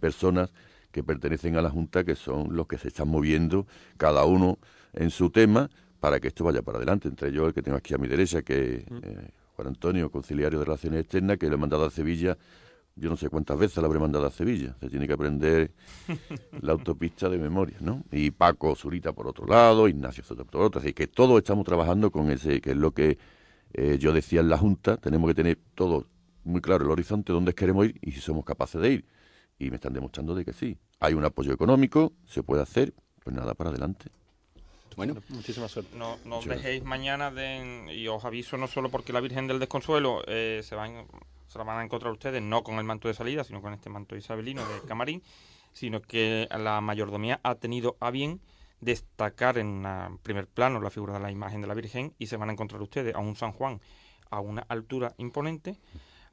personas 0.00 0.52
que 0.90 1.02
pertenecen 1.02 1.56
a 1.56 1.62
la 1.62 1.70
junta 1.70 2.04
que 2.04 2.14
son 2.14 2.56
los 2.56 2.66
que 2.66 2.78
se 2.78 2.88
están 2.88 3.08
moviendo, 3.08 3.66
cada 3.98 4.24
uno 4.24 4.58
en 4.94 5.10
su 5.10 5.30
tema, 5.30 5.68
para 6.00 6.20
que 6.20 6.28
esto 6.28 6.44
vaya 6.44 6.62
para 6.62 6.78
adelante. 6.78 7.08
Entre 7.08 7.28
ellos 7.28 7.48
el 7.48 7.54
que 7.54 7.62
tengo 7.62 7.76
aquí 7.76 7.94
a 7.94 7.98
mi 7.98 8.08
derecha, 8.08 8.42
que 8.42 8.76
es 8.76 8.84
eh, 9.02 9.30
Juan 9.56 9.68
Antonio, 9.68 10.10
conciliario 10.10 10.58
de 10.58 10.64
Relaciones 10.64 11.00
Externas, 11.00 11.36
que 11.38 11.48
le 11.48 11.54
he 11.54 11.58
mandado 11.58 11.84
a 11.84 11.90
Sevilla 11.90 12.38
yo 12.96 13.10
no 13.10 13.16
sé 13.16 13.28
cuántas 13.28 13.58
veces 13.58 13.76
la 13.76 13.86
habré 13.86 13.98
mandado 13.98 14.26
a 14.26 14.30
Sevilla. 14.30 14.74
Se 14.80 14.88
tiene 14.88 15.06
que 15.06 15.12
aprender 15.12 15.72
la 16.62 16.72
autopista 16.72 17.28
de 17.28 17.38
memoria, 17.38 17.76
¿no? 17.80 18.02
Y 18.10 18.30
Paco 18.30 18.74
Zurita 18.74 19.12
por 19.12 19.28
otro 19.28 19.46
lado, 19.46 19.86
Ignacio 19.86 20.24
Soto 20.24 20.46
por 20.46 20.62
otro. 20.62 20.80
Así 20.80 20.94
que 20.94 21.06
todos 21.06 21.36
estamos 21.38 21.66
trabajando 21.66 22.10
con 22.10 22.30
ese, 22.30 22.60
que 22.60 22.70
es 22.70 22.76
lo 22.76 22.92
que 22.92 23.18
eh, 23.74 23.98
yo 24.00 24.14
decía 24.14 24.40
en 24.40 24.48
la 24.48 24.56
Junta. 24.56 24.96
Tenemos 24.96 25.28
que 25.28 25.34
tener 25.34 25.58
todo 25.74 26.06
muy 26.44 26.62
claro 26.62 26.86
el 26.86 26.90
horizonte, 26.90 27.32
dónde 27.32 27.54
queremos 27.54 27.86
ir 27.86 27.98
y 28.00 28.12
si 28.12 28.20
somos 28.20 28.44
capaces 28.44 28.80
de 28.80 28.92
ir. 28.92 29.04
Y 29.58 29.68
me 29.70 29.76
están 29.76 29.92
demostrando 29.92 30.34
de 30.34 30.44
que 30.44 30.54
sí. 30.54 30.78
Hay 30.98 31.12
un 31.12 31.24
apoyo 31.24 31.52
económico, 31.52 32.14
se 32.24 32.42
puede 32.42 32.62
hacer, 32.62 32.94
pues 33.22 33.36
nada, 33.36 33.54
para 33.54 33.70
adelante. 33.70 34.10
Bueno, 34.96 35.14
muchísima 35.28 35.68
suerte. 35.68 35.96
No, 35.96 36.18
no 36.24 36.40
dejéis 36.40 36.82
mañana 36.82 37.30
de, 37.30 37.94
y 37.94 38.08
os 38.08 38.24
aviso 38.24 38.56
no 38.56 38.66
solo 38.66 38.90
porque 38.90 39.12
la 39.12 39.20
Virgen 39.20 39.46
del 39.46 39.58
Desconsuelo 39.58 40.22
eh, 40.26 40.62
se 40.64 40.74
va 40.74 40.86
en, 40.86 41.06
se 41.46 41.58
la 41.58 41.64
van 41.64 41.78
a 41.78 41.84
encontrar 41.84 42.12
ustedes 42.12 42.42
no 42.42 42.62
con 42.62 42.78
el 42.78 42.84
manto 42.84 43.08
de 43.08 43.14
salida, 43.14 43.44
sino 43.44 43.60
con 43.60 43.74
este 43.74 43.90
manto 43.90 44.16
isabelino 44.16 44.62
de 44.66 44.80
camarín, 44.88 45.22
sino 45.72 46.00
que 46.00 46.48
la 46.50 46.80
mayordomía 46.80 47.40
ha 47.42 47.56
tenido 47.56 47.96
a 48.00 48.10
bien 48.10 48.40
destacar 48.80 49.58
en 49.58 49.84
primer 50.22 50.46
plano 50.46 50.80
la 50.80 50.90
figura 50.90 51.14
de 51.14 51.20
la 51.20 51.30
imagen 51.30 51.60
de 51.60 51.66
la 51.66 51.74
Virgen 51.74 52.14
y 52.18 52.26
se 52.26 52.36
van 52.36 52.48
a 52.48 52.52
encontrar 52.52 52.80
ustedes 52.82 53.14
a 53.14 53.18
un 53.18 53.36
San 53.36 53.52
Juan 53.52 53.80
a 54.30 54.40
una 54.40 54.62
altura 54.68 55.14
imponente, 55.18 55.76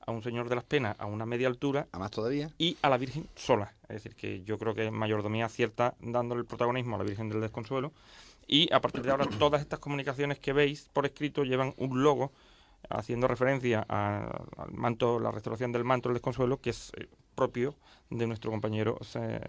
a 0.05 0.11
un 0.11 0.23
Señor 0.23 0.49
de 0.49 0.55
las 0.55 0.63
Penas 0.63 0.95
a 0.99 1.05
una 1.05 1.25
media 1.25 1.47
altura. 1.47 1.87
A 1.91 1.99
más 1.99 2.11
todavía. 2.11 2.49
Y 2.57 2.77
a 2.81 2.89
la 2.89 2.97
Virgen 2.97 3.27
sola. 3.35 3.73
Es 3.83 4.03
decir, 4.03 4.15
que 4.15 4.43
yo 4.43 4.57
creo 4.57 4.73
que 4.73 4.89
mayordomía 4.91 5.47
cierta 5.49 5.95
dándole 5.99 6.41
el 6.41 6.47
protagonismo 6.47 6.95
a 6.95 6.99
la 6.99 7.05
Virgen 7.05 7.29
del 7.29 7.41
Desconsuelo. 7.41 7.93
Y 8.47 8.71
a 8.73 8.81
partir 8.81 9.03
de 9.03 9.11
ahora 9.11 9.25
todas 9.39 9.61
estas 9.61 9.79
comunicaciones 9.79 10.39
que 10.39 10.53
veis 10.53 10.89
por 10.93 11.05
escrito 11.05 11.43
llevan 11.43 11.73
un 11.77 12.03
logo 12.03 12.31
haciendo 12.89 13.27
referencia 13.27 13.85
al 13.87 14.71
manto, 14.71 15.19
la 15.19 15.31
restauración 15.31 15.71
del 15.71 15.83
manto 15.83 16.09
del 16.09 16.15
desconsuelo, 16.15 16.59
que 16.59 16.71
es 16.71 16.91
eh, 16.97 17.07
propio 17.35 17.75
de 18.17 18.27
nuestro 18.27 18.51
compañero 18.51 18.97
eh, 19.15 19.39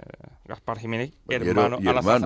Gaspar 0.46 0.78
Jiménez, 0.78 1.12
hermano, 1.28 1.78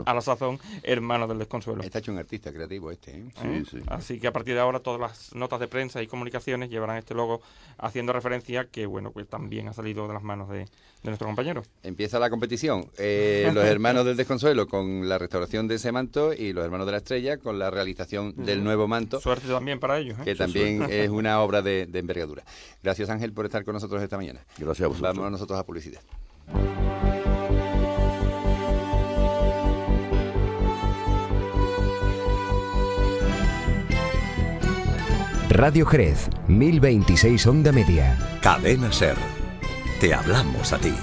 A, 0.07 0.15
la, 0.15 0.21
sazón, 0.21 0.59
hermano 0.83 1.27
del 1.27 1.39
desconsuelo. 1.39 1.83
Está 1.83 1.99
hecho 1.99 2.13
un 2.13 2.19
artista 2.19 2.53
creativo 2.53 2.91
este. 2.91 3.17
¿eh? 3.17 3.73
Así 3.89 4.21
que 4.21 4.29
a 4.29 4.33
partir 4.33 4.55
de 4.55 4.61
ahora 4.61 4.81
todas 4.81 5.01
las 5.01 5.35
notas 5.35 5.61
de 5.61 5.69
prensa 5.69 6.03
y 6.03 6.07
comunicaciones 6.07 6.71
llevarán 6.71 6.97
este 6.97 7.15
logo 7.15 7.41
haciendo 7.79 8.13
referencia 8.13 8.67
que 8.67 8.87
bueno 8.87 9.11
pues 9.11 9.29
también 9.29 9.69
ha 9.69 9.73
salido 9.73 10.07
de 10.07 10.15
las 10.15 10.23
manos 10.23 10.49
de, 10.49 10.67
nuestro 11.03 11.27
compañero. 11.27 11.63
Empieza 11.83 12.19
la 12.19 12.29
competición. 12.29 12.83
los 12.83 12.95
hermanos 13.65 14.05
del 14.05 14.17
desconsuelo 14.17 14.67
con 14.67 15.09
la 15.09 15.19
restauración 15.19 15.69
de 15.69 15.77
ese 15.77 15.93
manto 15.93 16.33
y 16.33 16.53
los 16.53 16.65
hermanos 16.65 16.87
de 16.87 16.93
la 16.93 16.99
estrella 16.99 17.39
con 17.39 17.59
la 17.59 17.71
realización 17.71 18.35
del 18.37 18.63
nuevo 18.63 18.89
manto. 18.89 19.21
Suerte 19.21 19.49
también 19.49 19.81
para 19.81 19.99
ellos. 19.99 20.19
Que 20.25 20.35
también 20.35 20.83
es 20.91 21.09
una 21.09 21.41
obra 21.41 21.63
de, 21.63 21.89
envergadura. 21.93 22.45
Gracias 22.83 23.09
Ángel 23.11 23.33
por 23.33 23.47
estar 23.47 23.65
con 23.65 23.75
nosotros 23.75 24.03
esta 24.03 24.17
mañana. 24.17 24.41
Gracias 24.59 24.85
a 24.85 24.89
vosotros. 24.89 25.17
Vamos 25.17 25.31
nosotros 25.31 25.59
a 25.59 25.65
publicidad. 25.65 26.01
Radio 35.51 35.87
Jerez, 35.87 36.29
1026 36.47 37.47
Onda 37.49 37.73
Media. 37.73 38.17
Cadena 38.41 38.93
Ser. 38.93 39.17
Te 40.01 40.15
hablamos 40.15 40.73
a 40.73 40.79
ti. 40.79 40.95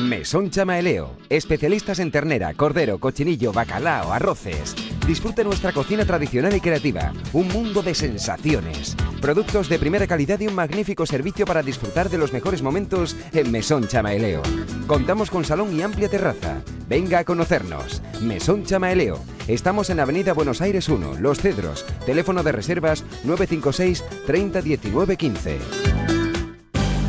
Mesón 0.00 0.50
Chamaeleo. 0.50 1.16
Especialistas 1.28 2.00
en 2.00 2.10
ternera, 2.10 2.54
cordero, 2.54 2.98
cochinillo, 2.98 3.52
bacalao, 3.52 4.12
arroces. 4.12 4.74
Disfrute 5.06 5.44
nuestra 5.44 5.72
cocina 5.72 6.04
tradicional 6.04 6.56
y 6.56 6.60
creativa. 6.60 7.12
Un 7.32 7.46
mundo 7.48 7.80
de 7.80 7.94
sensaciones. 7.94 8.96
Productos 9.20 9.68
de 9.68 9.78
primera 9.78 10.08
calidad 10.08 10.40
y 10.40 10.48
un 10.48 10.54
magnífico 10.54 11.06
servicio 11.06 11.46
para 11.46 11.62
disfrutar 11.62 12.10
de 12.10 12.18
los 12.18 12.32
mejores 12.32 12.60
momentos 12.60 13.16
en 13.32 13.52
Mesón 13.52 13.86
Chamaeleo. 13.86 14.42
Contamos 14.88 15.30
con 15.30 15.44
salón 15.44 15.72
y 15.78 15.82
amplia 15.82 16.08
terraza. 16.08 16.60
Venga 16.88 17.20
a 17.20 17.24
conocernos. 17.24 18.02
Mesón 18.20 18.64
Chamaeleo. 18.64 19.20
Estamos 19.46 19.90
en 19.90 20.00
Avenida 20.00 20.32
Buenos 20.32 20.60
Aires 20.60 20.88
1, 20.88 21.20
Los 21.20 21.38
Cedros. 21.38 21.86
Teléfono 22.04 22.42
de 22.42 22.50
reservas 22.50 23.04
956 23.22 24.04
30 24.26 24.60
19 24.60 25.16
15. 25.16 26.15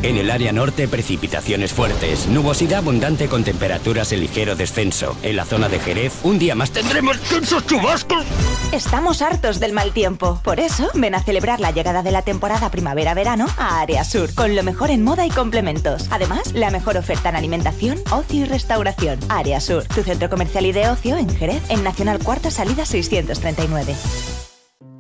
En 0.03 0.15
el 0.15 0.29
área 0.29 0.51
norte, 0.51 0.88
precipitaciones 0.88 1.73
fuertes, 1.73 2.27
nubosidad 2.27 2.79
abundante 2.79 3.27
con 3.27 3.43
temperaturas 3.43 4.12
en 4.12 4.19
ligero 4.19 4.55
descenso. 4.55 5.17
En 5.23 5.36
la 5.36 5.43
zona 5.43 5.69
de 5.69 5.79
Jerez, 5.79 6.13
un 6.23 6.38
día 6.38 6.53
más 6.53 6.71
tendremos 6.71 7.19
tensos 7.21 7.65
chubascos. 7.65 8.23
Estamos 8.71 9.23
hartos 9.23 9.60
del 9.60 9.73
mal 9.73 9.93
tiempo. 9.93 10.39
Por 10.43 10.60
eso, 10.60 10.89
ven 10.93 11.15
a 11.15 11.23
celebrar 11.23 11.60
la 11.60 11.71
llegada 11.71 12.03
de 12.03 12.12
la 12.12 12.21
temporada 12.21 12.69
primavera-verano 12.69 13.47
a 13.57 13.81
Área 13.81 14.03
Sur, 14.03 14.33
con 14.36 14.55
lo 14.55 14.62
mejor 14.62 14.91
en 14.91 15.03
moda 15.03 15.25
y 15.25 15.29
complementos. 15.29 16.08
Además, 16.12 16.54
la 16.54 16.69
mejor 16.69 16.98
oferta 16.98 17.29
en 17.29 17.35
alimentación, 17.35 18.00
ocio 18.12 18.41
y 18.41 18.45
restauración. 18.45 19.19
Área 19.29 19.60
Sur, 19.60 19.85
tu 19.85 20.04
centro 20.04 20.29
comercial 20.29 20.67
y 20.67 20.73
de 20.73 20.89
ocio 20.89 21.17
en 21.17 21.29
Jerez, 21.35 21.63
en 21.69 21.83
Nacional 21.83 22.19
Cuarta 22.19 22.52
Salida 22.52 22.85
639. 22.85 23.95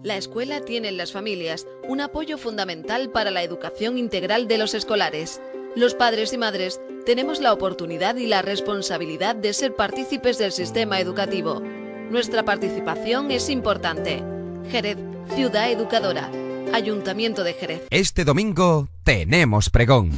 La 0.07 0.15
escuela 0.15 0.61
tiene 0.61 0.87
en 0.87 0.95
las 0.95 1.11
familias 1.11 1.67
un 1.85 1.99
apoyo 1.99 2.37
fundamental 2.37 3.09
para 3.11 3.29
la 3.29 3.43
educación 3.43 3.97
integral 3.97 4.47
de 4.47 4.57
los 4.57 4.73
escolares. 4.73 5.41
Los 5.75 5.95
padres 5.95 6.31
y 6.31 6.37
madres 6.37 6.79
tenemos 7.05 7.41
la 7.41 7.51
oportunidad 7.51 8.15
y 8.15 8.25
la 8.25 8.41
responsabilidad 8.41 9.35
de 9.35 9.51
ser 9.51 9.75
partícipes 9.75 10.37
del 10.37 10.53
sistema 10.53 11.01
educativo. 11.01 11.61
Nuestra 12.09 12.45
participación 12.45 13.31
es 13.31 13.49
importante. 13.49 14.23
Jerez, 14.71 14.97
ciudad 15.35 15.69
educadora. 15.69 16.31
Ayuntamiento 16.71 17.43
de 17.43 17.51
Jerez. 17.51 17.81
Este 17.89 18.23
domingo 18.23 18.87
tenemos 19.03 19.69
pregón. 19.69 20.11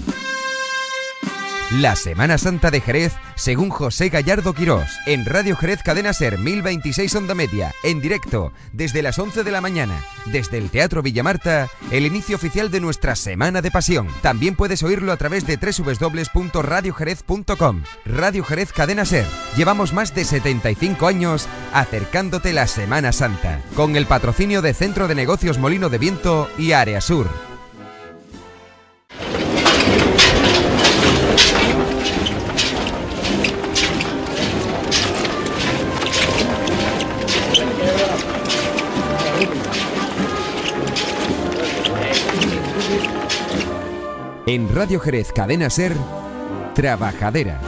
La 1.71 1.95
Semana 1.95 2.39
Santa 2.39 2.71
de 2.71 2.81
Jerez, 2.81 3.13
según 3.35 3.69
José 3.69 4.09
Gallardo 4.09 4.53
Quirós, 4.53 4.89
en 5.05 5.23
Radio 5.23 5.55
Jerez 5.55 5.83
Cadena 5.83 6.13
Ser 6.13 6.39
1026 6.39 7.13
Onda 7.13 7.35
Media, 7.35 7.75
en 7.83 8.01
directo, 8.01 8.51
desde 8.73 9.03
las 9.03 9.19
11 9.19 9.43
de 9.43 9.51
la 9.51 9.61
mañana, 9.61 10.03
desde 10.25 10.57
el 10.57 10.71
Teatro 10.71 11.03
Villamarta, 11.03 11.69
el 11.91 12.07
inicio 12.07 12.37
oficial 12.37 12.71
de 12.71 12.79
nuestra 12.79 13.15
Semana 13.15 13.61
de 13.61 13.69
Pasión. 13.69 14.07
También 14.23 14.55
puedes 14.55 14.81
oírlo 14.81 15.11
a 15.11 15.17
través 15.17 15.45
de 15.45 15.57
www.radiojerez.com. 15.57 17.83
Radio 18.03 18.43
Jerez 18.43 18.73
Cadena 18.73 19.05
Ser. 19.05 19.27
Llevamos 19.55 19.93
más 19.93 20.15
de 20.15 20.25
75 20.25 21.05
años 21.05 21.47
acercándote 21.71 22.51
la 22.51 22.65
Semana 22.65 23.11
Santa, 23.11 23.61
con 23.75 23.95
el 23.95 24.07
patrocinio 24.07 24.63
de 24.63 24.73
Centro 24.73 25.07
de 25.07 25.13
Negocios 25.13 25.59
Molino 25.59 25.89
de 25.89 25.99
Viento 25.99 26.49
y 26.57 26.71
Área 26.71 26.99
Sur. 26.99 27.29
En 44.51 44.67
Radio 44.73 44.99
Jerez 44.99 45.31
Cadena 45.31 45.69
Ser, 45.69 45.93
Trabajadera. 46.73 47.61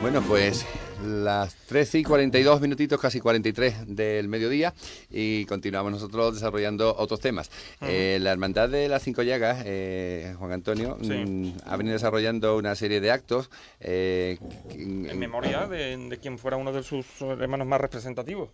Bueno, 0.00 0.22
pues 0.22 0.64
las 1.24 1.54
13 1.66 1.98
y 2.00 2.02
42 2.04 2.60
minutitos, 2.60 3.00
casi 3.00 3.18
43 3.20 3.96
del 3.96 4.28
mediodía, 4.28 4.74
y 5.10 5.44
continuamos 5.46 5.90
nosotros 5.92 6.34
desarrollando 6.34 6.94
otros 6.96 7.20
temas. 7.20 7.50
Eh, 7.80 8.18
la 8.20 8.32
Hermandad 8.32 8.68
de 8.68 8.88
las 8.88 9.02
Cinco 9.02 9.22
Llagas, 9.22 9.62
eh, 9.66 10.34
Juan 10.38 10.52
Antonio, 10.52 10.96
Sí. 11.02 11.10
mm, 11.12 11.52
ha 11.66 11.76
venido 11.76 11.94
desarrollando 11.94 12.56
una 12.56 12.74
serie 12.74 13.00
de 13.00 13.10
actos. 13.10 13.50
eh, 13.80 14.38
En 14.70 15.18
memoria 15.18 15.66
de, 15.66 15.96
de 15.96 16.18
quien 16.18 16.38
fuera 16.38 16.56
uno 16.56 16.72
de 16.72 16.82
sus 16.82 17.06
hermanos 17.22 17.66
más 17.66 17.80
representativos. 17.80 18.50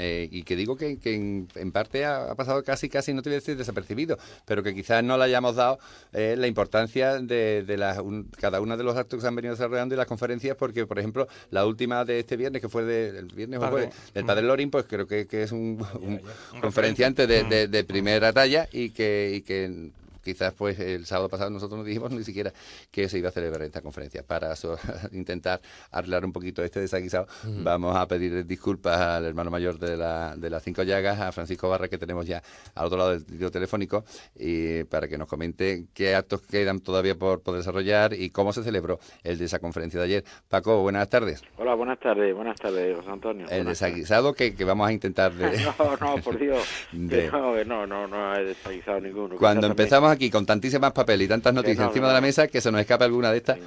Eh, 0.00 0.28
y 0.30 0.44
que 0.44 0.54
digo 0.54 0.76
que, 0.76 0.96
que 0.98 1.12
en, 1.16 1.48
en 1.56 1.72
parte 1.72 2.04
ha, 2.04 2.30
ha 2.30 2.34
pasado 2.36 2.62
casi, 2.62 2.88
casi, 2.88 3.12
no 3.12 3.20
te 3.20 3.30
voy 3.30 3.34
a 3.34 3.40
decir 3.40 3.56
desapercibido, 3.56 4.16
pero 4.44 4.62
que 4.62 4.72
quizás 4.72 5.02
no 5.02 5.18
le 5.18 5.24
hayamos 5.24 5.56
dado 5.56 5.80
eh, 6.12 6.36
la 6.38 6.46
importancia 6.46 7.20
de, 7.20 7.64
de 7.64 7.76
las 7.76 7.98
un- 7.98 8.30
cada 8.40 8.60
uno 8.60 8.76
de 8.76 8.84
los 8.84 8.96
actos 8.96 9.16
que 9.18 9.22
se 9.22 9.26
han 9.26 9.34
venido 9.34 9.54
desarrollando 9.54 9.96
y 9.96 9.98
las 9.98 10.06
conferencias, 10.06 10.56
porque, 10.56 10.86
por 10.86 11.00
ejemplo, 11.00 11.26
la 11.50 11.66
última 11.66 12.04
de 12.04 12.20
este 12.20 12.36
viernes, 12.36 12.62
que 12.62 12.68
fue 12.68 12.84
de, 12.84 13.18
el 13.18 13.26
viernes 13.26 13.58
o 13.58 13.62
Padre. 13.62 13.72
jueves, 13.86 14.14
del 14.14 14.24
Padre 14.24 14.46
Lorin, 14.46 14.70
pues 14.70 14.84
creo 14.88 15.06
que, 15.08 15.26
que 15.26 15.42
es 15.42 15.50
un, 15.50 15.84
un 16.00 16.20
Un 16.54 16.60
conferenciante 16.60 17.26
de, 17.26 17.42
de- 17.44 17.66
de 17.66 17.84
primera 17.84 18.32
talla 18.32 18.68
y 18.70 18.90
que, 18.90 19.32
y 19.34 19.40
que 19.42 19.90
quizás 20.22 20.52
pues 20.54 20.78
el 20.78 21.06
sábado 21.06 21.28
pasado 21.28 21.50
nosotros 21.50 21.78
no 21.78 21.84
dijimos 21.84 22.10
ni 22.12 22.24
siquiera 22.24 22.52
que 22.90 23.08
se 23.08 23.18
iba 23.18 23.28
a 23.28 23.32
celebrar 23.32 23.62
esta 23.62 23.80
conferencia. 23.82 24.22
Para 24.22 24.54
so- 24.56 24.78
intentar 25.12 25.60
arreglar 25.90 26.24
un 26.24 26.32
poquito 26.32 26.62
este 26.62 26.80
desaguisado, 26.80 27.26
vamos 27.44 27.96
a 27.96 28.06
pedir 28.06 28.44
disculpas 28.46 29.00
al 29.00 29.24
hermano 29.24 29.50
mayor 29.50 29.78
de, 29.78 29.96
la, 29.96 30.36
de 30.36 30.50
las 30.50 30.62
cinco 30.62 30.82
llagas, 30.82 31.20
a 31.20 31.32
Francisco 31.32 31.68
Barra, 31.68 31.88
que 31.88 31.98
tenemos 31.98 32.26
ya 32.26 32.42
al 32.74 32.86
otro 32.86 32.98
lado 32.98 33.10
del 33.10 33.24
trío 33.24 33.50
telefónico, 33.50 34.04
y 34.36 34.84
para 34.84 35.08
que 35.08 35.18
nos 35.18 35.28
comente 35.28 35.86
qué 35.94 36.14
actos 36.14 36.42
quedan 36.42 36.80
todavía 36.80 37.14
por, 37.16 37.40
por 37.42 37.56
desarrollar 37.56 38.12
y 38.14 38.30
cómo 38.30 38.52
se 38.52 38.62
celebró 38.62 38.98
el 39.22 39.38
de 39.38 39.44
esa 39.44 39.58
conferencia 39.58 39.98
de 40.00 40.06
ayer. 40.06 40.24
Paco, 40.48 40.82
buenas 40.82 41.08
tardes. 41.08 41.42
Hola, 41.56 41.74
buenas 41.74 41.98
tardes, 42.00 42.34
buenas 42.34 42.58
tardes, 42.58 42.96
José 42.96 43.10
Antonio. 43.10 43.42
El 43.44 43.64
Buenas 43.64 43.66
desaguisado 43.80 44.32
que, 44.34 44.54
que 44.54 44.64
vamos 44.64 44.88
a 44.88 44.92
intentar 44.92 45.32
de... 45.34 45.58
No, 45.78 45.96
no, 45.96 46.22
por 46.22 46.38
Dios. 46.38 46.66
de- 46.92 47.30
no, 47.30 47.64
no, 47.64 47.86
no, 47.86 48.06
no 48.08 48.34
he 48.36 48.44
desaguisado 48.44 49.00
ninguno. 49.00 49.36
Cuando 49.36 49.66
empezamos 49.66 50.10
aquí 50.18 50.30
con 50.30 50.44
tantísimas 50.44 50.92
papeles 50.92 51.26
y 51.26 51.28
tantas 51.28 51.54
noticias 51.54 51.78
no, 51.78 51.86
encima 51.86 52.06
no, 52.06 52.08
de 52.08 52.14
la 52.14 52.20
mesa 52.20 52.48
que 52.48 52.60
se 52.60 52.70
nos 52.70 52.80
escapa 52.80 53.04
alguna 53.04 53.30
de 53.30 53.38
estas. 53.38 53.58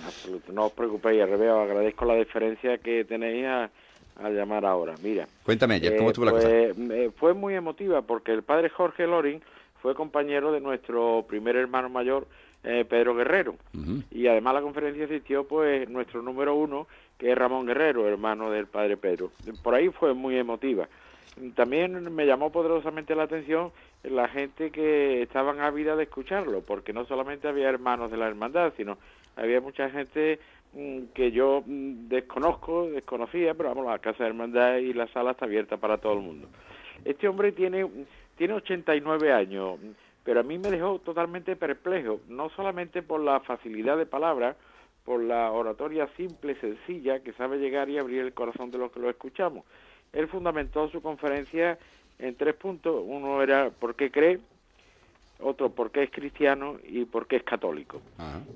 No 0.54 0.66
os 0.66 0.74
preocupéis, 0.74 1.22
al 1.22 1.30
revés, 1.30 1.50
os 1.50 1.70
agradezco 1.70 2.06
la 2.06 2.16
deferencia 2.16 2.78
que 2.78 3.06
tenéis 3.06 3.46
a, 3.46 3.70
a 4.18 4.30
llamar 4.30 4.66
ahora. 4.66 4.96
Mira. 5.02 5.28
Cuéntame 5.44 5.76
ayer, 5.76 5.96
¿cómo 5.96 6.10
eh, 6.10 6.12
estuvo 6.12 6.26
la 6.26 6.32
pues, 6.32 6.44
cosa? 6.44 6.56
eh, 6.56 7.12
fue 7.18 7.34
muy 7.34 7.56
emotiva 7.56 8.02
porque 8.02 8.32
el 8.32 8.44
padre 8.44 8.70
Jorge 8.70 9.08
Loring 9.08 9.42
fue 9.82 9.96
compañero 9.96 10.52
de 10.52 10.60
nuestro 10.60 11.26
primer 11.28 11.56
hermano 11.56 11.90
mayor, 11.90 12.28
eh, 12.64 12.86
Pedro 12.88 13.16
Guerrero. 13.16 13.56
Y 14.12 14.28
además 14.28 14.54
la 14.54 14.62
conferencia 14.62 15.06
asistió 15.06 15.48
pues 15.48 15.90
nuestro 15.90 16.22
número 16.22 16.54
uno, 16.56 16.88
que 17.18 17.32
es 17.32 17.38
Ramón 17.38 17.66
Guerrero, 17.66 18.08
hermano 18.08 18.52
del 18.52 18.68
padre 18.68 18.98
Pedro. 18.98 19.32
Por 19.64 19.74
ahí 19.74 19.90
fue 19.90 20.14
muy 20.14 20.38
emotiva. 20.38 20.88
También 21.56 22.14
me 22.14 22.26
llamó 22.26 22.52
poderosamente 22.52 23.16
la 23.16 23.24
atención 23.24 23.72
la 24.04 24.28
gente 24.28 24.72
que 24.72 25.22
estaban 25.22 25.60
ávida 25.60 25.96
de 25.96 26.04
escucharlo, 26.04 26.62
porque 26.62 26.94
no 26.94 27.06
solamente 27.06 27.48
había 27.48 27.70
hermanos 27.70 28.12
de 28.12 28.18
la 28.18 28.28
hermandad, 28.28 28.74
sino 28.76 28.98
había 29.36 29.62
mucha 29.62 29.90
gente 29.90 30.40
mm, 30.74 31.14
que 31.14 31.32
yo 31.32 31.64
mm, 31.66 32.10
desconozco, 32.10 32.88
desconocía, 32.88 33.54
pero 33.54 33.70
vamos, 33.70 33.86
la 33.86 34.00
casa 34.00 34.24
de 34.24 34.30
hermandad 34.30 34.78
y 34.78 34.94
la 34.94 35.08
sala 35.08 35.32
está 35.32 35.46
abierta 35.46 35.78
para 35.78 35.98
todo 35.98 36.14
el 36.14 36.22
mundo. 36.22 36.48
Este 37.06 37.28
hombre 37.28 37.52
tiene, 37.52 37.88
tiene 38.38 38.54
89 38.56 39.32
años, 39.32 39.80
pero 40.24 40.42
a 40.42 40.44
mí 40.44 40.58
me 40.58 40.70
dejó 40.70 41.00
totalmente 41.00 41.56
perplejo, 41.56 42.22
no 42.28 42.50
solamente 42.50 43.02
por 43.02 43.22
la 43.22 43.40
facilidad 43.40 43.98
de 43.98 44.06
palabra, 44.06 44.56
por 45.06 45.24
la 45.24 45.52
oratoria 45.52 46.08
simple, 46.16 46.56
sencilla, 46.56 47.22
que 47.22 47.34
sabe 47.34 47.58
llegar 47.58 47.90
y 47.90 47.98
abrir 47.98 48.22
el 48.22 48.34
corazón 48.34 48.70
de 48.70 48.78
los 48.78 48.92
que 48.92 49.00
lo 49.00 49.10
escuchamos. 49.10 49.66
Él 50.14 50.28
fundamentó 50.28 50.90
su 50.90 51.02
conferencia 51.02 51.78
en 52.20 52.36
tres 52.36 52.56
puntos. 52.56 53.04
Uno 53.06 53.42
era 53.42 53.70
por 53.70 53.96
qué 53.96 54.12
cree, 54.12 54.40
otro 55.40 55.70
por 55.70 55.92
qué 55.92 56.04
es 56.04 56.12
cristiano 56.12 56.78
y 56.88 57.06
por 57.06 57.28
qué 57.28 57.38
es 57.38 57.44
católico. 57.44 58.02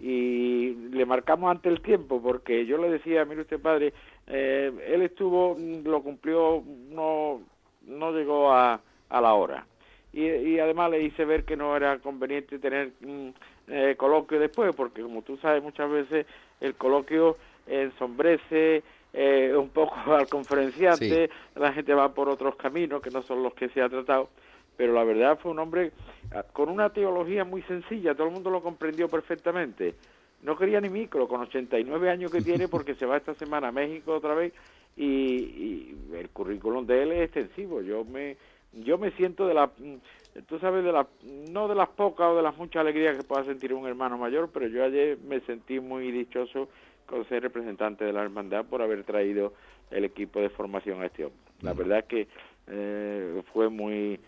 Y 0.01 0.74
le 0.91 1.06
marcamos 1.06 1.49
ante 1.49 1.70
el 1.70 1.82
tiempo 1.82 2.22
porque 2.22 2.66
yo 2.66 2.78
le 2.78 2.89
decía, 2.89 3.26
mire 3.26 3.41
usted 3.41 3.60
padre, 3.60 3.93
eh, 4.28 4.72
él 4.88 5.01
estuvo, 5.01 5.56
mm, 5.56 5.88
lo 5.88 6.01
cumplió, 6.01 6.64
no, 6.91 7.41
no 7.88 8.12
llegó 8.12 8.51
a, 8.51 8.82
a 9.10 9.22
la 9.22 9.34
hora. 9.34 9.66
Y, 10.14 10.28
y 10.28 10.60
además 10.60 10.91
le 10.91 11.03
hice 11.03 11.26
ver 11.26 11.43
que 11.43 11.58
no 11.58 11.76
era 11.76 11.99
conveniente 11.99 12.60
tener 12.60 12.91
mm, 13.01 13.30
eh, 13.68 13.95
coloquio 13.97 14.39
después, 14.39 14.76
porque 14.76 15.01
como 15.01 15.22
tú 15.24 15.38
sabes 15.38 15.64
muchas 15.64 15.89
veces 15.89 16.26
el 16.62 16.76
coloquio 16.76 17.38
ensombrece 17.68 18.84
eh, 19.18 19.55
un 19.55 19.70
poco 19.70 19.95
al 20.13 20.28
conferenciante, 20.28 21.30
la 21.55 21.72
gente 21.72 21.93
va 21.93 22.13
por 22.13 22.28
otros 22.28 22.57
caminos 22.57 23.01
que 23.01 23.09
no 23.09 23.22
son 23.22 23.41
los 23.43 23.53
que 23.53 23.70
se 23.70 23.82
ha 23.82 23.88
tratado, 23.88 24.30
pero 24.76 24.91
la 24.91 25.05
verdad 25.05 25.39
fue 25.41 25.51
un 25.51 25.59
hombre 25.59 25.93
ah, 26.34 26.43
con 26.43 26.68
una 26.68 26.89
teología 26.89 27.45
muy 27.45 27.61
sencilla, 27.61 28.13
todo 28.13 28.28
el 28.28 28.34
mundo 28.34 28.49
lo 28.49 28.61
comprendió 28.61 29.07
perfectamente. 29.07 29.95
No 30.43 30.57
quería 30.57 30.82
ni 30.82 30.89
micro, 30.89 31.30
con 31.30 31.41
89 31.41 32.09
años 32.09 32.30
que 32.30 32.41
tiene, 32.41 32.68
porque 32.68 32.93
se 32.95 33.05
va 33.05 33.18
esta 33.18 33.34
semana 33.36 33.70
a 33.70 33.72
México 33.72 34.13
otra 34.13 34.36
vez, 34.36 34.53
y, 34.97 35.05
y 35.05 35.97
el 36.13 36.30
currículum 36.30 36.86
de 36.86 37.03
él 37.03 37.11
es 37.13 37.22
extensivo. 37.24 37.82
Yo 37.82 38.03
me, 38.03 38.36
yo 38.74 38.97
me 38.97 39.11
siento 39.11 39.47
de 39.47 39.53
la, 39.53 39.68
mm, 39.68 40.41
tú 40.45 40.59
sabes, 40.59 40.84
de 40.84 40.91
la, 40.91 41.07
no 41.51 41.70
de 41.70 41.76
las 41.76 41.88
pocas 41.88 42.28
o 42.28 42.36
de 42.36 42.43
las 42.43 42.57
muchas 42.57 42.82
alegrías 42.82 43.16
que 43.16 43.24
pueda 43.24 43.45
sentir 43.45 43.74
un 43.74 43.88
hermano 43.88 44.18
mayor, 44.18 44.49
pero 44.53 44.68
yo 44.68 44.84
ayer 44.84 45.18
me 45.26 45.39
sentí 45.39 45.80
muy 45.80 46.11
dichoso 46.11 46.68
con 47.06 47.28
ser 47.28 47.43
representante 47.43 48.06
de 48.06 48.14
la 48.14 48.24
hermandad 48.24 48.66
por 48.66 48.82
haber 48.82 49.03
traído 49.03 49.53
el 49.91 50.06
equipo 50.06 50.39
de 50.39 50.49
formación 50.49 51.01
a 51.01 51.06
este 51.06 51.26
hombre. 51.26 51.39
La 51.62 51.74
verdad 51.74 51.99
es 51.99 52.06
que 52.06 52.28
eh, 52.68 53.41
fue 53.53 53.70
muy 53.70 54.20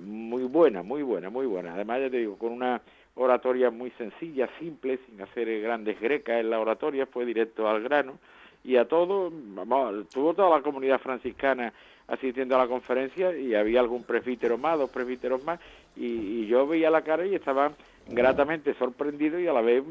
muy 0.00 0.44
buena, 0.44 0.82
muy 0.82 1.02
buena, 1.02 1.30
muy 1.30 1.46
buena. 1.46 1.74
Además, 1.74 2.00
ya 2.00 2.10
te 2.10 2.18
digo, 2.18 2.38
con 2.38 2.52
una 2.52 2.80
oratoria 3.14 3.70
muy 3.70 3.90
sencilla, 3.92 4.48
simple, 4.58 4.98
sin 5.06 5.20
hacer 5.20 5.60
grandes 5.60 6.00
grecas 6.00 6.40
en 6.40 6.50
la 6.50 6.60
oratoria, 6.60 7.06
fue 7.06 7.24
directo 7.24 7.68
al 7.68 7.82
grano. 7.82 8.18
Y 8.64 8.76
a 8.76 8.86
todo, 8.86 9.30
vamos, 9.32 10.08
tuvo 10.08 10.34
toda 10.34 10.56
la 10.56 10.62
comunidad 10.62 11.00
franciscana 11.00 11.72
asistiendo 12.06 12.54
a 12.56 12.58
la 12.58 12.68
conferencia 12.68 13.36
y 13.36 13.54
había 13.54 13.80
algún 13.80 14.02
presbítero 14.02 14.58
más, 14.58 14.78
dos 14.78 14.90
presbíteros 14.90 15.44
más, 15.44 15.60
y, 15.94 16.06
y 16.06 16.46
yo 16.46 16.66
veía 16.66 16.90
la 16.90 17.02
cara 17.02 17.26
y 17.26 17.34
estaba 17.34 17.72
gratamente 18.08 18.74
sorprendido 18.74 19.38
y 19.38 19.46
a 19.46 19.52
la 19.52 19.60
vez 19.60 19.84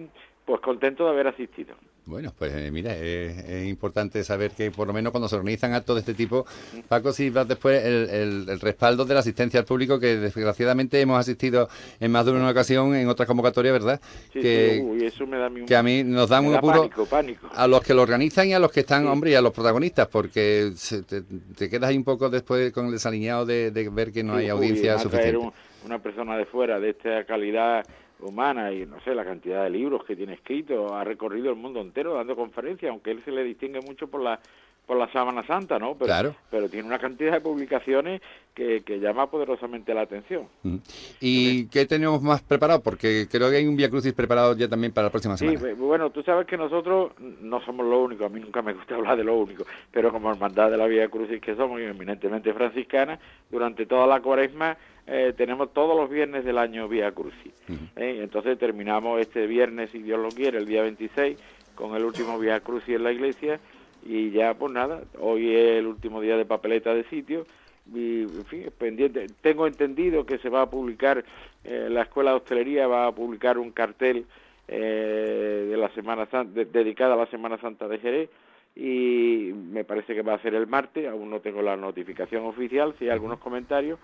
pues 0.47 0.61
contento 0.61 1.03
de 1.03 1.09
haber 1.11 1.27
asistido. 1.27 1.75
Bueno, 2.05 2.31
pues 2.39 2.53
eh, 2.55 2.71
mira, 2.71 2.95
es, 2.95 3.37
es 3.49 3.67
importante 3.67 4.23
saber 4.23 4.51
que 4.51 4.71
por 4.71 4.87
lo 4.87 4.93
menos 4.93 5.11
cuando 5.11 5.27
se 5.27 5.35
organizan 5.35 5.73
actos 5.73 5.97
de 5.97 5.99
este 5.99 6.13
tipo, 6.13 6.45
Paco, 6.87 7.11
si 7.11 7.29
vas 7.29 7.45
después 7.49 7.83
el, 7.83 8.09
el- 8.09 8.49
el 8.49 8.59
respaldo 8.61 9.03
de 9.03 9.13
la 9.13 9.19
asistencia 9.19 9.59
al 9.59 9.65
público, 9.65 9.99
que 9.99 10.15
desgraciadamente 10.15 11.01
hemos 11.01 11.19
asistido 11.19 11.67
en 11.99 12.09
más 12.13 12.25
de 12.25 12.31
una 12.31 12.49
ocasión 12.49 12.95
en 12.95 13.09
otras 13.09 13.27
convocatorias, 13.27 13.73
¿verdad? 13.73 13.99
Sí, 14.31 14.39
que, 14.39 14.75
sí, 14.77 14.81
uy, 14.89 15.05
eso 15.05 15.27
me 15.27 15.37
da 15.37 15.47
un- 15.47 15.65
que 15.65 15.75
a 15.75 15.83
mí 15.83 16.05
nos 16.05 16.29
me 16.29 16.39
un 16.39 16.51
da 16.53 16.59
apuro 16.59 16.77
pánico, 16.83 17.05
pánico. 17.07 17.49
a 17.53 17.67
los 17.67 17.81
que 17.81 17.93
lo 17.93 18.03
organizan 18.03 18.47
y 18.47 18.53
a 18.53 18.59
los 18.59 18.71
que 18.71 18.79
están, 18.79 19.05
hombre, 19.05 19.31
y 19.31 19.35
a 19.35 19.41
los 19.41 19.51
protagonistas, 19.51 20.07
porque 20.07 20.71
se- 20.77 21.03
te, 21.03 21.23
te 21.57 21.69
quedas 21.69 21.89
ahí 21.89 21.97
un 21.97 22.05
poco 22.05 22.29
después 22.29 22.71
con 22.71 22.85
el 22.85 22.93
desaliñado 22.93 23.45
de, 23.45 23.71
de 23.71 23.89
ver 23.89 24.13
que 24.13 24.23
no 24.23 24.35
hay 24.35 24.45
uy, 24.45 24.49
audiencia 24.51 24.97
suficiente. 24.97 25.35
un- 25.39 25.51
una 25.85 25.99
persona 26.01 26.37
de 26.37 26.45
fuera 26.45 26.79
de 26.79 26.91
esta 26.91 27.25
calidad 27.25 27.85
humana 28.19 28.71
y 28.71 28.85
no 28.85 28.99
sé 29.01 29.13
la 29.15 29.23
cantidad 29.25 29.63
de 29.63 29.69
libros 29.69 30.03
que 30.05 30.15
tiene 30.15 30.33
escrito 30.33 30.95
ha 30.95 31.03
recorrido 31.03 31.49
el 31.49 31.55
mundo 31.55 31.81
entero 31.81 32.15
dando 32.15 32.35
conferencias 32.35 32.89
aunque 32.91 33.11
él 33.11 33.21
se 33.23 33.31
le 33.31 33.43
distingue 33.43 33.81
mucho 33.81 34.07
por 34.07 34.21
la 34.21 34.39
por 34.85 34.95
la 34.97 35.11
Sábana 35.11 35.45
Santa, 35.45 35.77
¿no? 35.79 35.95
Pero, 35.95 36.05
Claro. 36.05 36.35
pero 36.49 36.69
tiene 36.69 36.87
una 36.87 36.97
cantidad 36.97 37.33
de 37.33 37.41
publicaciones 37.41 38.21
que, 38.55 38.83
que 38.85 39.01
llama 39.01 39.29
poderosamente 39.29 39.93
la 39.93 39.99
atención. 40.03 40.43
Mm. 40.63 40.77
¿Y 41.19 41.67
qué 41.67 41.85
tenemos 41.85 42.21
más 42.21 42.41
preparado? 42.41 42.81
Porque 42.81 43.27
creo 43.29 43.49
que 43.49 43.57
hay 43.57 43.67
un 43.67 43.75
Via 43.75 43.89
Crucis 43.89 44.13
preparado 44.13 44.55
ya 44.55 44.69
también 44.69 44.93
para 44.93 45.07
la 45.07 45.11
próxima 45.11 45.35
Sí, 45.35 45.45
semana. 45.57 45.73
bu- 45.73 45.75
bueno, 45.75 46.09
tú 46.09 46.23
sabes 46.23 46.47
que 46.47 46.55
nosotros 46.55 47.11
no 47.41 47.59
somos 47.65 47.85
lo 47.85 48.01
único, 48.01 48.23
a 48.23 48.29
mí 48.29 48.39
nunca 48.39 48.61
me 48.61 48.71
gusta 48.71 48.95
hablar 48.95 49.17
de 49.17 49.25
lo 49.25 49.35
único, 49.35 49.65
pero 49.91 50.09
como 50.09 50.31
hermandad 50.31 50.71
de 50.71 50.77
la 50.77 50.87
Vía 50.87 51.09
Crucis 51.09 51.41
que 51.41 51.53
somos, 51.57 51.81
y 51.81 51.83
eminentemente 51.83 52.53
franciscana, 52.53 53.19
durante 53.51 53.85
toda 53.87 54.07
la 54.07 54.21
cuaresma 54.21 54.77
eh, 55.07 55.33
tenemos 55.35 55.73
todos 55.73 55.95
los 55.97 56.09
viernes 56.09 56.43
del 56.45 56.57
año 56.57 56.87
Vía 56.87 57.11
Crucis. 57.13 57.53
¿eh? 57.95 58.19
Entonces 58.21 58.57
terminamos 58.59 59.19
este 59.21 59.47
viernes, 59.47 59.89
si 59.91 59.99
Dios 60.03 60.19
lo 60.19 60.29
quiere, 60.29 60.57
el 60.59 60.65
día 60.65 60.81
26, 60.83 61.37
con 61.75 61.95
el 61.95 62.03
último 62.03 62.37
Vía 62.37 62.59
Crucis 62.59 62.95
en 62.95 63.03
la 63.03 63.11
iglesia, 63.11 63.59
y 64.05 64.31
ya 64.31 64.53
pues 64.53 64.71
nada, 64.73 65.01
hoy 65.19 65.53
es 65.55 65.79
el 65.79 65.87
último 65.87 66.21
día 66.21 66.37
de 66.37 66.45
papeleta 66.45 66.93
de 66.93 67.03
sitio, 67.05 67.45
y 67.93 68.23
en 68.23 68.45
fin, 68.45 68.65
pendiente. 68.77 69.27
Tengo 69.41 69.65
entendido 69.65 70.25
que 70.25 70.37
se 70.39 70.49
va 70.49 70.61
a 70.63 70.69
publicar, 70.69 71.23
eh, 71.63 71.87
la 71.89 72.01
Escuela 72.03 72.31
de 72.31 72.37
Hostelería 72.37 72.85
va 72.87 73.07
a 73.07 73.11
publicar 73.13 73.57
un 73.57 73.71
cartel 73.71 74.25
eh, 74.67 75.67
de 75.69 75.77
la 75.77 75.89
Semana 75.89 76.25
Santa, 76.25 76.51
de- 76.53 76.65
dedicada 76.65 77.13
a 77.13 77.17
la 77.17 77.27
Semana 77.27 77.57
Santa 77.59 77.87
de 77.87 77.99
Jerez. 77.99 78.29
Y 78.75 79.51
me 79.71 79.83
parece 79.85 80.13
que 80.13 80.21
va 80.21 80.35
a 80.35 80.41
ser 80.41 80.53
el 80.53 80.67
martes, 80.67 81.07
aún 81.07 81.31
no 81.31 81.39
tengo 81.39 81.63
la 81.63 81.75
notificación 81.75 82.45
oficial, 82.45 82.93
si 82.99 83.05
hay 83.05 83.09
algunos 83.11 83.39
comentarios, 83.39 83.97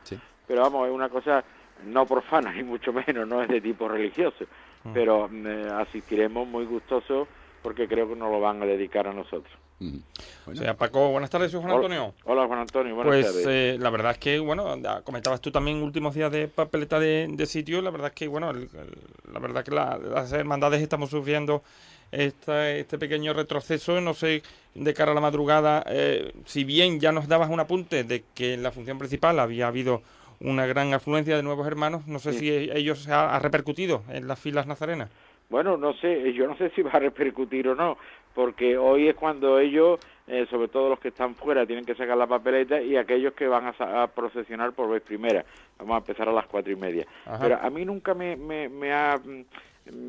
pero 0.48 0.62
vamos, 0.62 0.88
es 0.88 0.94
una 0.94 1.10
cosa 1.10 1.44
no 1.86 2.06
profana 2.06 2.52
ni 2.54 2.64
mucho 2.64 2.94
menos, 2.94 3.28
no 3.28 3.41
es 3.41 3.50
de 3.50 3.62
tipo 3.62 3.88
religioso, 3.88 4.46
pero 4.94 5.30
eh, 5.32 5.68
asistiremos 5.74 6.48
muy 6.48 6.66
gustosos 6.66 7.28
porque 7.62 7.88
creo 7.88 8.08
que 8.10 8.16
nos 8.16 8.30
lo 8.32 8.39
van 8.41 8.62
a 8.62 8.66
dedicar 8.66 9.08
a 9.08 9.14
nosotros. 9.14 9.54
O 10.46 10.56
sea, 10.56 10.76
Paco, 10.78 11.10
buenas 11.10 11.30
tardes, 11.30 11.52
soy 11.52 11.60
Juan 11.62 11.72
Hola- 11.74 11.82
Antonio. 11.86 12.14
Hola, 12.26 12.48
Juan 12.48 12.60
Antonio, 12.60 12.96
buenas 12.96 13.14
Pues 13.14 13.26
tardes. 13.26 13.48
eh, 13.50 13.78
la 13.80 13.89
verdad 13.89 14.12
es 14.12 14.18
que, 14.18 14.39
bueno, 14.39 14.76
comentabas 15.04 15.41
tú 15.41 15.52
también 15.52 15.82
últimos 15.84 16.14
días 16.16 16.32
de 16.32 16.48
papeleta 16.48 17.00
de, 17.00 17.28
de 17.30 17.46
sitio, 17.46 17.82
la 17.82 17.89
verdad 17.91 18.08
es 18.10 18.14
que, 18.16 18.28
bueno, 18.28 18.52
el- 18.52 18.70
el- 18.74 19.34
la 19.34 19.39
verdad 19.39 19.64
que 19.66 19.72
la- 19.72 19.98
las 19.98 20.32
hermandades 20.32 20.82
estamos 20.82 21.10
sufriendo 21.10 21.64
esta- 22.12 22.70
este 22.72 22.98
pequeño 22.98 23.34
retroceso, 23.34 24.00
no 24.00 24.14
sé, 24.14 24.44
de 24.76 24.94
cara 24.94 25.12
a 25.12 25.16
la 25.16 25.22
madrugada, 25.22 25.84
eh, 25.88 26.32
si 26.46 26.64
bien 26.64 27.00
ya 27.00 27.12
nos 27.12 27.28
dabas 27.28 27.50
un 27.50 27.60
apunte 27.60 28.04
de 28.04 28.24
que 28.36 28.54
en 28.54 28.64
la 28.64 28.72
función 28.72 28.98
principal 29.00 29.39
había 29.39 29.68
habido 29.68 30.02
una 30.44 30.66
gran 30.66 30.94
afluencia 30.94 31.36
de 31.36 31.44
nuevos 31.44 31.66
hermanos, 31.68 32.06
no 32.08 32.20
sé 32.20 32.34
Sí. 32.34 32.39
si 32.39 32.50
ellos 32.72 33.00
se 33.04 33.12
ha, 33.12 33.36
ha 33.36 33.39
repercutido 33.39 34.04
en 34.10 34.28
las 34.28 34.39
filas 34.39 34.68
nazarenas. 34.68 35.10
Bueno, 35.50 35.78
no 35.78 35.94
sé, 35.94 36.34
yo 36.34 36.48
no 36.48 36.56
sé 36.58 36.70
si 36.72 36.82
va 36.82 36.91
a 36.94 37.00
repercutir 37.00 37.68
o 37.68 37.76
no, 37.76 37.98
porque 38.34 38.78
hoy 38.78 39.08
es 39.10 39.16
cuando 39.16 39.60
ellos, 39.60 40.00
eh, 40.28 40.46
sobre 40.50 40.68
todo 40.68 40.89
los 40.89 41.00
que 41.00 41.10
están 41.10 41.36
fuera, 41.36 41.66
tienen 41.66 41.86
que 41.86 41.96
sacar 41.96 42.18
la 42.18 42.28
papeleta 42.28 42.82
y 42.82 42.96
aquellos 42.98 43.34
que 43.34 43.48
van 43.48 43.66
a, 43.78 44.04
a 44.04 44.08
procesionar 44.08 44.72
por 44.74 44.89
vez 44.89 45.02
primera. 45.04 45.46
Vamos 45.78 45.96
a 45.96 45.98
empezar 46.00 46.28
a 46.30 46.32
las 46.32 46.46
cuatro 46.48 46.72
y 46.72 46.76
media. 46.76 47.06
Ajá. 47.26 47.39
Pero 47.41 47.60
a 47.62 47.70
mí 47.70 47.86
nunca 47.86 48.14
me, 48.14 48.36
me, 48.36 48.68
me 48.70 48.91
ha, 48.94 49.18
mm, 49.24 49.44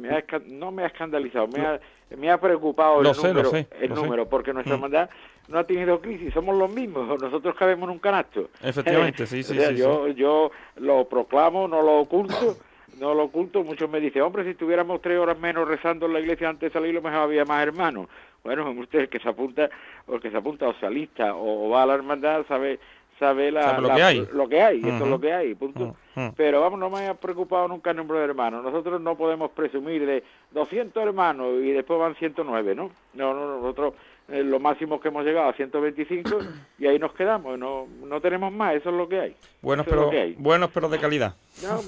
me 0.00 0.08
ha 0.10 0.24
esca- 0.24 0.44
no 0.46 0.70
me 0.70 0.84
ha 0.84 0.86
escandalizado, 0.86 1.48
me 1.48 1.60
ha, 1.66 1.80
me 2.16 2.30
ha 2.30 2.38
preocupado 2.40 3.02
Lo 3.02 3.10
el 3.10 3.14
sé, 3.16 3.22
lo 3.28 3.42
número, 3.42 3.50
sé, 3.50 3.66
el 3.80 3.90
número, 3.92 4.26
porque 4.28 4.52
nuestra 4.52 4.74
Mm. 4.76 4.78
hermandad 4.78 5.10
no 5.48 5.58
ha 5.58 5.64
tenido 5.64 6.00
crisis, 6.00 6.32
somos 6.32 6.56
los 6.56 6.72
mismos, 6.72 7.20
nosotros 7.20 7.54
cabemos 7.56 7.84
en 7.88 7.90
un 7.94 7.98
canasto. 7.98 8.48
Efectivamente, 8.62 9.26
sí, 9.26 9.42
sí, 9.42 9.52
O 9.52 9.60
sea, 9.60 9.68
sí, 9.70 9.76
yo, 9.76 10.08
yo 10.08 10.50
lo 10.76 11.04
proclamo, 11.08 11.68
no 11.68 11.82
lo 11.82 11.98
oculto, 12.00 12.56
no 13.00 13.14
lo 13.14 13.24
oculto. 13.24 13.62
Muchos 13.62 13.90
me 13.90 14.00
dicen, 14.00 14.22
hombre, 14.22 14.44
si 14.44 14.50
estuviéramos 14.50 15.00
tres 15.02 15.18
horas 15.18 15.38
menos 15.38 15.68
rezando 15.68 16.06
en 16.06 16.12
la 16.14 16.20
iglesia 16.20 16.48
antes 16.48 16.72
de 16.72 16.78
salir, 16.78 16.94
lo 16.94 17.02
mejor 17.02 17.20
había 17.20 17.44
más 17.44 17.62
hermanos. 17.62 18.08
Bueno, 18.42 18.70
usted 18.78 19.08
que 19.08 19.18
se 19.20 19.28
apunta, 19.28 19.68
o 20.06 20.18
que 20.18 20.30
se 20.30 20.36
apunta 20.36 20.68
o 20.68 20.74
se 20.74 20.86
alista 20.86 21.34
o, 21.34 21.66
o 21.66 21.70
va 21.70 21.82
a 21.82 21.86
la 21.86 21.94
hermandad, 21.94 22.44
sabe 22.46 22.78
sabe, 23.20 23.52
la, 23.52 23.62
Sabe 23.62 23.82
lo 23.82 23.88
la- 23.88 23.94
que 23.94 24.02
hay. 24.02 24.28
lo 24.32 24.48
que 24.48 24.60
hay, 24.60 24.76
esto 24.78 24.88
es 24.88 25.00
Ujú. 25.02 25.08
lo 25.10 25.20
que 25.20 25.32
hay, 25.32 25.54
punto. 25.54 25.94
Pero 26.36 26.60
vamos, 26.60 26.80
no 26.80 26.90
me 26.90 27.06
ha 27.06 27.14
preocupado 27.14 27.68
nunca 27.68 27.92
el 27.92 27.96
número 27.96 28.18
de 28.18 28.24
hermanos. 28.24 28.64
Nosotros 28.64 29.00
no 29.00 29.16
podemos 29.16 29.52
presumir 29.52 30.04
de 30.04 30.24
200 30.50 31.00
hermanos 31.00 31.46
y 31.62 31.70
después 31.70 31.98
van 32.00 32.16
109, 32.16 32.74
¿no? 32.74 32.90
No, 33.14 33.32
no, 33.32 33.60
nosotros 33.60 33.94
eh, 34.28 34.42
lo 34.42 34.58
máximo 34.58 35.00
que 35.00 35.08
hemos 35.08 35.24
llegado 35.24 35.48
a 35.48 35.52
125 35.52 36.38
y 36.78 36.86
ahí 36.86 36.98
nos 36.98 37.12
quedamos, 37.12 37.58
no, 37.58 37.86
no 38.04 38.20
tenemos 38.20 38.52
más, 38.52 38.74
eso 38.74 38.90
es 38.90 38.96
lo 38.96 39.08
que 39.08 39.20
hay. 39.20 39.36
Buenos 39.60 39.86
pero, 39.86 40.10
hay. 40.10 40.34
buenos 40.38 40.70
pero 40.72 40.88
de 40.88 40.98
calidad. 40.98 41.34
No, 41.62 41.80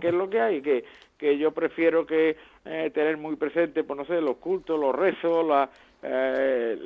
que 0.00 0.08
es 0.08 0.14
lo 0.14 0.28
que 0.28 0.40
hay, 0.40 0.60
que, 0.60 0.84
que 1.16 1.38
yo 1.38 1.52
prefiero 1.52 2.04
que 2.06 2.36
eh, 2.64 2.90
tener 2.92 3.16
muy 3.16 3.36
presente, 3.36 3.84
pues 3.84 3.96
no 3.96 4.04
sé, 4.04 4.20
los 4.20 4.36
cultos, 4.36 4.78
los 4.78 4.94
rezos, 4.94 5.46
la, 5.46 5.70
eh, 6.02 6.76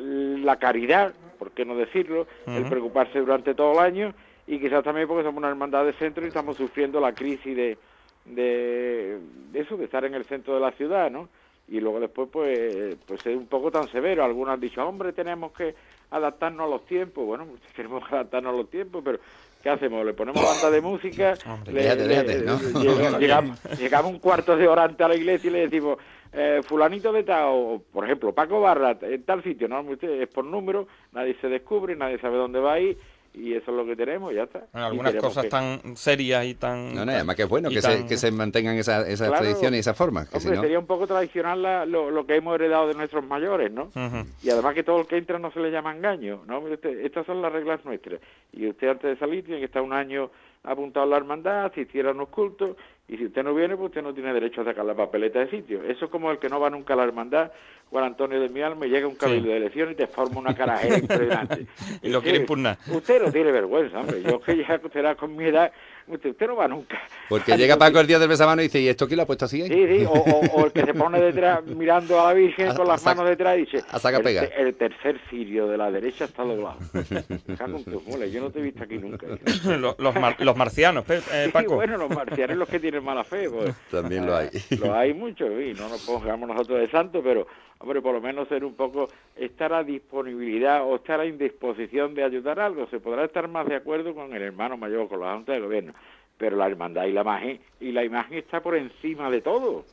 la 0.42 0.56
caridad, 0.58 1.14
¿por 1.38 1.52
qué 1.52 1.64
no 1.64 1.74
decirlo? 1.74 2.26
El 2.46 2.64
preocuparse 2.64 3.18
durante 3.18 3.54
todo 3.54 3.72
el 3.72 3.78
año 3.78 4.14
y 4.46 4.58
quizás 4.58 4.84
también 4.84 5.08
porque 5.08 5.22
somos 5.24 5.38
una 5.38 5.48
hermandad 5.48 5.84
de 5.84 5.92
centro 5.94 6.24
y 6.24 6.28
estamos 6.28 6.56
sufriendo 6.56 7.00
la 7.00 7.14
crisis 7.14 7.56
de, 7.56 7.78
de, 8.26 9.18
de 9.52 9.60
eso, 9.60 9.76
de 9.76 9.84
estar 9.84 10.04
en 10.04 10.14
el 10.14 10.24
centro 10.24 10.54
de 10.54 10.60
la 10.60 10.72
ciudad, 10.72 11.10
¿no? 11.10 11.28
Y 11.72 11.80
luego 11.80 12.00
después, 12.00 12.28
pues, 12.30 12.96
pues 13.06 13.24
es 13.26 13.34
un 13.34 13.46
poco 13.46 13.70
tan 13.70 13.90
severo. 13.90 14.22
Algunos 14.22 14.52
han 14.52 14.60
dicho, 14.60 14.86
hombre, 14.86 15.14
tenemos 15.14 15.52
que 15.52 15.74
adaptarnos 16.10 16.66
a 16.66 16.70
los 16.70 16.84
tiempos. 16.84 17.24
Bueno, 17.24 17.46
tenemos 17.76 18.06
que 18.06 18.14
adaptarnos 18.14 18.52
a 18.52 18.56
los 18.58 18.68
tiempos, 18.68 19.02
pero 19.02 19.18
¿qué 19.62 19.70
hacemos? 19.70 20.04
Le 20.04 20.12
ponemos 20.12 20.44
banda 20.44 20.70
de 20.70 20.80
música, 20.82 21.38
Hombre, 21.46 21.72
le- 21.72 21.82
déjate, 21.82 22.06
le- 22.06 22.22
déjate, 22.24 22.44
¿no? 22.44 22.58
llega- 22.82 23.18
llegamos, 23.18 23.58
llegamos 23.78 24.12
un 24.12 24.18
cuarto 24.18 24.54
de 24.54 24.68
hora 24.68 24.84
antes 24.84 25.00
a 25.00 25.08
la 25.08 25.16
iglesia 25.16 25.48
y 25.48 25.52
le 25.54 25.60
decimos, 25.60 25.96
eh, 26.34 26.60
fulanito 26.68 27.10
de 27.10 27.22
tal, 27.24 27.44
o 27.48 27.82
por 27.90 28.04
ejemplo, 28.04 28.34
Paco 28.34 28.60
Barra, 28.60 28.98
en 29.00 29.22
tal 29.24 29.42
sitio, 29.42 29.66
no, 29.66 29.82
es 29.92 30.28
por 30.28 30.44
número, 30.44 30.86
nadie 31.12 31.36
se 31.40 31.48
descubre, 31.48 31.96
nadie 31.96 32.18
sabe 32.18 32.36
dónde 32.36 32.60
va 32.60 32.74
a 32.74 32.80
ir, 32.80 32.98
y 33.34 33.54
eso 33.54 33.70
es 33.70 33.76
lo 33.76 33.86
que 33.86 33.96
tenemos, 33.96 34.34
ya 34.34 34.42
está. 34.42 34.66
Bueno, 34.72 34.86
algunas 34.88 35.14
cosas 35.16 35.44
que- 35.44 35.48
tan 35.50 35.96
serias 35.96 36.44
y 36.44 36.54
tan... 36.54 36.94
No, 36.94 37.04
no, 37.04 37.12
además 37.12 37.34
que 37.36 37.42
es 37.44 37.48
bueno 37.48 37.70
que, 37.70 37.80
tan- 37.80 38.02
se, 38.02 38.06
que 38.06 38.16
se 38.16 38.30
mantengan 38.30 38.76
esas, 38.76 39.08
esas 39.08 39.28
Claro. 39.28 39.42
tradiciones 39.44 39.78
y 39.78 39.80
esas 39.80 39.96
formas. 39.96 40.28
Que 40.28 40.36
Hombre, 40.36 40.50
si 40.50 40.56
no... 40.56 40.62
sería 40.62 40.78
un 40.78 40.86
poco 40.86 41.06
tradicional 41.06 41.62
la- 41.62 41.86
lo, 41.86 42.10
lo 42.10 42.26
que 42.26 42.36
hemos 42.36 42.54
heredado 42.54 42.88
de 42.88 42.94
nuestros 42.94 43.24
mayores, 43.24 43.72
¿no? 43.72 43.84
Ujú. 43.84 44.26
Y 44.42 44.50
además 44.50 44.74
que 44.74 44.82
todo 44.82 45.00
el 45.00 45.06
que 45.06 45.16
entra 45.16 45.38
no 45.38 45.50
se 45.52 45.60
le 45.60 45.70
llama 45.70 45.94
engaño, 45.96 46.42
¿no? 46.46 46.62
Estas 46.68 47.24
son 47.26 47.40
las 47.40 47.52
reglas 47.52 47.84
nuestras. 47.84 48.20
Y 48.52 48.68
usted 48.68 48.88
antes 48.88 49.10
de 49.10 49.16
salir 49.16 49.44
tiene 49.44 49.60
que 49.60 49.66
estar 49.66 49.82
un 49.82 49.92
año 49.92 50.30
apuntado 50.64 51.04
a 51.04 51.08
la 51.08 51.16
hermandad, 51.16 51.66
asistir 51.66 52.06
a 52.06 52.12
unos 52.12 52.28
cultos, 52.28 52.76
y 53.08 53.16
si 53.16 53.26
usted 53.26 53.42
no 53.42 53.54
viene, 53.54 53.76
pues 53.76 53.88
usted 53.88 54.02
no 54.02 54.14
tiene 54.14 54.32
derecho 54.32 54.60
a 54.60 54.64
sacar 54.64 54.84
la 54.84 54.94
papeleta 54.94 55.40
de 55.40 55.50
sitio. 55.50 55.82
Eso 55.82 56.04
es 56.06 56.10
como 56.10 56.30
el 56.30 56.38
que 56.38 56.48
no 56.48 56.60
va 56.60 56.70
nunca 56.70 56.94
a 56.94 56.96
la 56.96 57.04
hermandad, 57.04 57.50
Juan 57.90 58.04
Antonio 58.04 58.40
de 58.40 58.48
mi 58.48 58.62
alma, 58.62 58.86
y 58.86 58.90
llega 58.90 59.06
un 59.06 59.16
cabildo 59.16 59.50
de 59.50 59.56
elección 59.56 59.90
y 59.90 59.94
te 59.94 60.06
forma 60.06 60.40
una 60.40 60.54
carajera 60.54 60.98
impresionante. 60.98 61.66
Y 62.00 62.08
lo 62.08 62.22
quiere 62.22 62.38
impugnar. 62.38 62.78
Usted 62.90 63.22
no 63.22 63.32
tiene 63.32 63.52
vergüenza, 63.52 64.00
hombre. 64.00 64.22
Yo 64.22 64.40
que 64.40 64.56
ya 64.56 64.80
será 64.92 65.14
con 65.14 65.36
mi 65.36 65.44
edad, 65.44 65.72
usted, 66.06 66.30
usted 66.30 66.46
no 66.46 66.56
va 66.56 66.68
nunca. 66.68 67.00
Porque 67.28 67.56
llega 67.56 67.76
Paco 67.76 68.00
el 68.00 68.06
día 68.06 68.18
del 68.18 68.28
besamano 68.28 68.60
y 68.62 68.64
dice, 68.66 68.80
¿y 68.80 68.88
esto 68.88 69.06
quién 69.06 69.16
lo 69.16 69.22
ha 69.22 69.26
puesto 69.26 69.44
así? 69.46 69.62
eh?". 69.62 69.68
Sí, 69.68 69.98
sí, 70.00 70.04
o, 70.06 70.12
o- 70.12 70.60
o 70.62 70.64
el 70.66 70.72
que 70.72 70.84
se 70.84 70.94
pone 70.94 71.20
detrás 71.20 71.62
mirando 71.66 72.20
a 72.20 72.28
la 72.28 72.34
Virgen 72.34 72.68
A- 72.70 72.74
con 72.74 72.86
las 72.88 73.00
saca- 73.02 73.16
manos 73.16 73.30
detrás 73.30 73.56
y 73.58 73.60
dice, 73.62 73.82
a 73.90 73.98
saca 73.98 74.18
el, 74.18 74.22
pega". 74.24 74.42
el 74.44 74.74
tercer 74.74 75.20
cirio 75.30 75.66
de 75.68 75.76
la 75.78 75.90
derecha 75.90 76.24
está 76.24 76.42
doblado. 76.44 76.78
Mulas, 78.06 78.30
yo 78.30 78.40
no 78.40 78.50
te 78.50 78.58
he 78.58 78.62
visto 78.62 78.82
aquí 78.84 78.98
nunca. 78.98 79.26
los, 79.78 79.98
los 79.98 80.14
mar- 80.16 80.36
los 80.38 80.56
marcianos, 80.56 81.04
eh, 81.08 81.20
Sí, 81.46 81.50
Paco. 81.52 81.74
bueno, 81.76 81.96
los 81.96 82.10
marcianos 82.10 82.56
los 82.56 82.68
que 82.68 82.80
tienen 82.80 83.04
mala 83.04 83.24
fe. 83.24 83.48
Pues, 83.48 83.74
También 83.90 84.26
lo 84.26 84.36
hay. 84.36 84.48
lo 84.78 84.94
hay 84.94 85.14
mucho, 85.14 85.44
y 85.60 85.74
no 85.74 85.88
nos 85.88 86.02
pongamos 86.04 86.48
nosotros 86.48 86.80
de 86.80 86.90
santos, 86.90 87.22
pero, 87.24 87.46
hombre, 87.82 88.00
por 88.00 88.14
lo 88.14 88.20
menos 88.20 88.48
ser 88.48 88.64
un 88.64 88.74
poco, 88.74 89.08
estar 89.36 89.72
a 89.72 89.82
disponibilidad 89.82 90.84
o 90.84 90.96
estar 90.96 91.20
a 91.20 91.26
indisposición 91.26 92.14
de 92.14 92.22
ayudar 92.22 92.60
a 92.60 92.66
algo. 92.66 92.86
Se 92.86 93.00
podrá 93.00 93.24
estar 93.24 93.48
más 93.48 93.66
de 93.66 93.74
acuerdo 93.76 94.14
con 94.14 94.32
el 94.32 94.42
hermano 94.42 94.76
mayor, 94.76 95.08
con 95.08 95.20
la 95.20 95.34
Junta 95.34 95.52
de 95.52 95.60
Gobierno, 95.60 95.92
pero 96.38 96.56
la 96.56 96.66
hermandad 96.66 97.04
y 97.06 97.12
la 97.12 97.22
imagen, 97.22 97.60
y 97.80 97.92
la 97.92 98.04
imagen 98.04 98.38
está 98.38 98.60
por 98.60 98.76
encima 98.76 99.30
de 99.30 99.40
todo. 99.40 99.84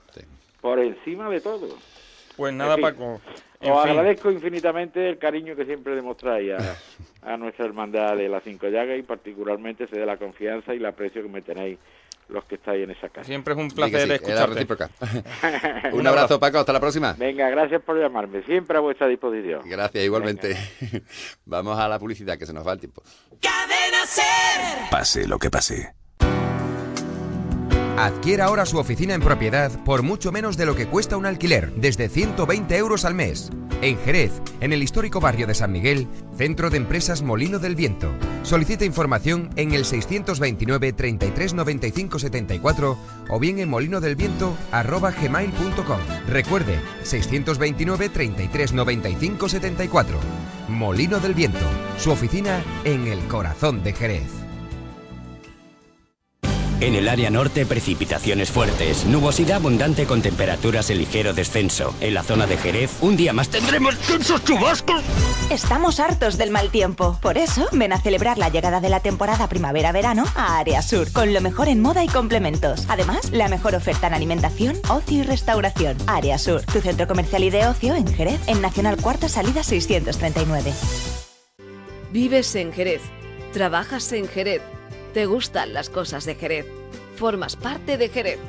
Por 0.61 0.79
encima 0.79 1.29
de 1.29 1.41
todo. 1.41 1.67
Pues 2.37 2.53
nada, 2.53 2.75
En 2.75 2.77
fin, 2.77 2.83
Paco. 2.85 3.21
En 3.61 3.71
Os 3.71 3.81
fin. 3.81 3.91
agradezco 3.91 4.31
infinitamente 4.31 5.09
el 5.09 5.17
cariño 5.17 5.55
que 5.55 5.65
siempre 5.65 5.95
demostráis 5.95 6.53
a, 6.53 6.77
a 7.33 7.37
nuestra 7.37 7.65
hermandad 7.65 8.15
de 8.15 8.29
las 8.29 8.43
Cinco 8.43 8.67
Llagas 8.69 8.99
y 8.99 9.03
particularmente 9.03 9.87
se 9.87 9.99
de 9.99 10.05
la 10.05 10.17
confianza 10.17 10.73
y 10.73 10.77
el 10.77 10.85
aprecio 10.85 11.23
que 11.23 11.27
me 11.27 11.41
tenéis 11.41 11.79
los 12.29 12.45
que 12.45 12.55
estáis 12.55 12.83
en 12.83 12.91
esa 12.91 13.09
casa. 13.09 13.25
Siempre 13.25 13.53
es 13.53 13.59
un 13.59 13.69
placer 13.69 14.07
sí, 14.07 14.13
escucharte. 14.13 14.53
recíproca. 14.53 14.89
un 15.93 16.07
abrazo, 16.07 16.39
Paco, 16.39 16.59
hasta 16.59 16.73
la 16.73 16.79
próxima. 16.79 17.13
Venga, 17.17 17.49
gracias 17.49 17.81
por 17.81 17.99
llamarme, 17.99 18.43
siempre 18.43 18.77
a 18.77 18.81
vuestra 18.81 19.07
disposición. 19.07 19.61
Gracias, 19.65 20.03
igualmente. 20.03 20.55
Vamos 21.45 21.77
a 21.79 21.87
la 21.87 21.99
publicidad, 21.99 22.37
que 22.37 22.45
se 22.45 22.53
nos 22.53 22.65
va 22.65 22.73
el 22.73 22.79
tiempo. 22.79 23.01
Cadena 23.41 24.05
Ser. 24.05 24.89
Pase 24.89 25.27
lo 25.27 25.39
que 25.39 25.49
pase. 25.49 25.93
Adquiera 27.99 28.45
ahora 28.45 28.65
su 28.65 28.77
oficina 28.77 29.13
en 29.13 29.19
propiedad 29.19 29.69
por 29.83 30.03
mucho 30.03 30.31
menos 30.31 30.55
de 30.55 30.65
lo 30.65 30.73
que 30.73 30.87
cuesta 30.87 31.17
un 31.17 31.25
alquiler, 31.25 31.73
desde 31.73 32.07
120 32.07 32.77
euros 32.77 33.03
al 33.03 33.13
mes. 33.13 33.49
En 33.81 33.97
Jerez, 33.97 34.31
en 34.61 34.71
el 34.71 34.81
histórico 34.81 35.19
barrio 35.19 35.47
de 35.47 35.53
San 35.53 35.73
Miguel, 35.73 36.07
Centro 36.37 36.69
de 36.69 36.77
Empresas 36.77 37.23
Molino 37.23 37.59
del 37.59 37.75
Viento. 37.75 38.09
Solicita 38.43 38.85
información 38.85 39.49
en 39.57 39.73
el 39.73 39.83
629 39.83 40.93
33 40.93 41.53
95 41.53 42.19
74 42.19 42.97
o 43.27 43.37
bien 43.37 43.59
en 43.59 43.69
molinodelviento@gmail.com. 43.69 45.99
Recuerde, 46.29 46.79
629 47.03 48.07
33 48.07 48.71
95 48.71 49.49
74. 49.49 50.17
Molino 50.69 51.19
del 51.19 51.33
Viento, 51.33 51.67
su 51.97 52.11
oficina 52.11 52.63
en 52.85 53.07
el 53.07 53.19
corazón 53.27 53.83
de 53.83 53.91
Jerez. 53.91 54.38
En 56.81 56.95
el 56.95 57.09
área 57.09 57.29
norte, 57.29 57.65
precipitaciones 57.65 58.51
fuertes, 58.51 59.05
nubosidad 59.05 59.57
abundante 59.57 60.05
con 60.05 60.21
temperaturas 60.21 60.89
en 60.89 60.99
ligero 60.99 61.33
descenso. 61.33 61.93
En 61.99 62.13
la 62.13 62.23
zona 62.23 62.47
de 62.47 62.55
Jerez, 62.55 62.89
un 63.01 63.17
día 63.17 63.33
más 63.33 63.49
tendremos 63.49 63.97
tensos 63.97 64.41
chubascos. 64.45 65.01
Estamos 65.49 65.99
hartos 65.99 66.37
del 66.37 66.51
mal 66.51 66.69
tiempo. 66.69 67.19
Por 67.21 67.37
eso, 67.37 67.67
ven 67.73 67.91
a 67.91 67.99
celebrar 67.99 68.37
la 68.37 68.47
llegada 68.47 68.79
de 68.79 68.87
la 68.87 69.01
temporada 69.01 69.49
primavera-verano 69.49 70.23
a 70.35 70.57
Área 70.57 70.81
Sur, 70.81 71.11
con 71.11 71.33
lo 71.33 71.41
mejor 71.41 71.67
en 71.67 71.81
moda 71.81 72.01
y 72.05 72.07
complementos. 72.07 72.85
Además, 72.87 73.29
la 73.31 73.49
mejor 73.49 73.75
oferta 73.75 74.07
en 74.07 74.13
alimentación, 74.13 74.77
ocio 74.87 75.19
y 75.19 75.23
restauración. 75.23 75.97
Área 76.07 76.37
Sur, 76.37 76.61
tu 76.61 76.79
centro 76.79 77.07
comercial 77.07 77.43
y 77.43 77.49
de 77.49 77.67
ocio 77.67 77.93
en 77.93 78.07
Jerez, 78.07 78.39
en 78.47 78.61
Nacional 78.61 78.95
Cuarta 78.95 79.27
Salida 79.27 79.63
639. 79.63 80.71
Vives 82.13 82.55
en 82.55 82.71
Jerez, 82.71 83.01
trabajas 83.51 84.13
en 84.13 84.29
Jerez, 84.29 84.61
te 85.13 85.25
gustan 85.25 85.73
las 85.73 85.89
cosas 85.89 86.25
de 86.25 86.35
Jerez, 86.35 86.65
formas 87.15 87.55
parte 87.55 87.97
de 87.97 88.09
Jerez. 88.09 88.39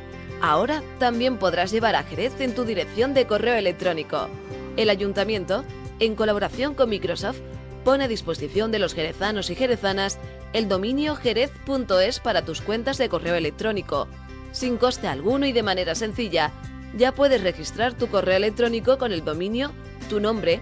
Ahora 0.41 0.83
también 0.99 1.39
podrás 1.39 1.71
llevar 1.71 1.97
a 1.97 2.03
Jerez 2.03 2.41
en 2.41 2.55
tu 2.55 2.65
dirección 2.65 3.15
de 3.15 3.27
correo 3.27 3.55
electrónico. 3.55 4.29
El 4.77 4.91
ayuntamiento, 4.91 5.65
en 5.99 6.15
colaboración 6.15 6.75
con 6.75 6.89
Microsoft, 6.89 7.39
pone 7.85 8.05
a 8.05 8.09
disposición 8.09 8.71
de 8.71 8.79
los 8.79 8.95
jerezanos 8.95 9.51
y 9.51 9.55
jerezanas 9.55 10.19
el 10.53 10.69
dominio 10.69 11.17
jerez.es 11.17 12.21
para 12.21 12.45
tus 12.45 12.61
cuentas 12.61 12.99
de 12.99 13.09
correo 13.09 13.35
electrónico. 13.35 14.09
Sin 14.53 14.77
coste 14.77 15.09
alguno 15.09 15.47
y 15.47 15.53
de 15.53 15.63
manera 15.63 15.95
sencilla, 15.95 16.53
ya 16.97 17.13
puedes 17.13 17.43
registrar 17.43 17.95
tu 17.95 18.09
correo 18.09 18.37
electrónico 18.37 18.99
con 18.99 19.13
el 19.13 19.25
dominio 19.25 19.73
tu 20.11 20.21
nombre 20.21 20.61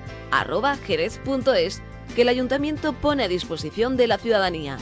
jerez.es 0.86 1.82
que 2.14 2.22
el 2.22 2.28
ayuntamiento 2.28 2.92
pone 2.92 3.24
a 3.24 3.28
disposición 3.28 3.96
de 3.96 4.06
la 4.06 4.18
ciudadanía. 4.18 4.76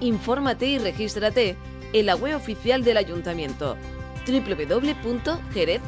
Infórmate 0.00 0.66
y 0.66 0.78
regístrate 0.78 1.56
en 1.92 2.06
la 2.06 2.16
web 2.16 2.36
oficial 2.36 2.82
del 2.84 2.96
ayuntamiento 2.96 3.76
www.jerez.es. 4.26 5.80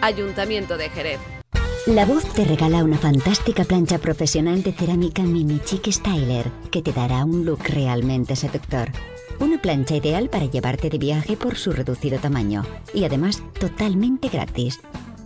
Ayuntamiento 0.00 0.76
de 0.76 0.90
Jerez. 0.90 1.20
La 1.86 2.06
voz 2.06 2.24
te 2.32 2.44
regala 2.44 2.82
una 2.82 2.96
fantástica 2.96 3.64
plancha 3.64 3.98
profesional 3.98 4.62
de 4.62 4.72
cerámica 4.72 5.22
Mini 5.22 5.60
Chic 5.60 5.90
Styler 5.90 6.50
que 6.70 6.80
te 6.82 6.92
dará 6.92 7.24
un 7.24 7.44
look 7.44 7.60
realmente 7.68 8.36
seductor. 8.36 8.90
Una 9.38 9.60
plancha 9.60 9.94
ideal 9.96 10.30
para 10.30 10.46
llevarte 10.46 10.88
de 10.88 10.98
viaje 10.98 11.36
por 11.36 11.56
su 11.56 11.72
reducido 11.72 12.18
tamaño 12.18 12.64
y 12.94 13.04
además 13.04 13.42
totalmente 13.58 14.28
gratis. 14.28 14.80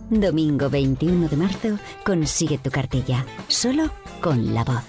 Domingo 0.09 0.69
21 0.69 1.29
de 1.29 1.37
marzo 1.37 1.79
consigue 2.03 2.57
tu 2.57 2.71
cartilla, 2.71 3.25
solo 3.47 3.91
con 4.21 4.53
la 4.53 4.63
voz. 4.63 4.83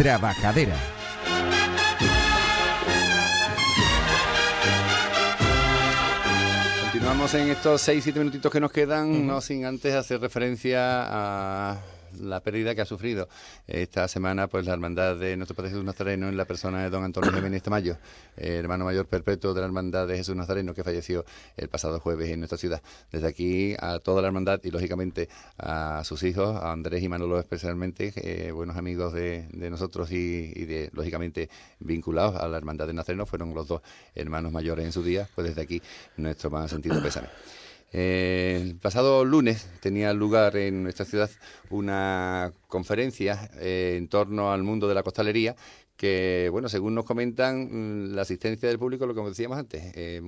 Trabajadera. 0.00 0.74
Continuamos 6.84 7.34
en 7.34 7.50
estos 7.50 7.86
6-7 7.86 8.14
minutitos 8.14 8.50
que 8.50 8.60
nos 8.60 8.72
quedan, 8.72 9.26
no 9.26 9.42
sin 9.42 9.66
antes 9.66 9.94
hacer 9.94 10.18
referencia 10.22 10.78
a 11.02 11.76
la 12.20 12.40
pérdida 12.40 12.74
que 12.74 12.82
ha 12.82 12.86
sufrido 12.86 13.28
esta 13.66 14.06
semana 14.08 14.48
pues 14.48 14.66
la 14.66 14.72
hermandad 14.72 15.16
de 15.16 15.36
nuestro 15.36 15.56
Padre 15.56 15.70
Jesús 15.70 15.84
Nazareno 15.84 16.28
en 16.28 16.36
la 16.36 16.44
persona 16.44 16.82
de 16.82 16.90
don 16.90 17.04
Antonio 17.04 17.32
Jiménez 17.32 17.62
Tamayo, 17.62 17.96
hermano 18.36 18.84
mayor 18.84 19.06
perpetuo 19.06 19.54
de 19.54 19.60
la 19.60 19.66
hermandad 19.66 20.06
de 20.06 20.16
Jesús 20.16 20.36
Nazareno 20.36 20.74
que 20.74 20.84
falleció 20.84 21.24
el 21.56 21.68
pasado 21.68 22.00
jueves 22.00 22.30
en 22.30 22.40
nuestra 22.40 22.58
ciudad. 22.58 22.82
Desde 23.10 23.26
aquí 23.26 23.74
a 23.78 23.98
toda 23.98 24.22
la 24.22 24.28
hermandad 24.28 24.60
y 24.62 24.70
lógicamente 24.70 25.28
a 25.58 26.02
sus 26.04 26.22
hijos, 26.22 26.56
a 26.56 26.72
Andrés 26.72 27.02
y 27.02 27.08
Manolo 27.08 27.38
especialmente, 27.38 28.12
eh, 28.16 28.52
buenos 28.52 28.76
amigos 28.76 29.12
de, 29.12 29.48
de 29.52 29.70
nosotros 29.70 30.10
y, 30.12 30.52
y 30.54 30.64
de 30.64 30.90
lógicamente 30.92 31.48
vinculados 31.78 32.36
a 32.36 32.48
la 32.48 32.56
hermandad 32.56 32.86
de 32.86 32.94
Nazareno, 32.94 33.26
fueron 33.26 33.54
los 33.54 33.68
dos 33.68 33.82
hermanos 34.14 34.52
mayores 34.52 34.84
en 34.84 34.92
su 34.92 35.02
día, 35.02 35.28
pues 35.34 35.48
desde 35.48 35.62
aquí 35.62 35.82
nuestro 36.16 36.50
más 36.50 36.70
sentido 36.70 37.02
pésame. 37.02 37.28
Eh, 37.92 38.58
el 38.62 38.76
pasado 38.76 39.24
lunes 39.24 39.68
tenía 39.80 40.12
lugar 40.12 40.56
en 40.56 40.84
nuestra 40.84 41.04
ciudad 41.04 41.28
una 41.70 42.52
conferencia 42.68 43.50
eh, 43.58 43.96
en 43.98 44.06
torno 44.08 44.52
al 44.52 44.62
mundo 44.62 44.86
de 44.86 44.94
la 44.94 45.02
costalería 45.02 45.56
que, 46.00 46.48
bueno, 46.50 46.70
según 46.70 46.94
nos 46.94 47.04
comentan, 47.04 48.08
mm, 48.08 48.14
la 48.14 48.22
asistencia 48.22 48.70
del 48.70 48.78
público, 48.78 49.04
lo 49.04 49.14
que 49.14 49.20
decíamos 49.20 49.58
antes, 49.58 49.82
eh, 49.94 50.22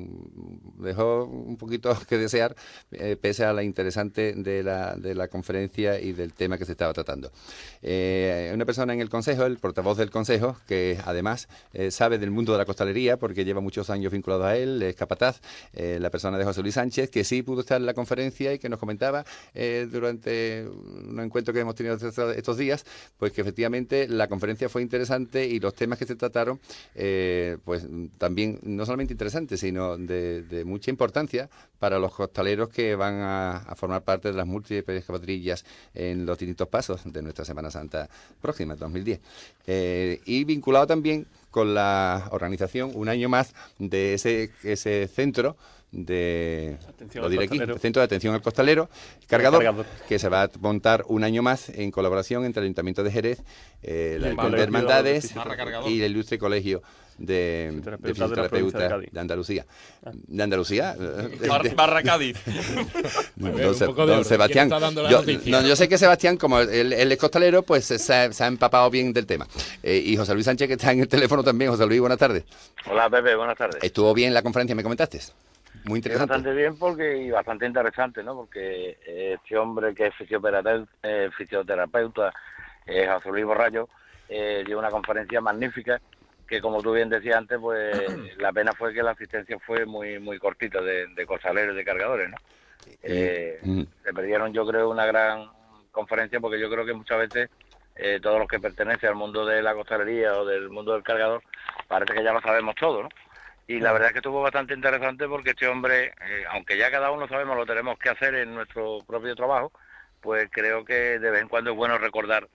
dejó 0.76 1.24
un 1.24 1.56
poquito 1.56 1.96
que 2.10 2.18
desear, 2.18 2.54
eh, 2.90 3.16
pese 3.18 3.46
a 3.46 3.54
la 3.54 3.62
interesante 3.62 4.34
de 4.34 4.62
la, 4.62 4.96
de 4.96 5.14
la 5.14 5.28
conferencia 5.28 5.98
y 5.98 6.12
del 6.12 6.34
tema 6.34 6.58
que 6.58 6.66
se 6.66 6.72
estaba 6.72 6.92
tratando. 6.92 7.32
Eh, 7.80 8.50
una 8.52 8.66
persona 8.66 8.92
en 8.92 9.00
el 9.00 9.08
Consejo, 9.08 9.46
el 9.46 9.56
portavoz 9.56 9.96
del 9.96 10.10
Consejo, 10.10 10.58
que 10.68 10.98
además 11.06 11.48
sabe 11.88 12.18
del 12.18 12.30
mundo 12.30 12.52
de 12.52 12.58
la 12.58 12.66
costalería, 12.66 13.16
porque 13.16 13.46
lleva 13.46 13.62
muchos 13.62 13.88
años 13.88 14.12
vinculado 14.12 14.44
a 14.44 14.54
él, 14.54 14.82
es 14.82 14.94
capataz, 14.94 15.40
la 15.72 16.10
persona 16.10 16.36
de 16.36 16.44
José 16.44 16.60
Luis 16.60 16.74
Sánchez, 16.74 17.08
que 17.08 17.24
sí 17.24 17.42
pudo 17.42 17.60
estar 17.60 17.80
en 17.80 17.86
la 17.86 17.94
conferencia 17.94 18.52
y 18.52 18.58
que 18.58 18.68
nos 18.68 18.78
comentaba 18.78 19.24
durante 19.90 20.66
un 20.68 21.18
encuentro 21.20 21.54
que 21.54 21.60
hemos 21.60 21.74
tenido 21.74 21.96
estos 21.96 22.58
días, 22.58 22.84
pues 23.16 23.32
que 23.32 23.40
efectivamente 23.40 24.06
la 24.08 24.28
conferencia 24.28 24.68
fue 24.68 24.82
interesante 24.82 25.46
y 25.46 25.61
los 25.62 25.74
temas 25.74 25.98
que 25.98 26.04
se 26.04 26.16
trataron, 26.16 26.60
eh, 26.94 27.56
pues 27.64 27.86
también 28.18 28.58
no 28.62 28.84
solamente 28.84 29.14
interesantes, 29.14 29.60
sino 29.60 29.96
de, 29.96 30.42
de 30.42 30.64
mucha 30.64 30.90
importancia 30.90 31.48
para 31.82 31.98
los 31.98 32.14
costaleros 32.14 32.68
que 32.68 32.94
van 32.94 33.20
a, 33.22 33.74
formar 33.74 34.04
parte 34.04 34.28
de 34.28 34.34
las 34.34 34.46
múltiples 34.46 35.04
cuadrillas 35.04 35.64
en 35.94 36.24
los 36.26 36.38
distintos 36.38 36.68
pasos 36.68 37.00
de 37.04 37.22
nuestra 37.22 37.44
Semana 37.44 37.72
Santa 37.72 38.08
próxima, 38.40 38.76
2010. 38.76 39.20
Eh, 39.66 40.20
y 40.24 40.44
vinculado 40.44 40.86
también 40.86 41.26
con 41.52 41.74
la 41.74 42.26
organización 42.32 42.90
un 42.94 43.08
año 43.08 43.28
más 43.28 43.54
de 43.78 44.14
ese, 44.14 44.50
ese 44.64 45.06
centro 45.06 45.56
de 45.92 46.78
Atención 46.88 47.20
lo 47.20 47.26
al 47.26 47.30
diré 47.30 47.44
aquí, 47.44 47.50
costalero. 47.50 47.74
el 47.74 47.80
centro 47.80 48.00
de 48.00 48.04
atención 48.06 48.34
al 48.34 48.40
costalero 48.40 48.88
cargador, 49.28 49.62
Cargador. 49.62 49.86
que 50.08 50.18
se 50.18 50.28
va 50.30 50.44
a 50.44 50.50
montar 50.58 51.04
un 51.06 51.22
año 51.22 51.42
más 51.42 51.68
en 51.68 51.90
colaboración 51.90 52.46
entre 52.46 52.60
el 52.60 52.64
Ayuntamiento 52.64 53.04
de 53.04 53.12
Jerez, 53.12 53.42
eh, 53.82 54.16
la 54.18 54.30
Hermandades 54.58 55.34
y 55.86 56.00
el 56.02 56.12
Ilustre 56.12 56.38
Colegio 56.38 56.82
de, 57.18 57.80
de 57.82 58.08
Fisioterapeutas 58.08 59.00
de 59.10 59.20
Andalucía. 59.20 59.64
¿De 60.02 60.42
Andalucía? 60.42 60.96
Bar- 61.48 61.74
Barra 61.74 62.02
Cádiz. 62.02 62.38
Don, 63.36 63.74
Se-. 63.74 64.24
Sebastián. 64.24 64.68
¿Quién 64.68 64.76
está 64.76 64.80
dando 64.80 65.02
la 65.02 65.10
Yo, 65.10 65.22
no, 65.46 65.62
yo 65.62 65.76
sé 65.76 65.88
que 65.88 65.98
Sebastián, 65.98 66.36
como 66.36 66.60
él, 66.60 66.92
él 66.92 67.12
es 67.12 67.18
costalero, 67.18 67.62
pues 67.62 67.84
se, 67.84 68.14
ha- 68.14 68.32
se 68.32 68.44
ha 68.44 68.46
empapado 68.46 68.90
bien 68.90 69.12
del 69.12 69.26
tema. 69.26 69.46
Eh, 69.82 69.96
y 70.04 70.16
José 70.16 70.34
Luis 70.34 70.46
Sánchez, 70.46 70.68
que 70.68 70.74
está 70.74 70.92
en 70.92 71.00
el 71.00 71.08
teléfono 71.08 71.42
también. 71.42 71.70
José 71.70 71.86
Luis, 71.86 72.00
buenas 72.00 72.18
tardes. 72.18 72.44
Hola 72.90 73.08
Pepe, 73.10 73.34
buenas 73.36 73.56
tardes. 73.56 73.82
Estuvo 73.82 74.12
bien 74.14 74.34
la 74.34 74.42
conferencia, 74.42 74.74
me 74.74 74.82
comentaste. 74.82 75.20
Muy 75.84 75.98
interesante. 75.98 76.32
bastante 76.34 76.56
bien 76.56 76.76
porque 76.78 77.16
y 77.24 77.30
bastante 77.30 77.66
interesante, 77.66 78.22
¿no? 78.22 78.36
Porque 78.36 78.98
eh, 79.04 79.34
este 79.34 79.56
hombre 79.56 79.94
que 79.94 80.06
es 80.08 80.14
fisioterapeuta, 80.14 80.88
eh, 81.02 81.28
fisioterapeuta 81.36 82.32
eh, 82.86 83.08
José 83.12 83.30
Luis 83.30 83.44
Borrayo, 83.44 83.88
eh, 84.28 84.62
dio 84.66 84.78
una 84.78 84.90
conferencia 84.90 85.40
magnífica 85.40 86.00
que 86.52 86.60
como 86.60 86.82
tú 86.82 86.92
bien 86.92 87.08
decías 87.08 87.38
antes, 87.38 87.58
pues 87.58 88.12
la 88.36 88.52
pena 88.52 88.74
fue 88.74 88.92
que 88.92 89.02
la 89.02 89.12
asistencia 89.12 89.58
fue 89.58 89.86
muy 89.86 90.18
muy 90.18 90.38
cortita 90.38 90.82
de, 90.82 91.06
de 91.06 91.24
costaleros 91.24 91.72
y 91.74 91.78
de 91.78 91.84
cargadores, 91.84 92.28
¿no? 92.28 92.36
Eh, 93.02 93.58
Mm. 93.62 93.82
se 94.04 94.12
perdieron 94.12 94.52
yo 94.52 94.66
creo 94.66 94.90
una 94.90 95.06
gran 95.06 95.48
conferencia 95.92 96.40
porque 96.40 96.60
yo 96.60 96.68
creo 96.68 96.84
que 96.84 96.92
muchas 96.92 97.18
veces 97.20 97.48
eh, 97.96 98.18
todos 98.20 98.38
los 98.38 98.48
que 98.48 98.60
pertenecen 98.60 99.08
al 99.08 99.14
mundo 99.14 99.46
de 99.46 99.62
la 99.62 99.72
costalería 99.72 100.36
o 100.36 100.44
del 100.44 100.68
mundo 100.68 100.92
del 100.92 101.02
cargador 101.02 101.42
parece 101.88 102.12
que 102.12 102.22
ya 102.22 102.32
lo 102.34 102.40
sabemos 102.42 102.74
todo, 102.74 103.04
¿no? 103.04 103.08
Y 103.66 103.80
la 103.80 103.92
verdad 103.92 104.08
es 104.08 104.12
que 104.12 104.18
estuvo 104.18 104.42
bastante 104.42 104.74
interesante 104.74 105.26
porque 105.26 105.50
este 105.50 105.68
hombre, 105.68 106.08
eh, 106.28 106.44
aunque 106.50 106.76
ya 106.76 106.90
cada 106.90 107.10
uno 107.12 107.26
sabemos 107.28 107.56
lo 107.56 107.64
tenemos 107.64 107.98
que 107.98 108.10
hacer 108.10 108.34
en 108.34 108.54
nuestro 108.54 108.98
propio 109.06 109.34
trabajo, 109.34 109.72
pues 110.20 110.50
creo 110.50 110.84
que 110.84 111.18
de 111.18 111.30
vez 111.30 111.40
en 111.40 111.48
cuando 111.48 111.70
es 111.70 111.76
bueno 111.76 111.96
recordar 111.96 112.46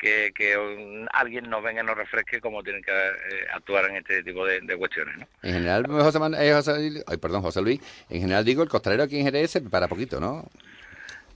que, 0.00 0.32
que 0.34 0.56
un- 0.56 1.06
alguien 1.12 1.48
nos 1.50 1.62
venga 1.62 1.82
y 1.82 1.86
nos 1.86 1.96
refresque 1.96 2.40
cómo 2.40 2.62
tienen 2.62 2.82
que 2.82 2.90
eh, 2.90 3.46
actuar 3.54 3.84
en 3.90 3.96
este 3.96 4.22
tipo 4.22 4.44
de, 4.46 4.60
de 4.62 4.76
cuestiones, 4.76 5.16
¿no? 5.18 5.26
En 5.42 5.52
general, 5.54 5.86
José, 5.86 6.18
Man- 6.18 6.34
eh, 6.34 6.52
José- 6.52 7.04
ay, 7.06 7.16
perdón, 7.18 7.42
José 7.42 7.60
Luis, 7.62 7.80
en 8.08 8.20
general 8.22 8.44
digo, 8.44 8.62
el 8.62 8.68
costalero 8.68 9.02
aquí 9.02 9.18
en 9.18 9.24
Jerez 9.26 9.50
se 9.50 9.60
prepara 9.60 9.86
poquito, 9.88 10.18
¿no? 10.20 10.44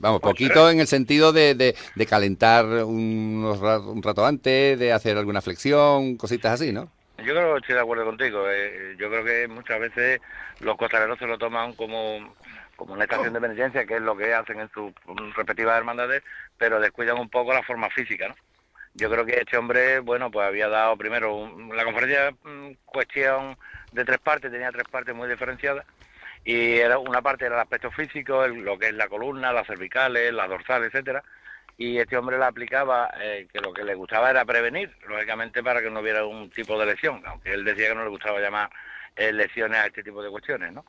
Vamos, 0.01 0.21
poquito 0.21 0.69
en 0.71 0.81
el 0.81 0.87
sentido 0.87 1.33
de, 1.33 1.55
de, 1.55 1.77
de 1.95 2.07
calentar 2.07 2.65
unos 2.67 3.61
un 3.87 4.03
rato 4.03 4.27
antes, 4.27 4.79
de 4.79 4.93
hacer 4.93 5.17
alguna 5.17 5.41
flexión, 5.41 6.17
cositas 6.17 6.61
así, 6.61 6.73
¿no? 6.73 6.91
Yo 7.19 7.33
creo 7.33 7.53
que 7.55 7.61
estoy 7.61 7.75
de 7.77 7.81
acuerdo 7.81 8.05
contigo. 8.05 8.45
eh, 8.51 8.97
yo 8.99 9.09
creo 9.09 9.25
que 9.25 9.47
muchas 9.49 9.79
veces 9.81 10.21
los 10.61 10.77
costaleros 10.77 11.19
se 11.19 11.27
lo 11.27 11.39
toman 11.39 11.75
como, 11.75 12.35
como 12.77 12.93
una 12.95 13.05
estación 13.05 13.33
de 13.33 13.41
penitencia, 13.41 13.87
que 13.87 13.95
es 13.97 14.03
lo 14.03 14.17
que 14.17 14.35
hacen 14.35 14.59
en 14.61 14.69
sus 14.73 14.93
respectivas 15.37 15.79
hermandades, 15.79 16.23
pero 16.59 16.81
descuidan 16.81 17.19
un 17.19 17.31
poco 17.31 17.53
la 17.55 17.63
forma 17.63 17.89
física, 17.91 18.29
¿no? 18.29 18.35
Yo 18.95 19.11
creo 19.11 19.25
que 19.27 19.41
este 19.41 19.57
hombre, 19.57 19.99
bueno, 19.99 20.31
pues 20.31 20.47
había 20.47 20.69
dado 20.69 20.97
primero 20.97 21.35
un- 21.35 21.77
la 21.77 21.85
conferencia 21.85 22.31
mm, 22.45 22.73
cuestión 22.85 23.57
de 23.91 24.05
tres 24.05 24.19
partes, 24.21 24.51
tenía 24.53 24.71
tres 24.71 24.87
partes 24.89 25.15
muy 25.15 25.29
diferenciadas 25.29 25.85
y 26.45 26.77
era 26.79 26.99
una 26.99 27.21
parte 27.23 27.47
era 27.47 27.57
el 27.57 27.61
aspecto 27.63 27.91
físico, 27.91 28.45
el- 28.45 28.63
lo 28.65 28.79
que 28.79 28.87
es 28.87 28.95
la 28.95 29.09
columna, 29.09 29.53
las 29.53 29.67
cervicales, 29.67 30.33
las 30.33 30.49
dorsales, 30.49 30.89
etcétera, 30.95 31.25
y 31.77 31.99
este 31.99 32.17
hombre 32.17 32.39
la 32.39 32.47
aplicaba 32.49 33.11
eh, 33.21 33.49
que 33.53 33.61
lo 33.61 33.73
que 33.73 33.83
le 33.83 33.95
gustaba 33.95 34.31
era 34.31 34.45
prevenir, 34.45 34.95
lógicamente 35.09 35.63
para 35.63 35.83
que 35.83 35.91
no 35.91 35.99
hubiera 36.01 36.25
un 36.25 36.51
tipo 36.51 36.79
de 36.79 36.87
lesión, 36.87 37.21
aunque 37.27 37.53
él 37.53 37.65
decía 37.65 37.89
que 37.89 37.95
no 37.97 38.05
le 38.05 38.11
gustaba 38.11 38.39
llamar 38.41 38.71
eh, 39.17 39.33
lesiones 39.33 39.79
a 39.79 39.87
este 39.87 40.05
tipo 40.05 40.23
de 40.23 40.31
cuestiones, 40.31 40.73
¿no? 40.73 40.85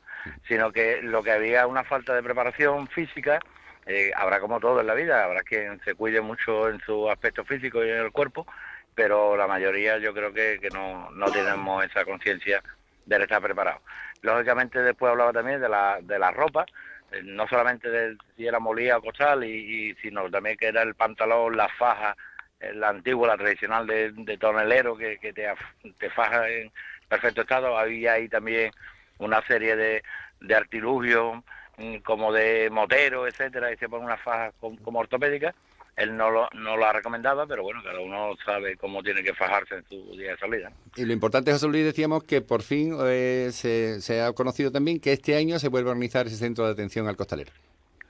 Sino 0.46 0.70
que 0.70 1.00
lo 1.02 1.22
que 1.24 1.32
había 1.32 1.66
una 1.66 1.82
falta 1.84 2.14
de 2.14 2.22
preparación 2.22 2.86
física, 2.88 3.40
eh, 3.86 4.12
habrá 4.16 4.40
como 4.40 4.60
todo 4.60 4.80
en 4.80 4.86
la 4.86 4.94
vida, 4.94 5.24
habrá 5.24 5.42
quien 5.42 5.80
se 5.84 5.94
cuide 5.94 6.20
mucho 6.20 6.68
en 6.68 6.80
su 6.80 7.08
aspecto 7.10 7.44
físico 7.44 7.84
y 7.84 7.90
en 7.90 7.98
el 7.98 8.12
cuerpo, 8.12 8.46
pero 8.94 9.36
la 9.36 9.46
mayoría 9.46 9.98
yo 9.98 10.12
creo 10.14 10.32
que, 10.32 10.58
que 10.60 10.70
no, 10.70 11.10
no 11.12 11.30
tenemos 11.30 11.84
esa 11.84 12.04
conciencia 12.04 12.62
del 13.04 13.22
estar 13.22 13.42
preparado. 13.42 13.82
Lógicamente 14.22 14.80
después 14.82 15.10
hablaba 15.10 15.32
también 15.32 15.60
de 15.60 15.68
la, 15.68 15.98
de 16.02 16.18
la 16.18 16.30
ropa, 16.30 16.64
eh, 17.12 17.20
no 17.24 17.46
solamente 17.48 17.88
de 17.90 18.16
si 18.36 18.46
era 18.46 18.58
molía 18.58 18.98
o 18.98 19.02
costal, 19.02 19.44
y, 19.44 19.90
y- 19.90 19.94
sino 19.96 20.28
también 20.30 20.56
que 20.56 20.66
era 20.68 20.82
el 20.82 20.94
pantalón, 20.94 21.56
la 21.56 21.68
faja, 21.68 22.16
eh, 22.60 22.72
la 22.74 22.88
antigua, 22.88 23.28
la 23.28 23.36
tradicional 23.36 23.86
de, 23.86 24.12
de 24.12 24.38
tonelero 24.38 24.96
que, 24.96 25.18
que 25.18 25.32
te, 25.32 25.46
te 25.98 26.10
faja 26.10 26.48
en 26.48 26.72
perfecto 27.08 27.42
estado. 27.42 27.78
Había 27.78 28.14
ahí 28.14 28.28
también 28.28 28.72
una 29.18 29.42
serie 29.46 29.76
de, 29.76 30.02
de 30.40 30.54
artilugios 30.54 31.42
como 32.04 32.32
de 32.32 32.68
motero, 32.70 33.26
etcétera, 33.26 33.72
y 33.72 33.76
se 33.76 33.88
pone 33.88 34.04
una 34.04 34.16
faja 34.16 34.52
com- 34.60 34.76
como 34.78 34.98
ortopédica. 35.00 35.54
Él 35.96 36.14
no 36.14 36.30
lo, 36.30 36.48
no 36.52 36.76
la 36.76 36.92
recomendaba, 36.92 37.46
pero 37.46 37.62
bueno, 37.62 37.82
cada 37.82 38.00
uno 38.00 38.34
sabe 38.44 38.76
cómo 38.76 39.02
tiene 39.02 39.22
que 39.22 39.32
fajarse 39.32 39.76
en 39.76 39.84
su 39.88 40.14
día 40.16 40.32
de 40.32 40.36
salida. 40.36 40.70
Y 40.94 41.06
lo 41.06 41.12
importante, 41.14 41.52
José 41.52 41.68
Luis, 41.68 41.86
decíamos 41.86 42.22
que 42.24 42.42
por 42.42 42.62
fin 42.62 42.94
eh, 43.02 43.48
se, 43.50 44.02
se 44.02 44.20
ha 44.20 44.30
conocido 44.32 44.70
también 44.70 45.00
que 45.00 45.12
este 45.12 45.36
año 45.36 45.58
se 45.58 45.68
vuelve 45.68 45.88
a 45.88 45.92
organizar 45.92 46.26
ese 46.26 46.36
centro 46.36 46.66
de 46.66 46.72
atención 46.72 47.08
al 47.08 47.16
costalero. 47.16 47.50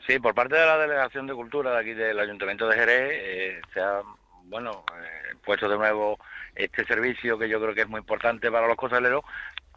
Sí, 0.05 0.19
por 0.19 0.35
parte 0.35 0.57
de 0.57 0.67
la 0.67 0.79
Delegación 0.79 1.29
de 1.29 1.35
Cultura 1.35 1.73
de 1.73 1.79
aquí 1.79 1.95
del 1.95 2.19
Ayuntamiento 2.19 2.67
de 2.67 2.77
Jerez 2.77 3.11
eh, 3.13 3.61
se 3.73 3.81
ha, 3.81 4.03
bueno, 4.47 4.85
eh, 4.93 5.37
puesto 5.45 5.69
de 5.69 5.77
nuevo 5.77 6.19
este 6.57 6.85
servicio 6.87 7.39
que 7.39 7.49
yo 7.49 7.61
creo 7.61 7.75
que 7.75 7.83
es 7.83 7.89
muy 7.89 8.01
importante 8.01 8.51
para 8.51 8.67
los 8.67 8.77
costaleros, 8.77 9.23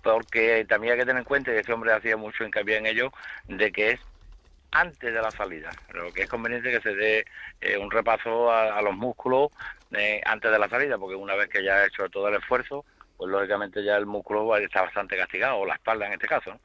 porque 0.03 0.65
también 0.67 0.93
hay 0.93 0.99
que 0.99 1.05
tener 1.05 1.19
en 1.19 1.25
cuenta, 1.25 1.53
y 1.53 1.57
este 1.57 1.73
hombre 1.73 1.93
hacía 1.93 2.17
mucho 2.17 2.43
hincapié 2.43 2.77
en 2.77 2.85
ello, 2.85 3.11
de 3.47 3.71
que 3.71 3.91
es 3.91 3.99
antes 4.71 5.13
de 5.13 5.21
la 5.21 5.31
salida, 5.31 5.71
lo 5.93 6.11
que 6.13 6.23
es 6.23 6.29
conveniente 6.29 6.71
que 6.71 6.81
se 6.81 6.95
dé 6.95 7.25
eh, 7.61 7.77
un 7.77 7.89
repaso 7.89 8.51
a, 8.51 8.81
los 8.81 8.95
músculos 8.95 9.49
eh, 9.91 10.21
antes 10.25 10.51
de 10.51 10.59
la 10.59 10.69
salida, 10.69 10.97
porque 10.97 11.15
una 11.15 11.35
vez 11.35 11.49
que 11.49 11.63
ya 11.63 11.77
ha 11.77 11.87
hecho 11.87 12.07
todo 12.09 12.27
el 12.27 12.35
esfuerzo, 12.35 12.85
pues 13.17 13.31
lógicamente 13.31 13.83
ya 13.83 13.97
el 13.97 14.05
músculo 14.05 14.55
está 14.57 14.83
bastante 14.83 15.17
castigado, 15.17 15.57
o 15.57 15.65
la 15.65 15.75
espalda 15.75 16.07
en 16.07 16.13
este 16.13 16.27
caso. 16.27 16.59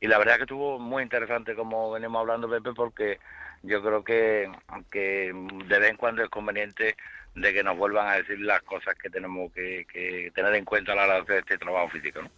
Y 0.00 0.08
la 0.08 0.18
verdad 0.18 0.36
que 0.36 0.42
estuvo 0.42 0.78
muy 0.78 1.02
interesante 1.02 1.54
como 1.54 1.92
venimos 1.92 2.20
hablando, 2.20 2.50
Pepe, 2.50 2.72
porque 2.74 3.20
yo 3.62 3.80
creo 3.82 4.02
que, 4.02 4.50
que 4.90 5.32
de 5.66 5.78
vez 5.78 5.90
en 5.90 5.96
cuando 5.96 6.24
es 6.24 6.28
conveniente 6.28 6.96
de 7.34 7.52
que 7.52 7.62
nos 7.62 7.76
vuelvan 7.76 8.08
a 8.08 8.16
decir 8.16 8.40
las 8.40 8.62
cosas 8.62 8.94
que 8.96 9.08
tenemos 9.08 9.52
que, 9.52 9.86
que 9.90 10.30
tener 10.34 10.54
en 10.54 10.64
cuenta 10.64 10.92
a 10.92 10.96
la 10.96 11.04
hora 11.04 11.14
de 11.14 11.20
hacer 11.20 11.38
este 11.38 11.58
trabajo 11.58 11.88
físico, 11.88 12.20
¿no? 12.22 12.30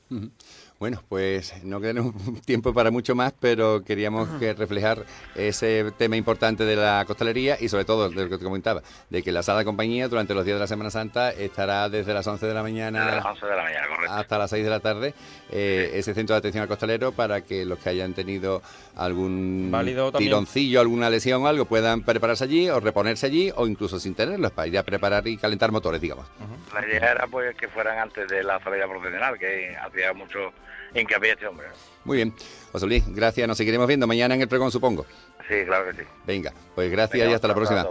Bueno, 0.80 1.00
pues 1.08 1.64
no 1.64 1.80
tenemos 1.80 2.14
tiempo 2.44 2.74
para 2.74 2.90
mucho 2.90 3.14
más, 3.14 3.32
pero 3.38 3.84
queríamos 3.84 4.28
que 4.40 4.52
reflejar 4.54 5.04
ese 5.34 5.92
tema 5.96 6.16
importante 6.16 6.64
de 6.64 6.76
la 6.76 7.04
costalería 7.06 7.56
y 7.60 7.68
sobre 7.68 7.84
todo 7.84 8.10
de 8.10 8.24
lo 8.24 8.28
que 8.28 8.38
te 8.38 8.44
comentaba, 8.44 8.82
de 9.08 9.22
que 9.22 9.30
la 9.30 9.42
sala 9.42 9.60
de 9.60 9.64
compañía 9.64 10.08
durante 10.08 10.34
los 10.34 10.44
días 10.44 10.56
de 10.56 10.60
la 10.60 10.66
Semana 10.66 10.90
Santa 10.90 11.30
estará 11.30 11.88
desde 11.88 12.12
las 12.12 12.26
11 12.26 12.46
de 12.46 12.54
la 12.54 12.62
mañana 12.62 13.04
Desde 13.04 13.16
las 13.16 13.24
11 13.26 13.46
de 13.46 13.56
la 13.56 13.62
mañana, 13.62 13.86
correcto. 13.86 14.14
hasta 14.14 14.38
las 14.38 14.50
6 14.50 14.64
de 14.64 14.70
la 14.70 14.80
tarde, 14.80 15.14
eh, 15.50 15.92
ese 15.94 16.12
centro 16.12 16.34
de 16.34 16.38
atención 16.38 16.62
al 16.62 16.68
costalero 16.68 17.12
para 17.12 17.40
que 17.42 17.64
los 17.64 17.78
que 17.78 17.90
hayan 17.90 18.12
tenido 18.12 18.60
algún 18.96 19.68
Válido 19.70 20.12
tironcillo, 20.12 20.80
alguna 20.80 21.08
lesión 21.08 21.44
o 21.44 21.46
algo, 21.46 21.66
puedan 21.66 22.02
prepararse 22.02 22.44
allí 22.44 22.68
o 22.68 22.80
reponerse 22.80 23.26
allí 23.26 23.52
o 23.54 23.66
incluso 23.66 24.00
sin 24.00 24.14
tenerlos 24.14 24.50
para 24.50 24.66
ir 24.68 24.76
a 24.76 24.82
preparar 24.82 25.26
y 25.28 25.36
calentar 25.36 25.70
motores, 25.72 26.00
digamos. 26.00 26.26
La 26.74 26.86
idea 26.86 27.12
era 27.12 27.26
pues 27.28 27.54
que 27.56 27.68
fueran 27.68 27.98
antes 27.98 28.28
de 28.28 28.42
la 28.42 28.60
salida 28.60 28.86
profesional, 28.88 29.38
que 29.38 29.76
hacía 29.76 30.12
mucho 30.12 30.52
hincapié 30.94 31.32
este 31.32 31.46
hombre. 31.46 31.66
¿no? 31.68 31.74
Muy 32.04 32.16
bien. 32.18 32.34
José 32.72 32.86
Luis, 32.86 33.04
gracias. 33.08 33.46
Nos 33.48 33.56
seguiremos 33.56 33.86
viendo 33.86 34.06
mañana 34.06 34.34
en 34.34 34.40
el 34.42 34.48
pregón, 34.48 34.70
supongo. 34.70 35.06
Sí, 35.48 35.54
claro 35.66 35.90
que 35.90 36.02
sí. 36.02 36.08
Venga, 36.26 36.52
pues 36.74 36.90
gracias 36.90 37.20
Venga, 37.20 37.32
y 37.32 37.34
hasta 37.34 37.48
la 37.48 37.54
próxima. 37.54 37.80
a. 37.82 37.88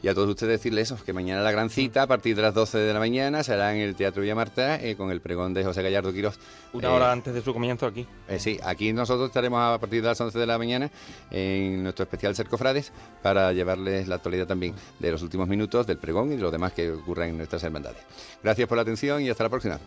Y 0.00 0.06
a 0.06 0.14
todos 0.14 0.28
ustedes 0.28 0.60
decirles 0.60 0.92
eso, 0.92 1.04
que 1.04 1.12
mañana 1.12 1.42
la 1.42 1.50
gran 1.50 1.70
cita 1.70 2.02
a 2.02 2.06
partir 2.06 2.36
de 2.36 2.42
las 2.42 2.54
12 2.54 2.78
de 2.78 2.92
la 2.94 3.00
mañana 3.00 3.42
será 3.42 3.74
en 3.74 3.80
el 3.80 3.96
Teatro 3.96 4.22
Villamarta 4.22 4.76
eh, 4.80 4.94
con 4.94 5.10
el 5.10 5.20
pregón 5.20 5.54
de 5.54 5.64
José 5.64 5.82
Gallardo 5.82 6.12
Quirós. 6.12 6.38
Una 6.72 6.86
Eh, 6.86 6.90
hora 6.92 7.10
antes 7.10 7.34
de 7.34 7.42
su 7.42 7.52
comienzo 7.52 7.84
aquí. 7.86 8.06
eh, 8.28 8.38
sí, 8.38 8.60
aquí 8.62 8.92
nosotros 8.92 9.26
estaremos 9.26 9.60
a 9.60 9.76
partir 9.80 10.00
de 10.02 10.06
las 10.08 10.20
11 10.20 10.38
de 10.38 10.46
la 10.46 10.56
mañana 10.56 10.88
en 11.32 11.82
nuestro 11.82 12.04
especial 12.04 12.36
Cercofrades 12.36 12.92
para 13.24 13.52
llevarles 13.52 14.06
la 14.06 14.14
actualidad 14.16 14.46
también 14.46 14.72
de 15.00 15.10
los 15.10 15.20
últimos 15.22 15.48
minutos 15.48 15.84
del 15.88 15.98
pregón 15.98 16.30
y 16.32 16.36
de 16.36 16.42
lo 16.42 16.52
demás 16.52 16.72
que 16.74 16.92
ocurra 16.92 17.26
en 17.26 17.36
nuestras 17.36 17.64
hermandades. 17.64 18.00
Gracias 18.40 18.68
por 18.68 18.76
la 18.76 18.82
atención 18.82 19.20
y 19.22 19.30
hasta 19.30 19.42
la 19.42 19.50
próxima. 19.50 19.80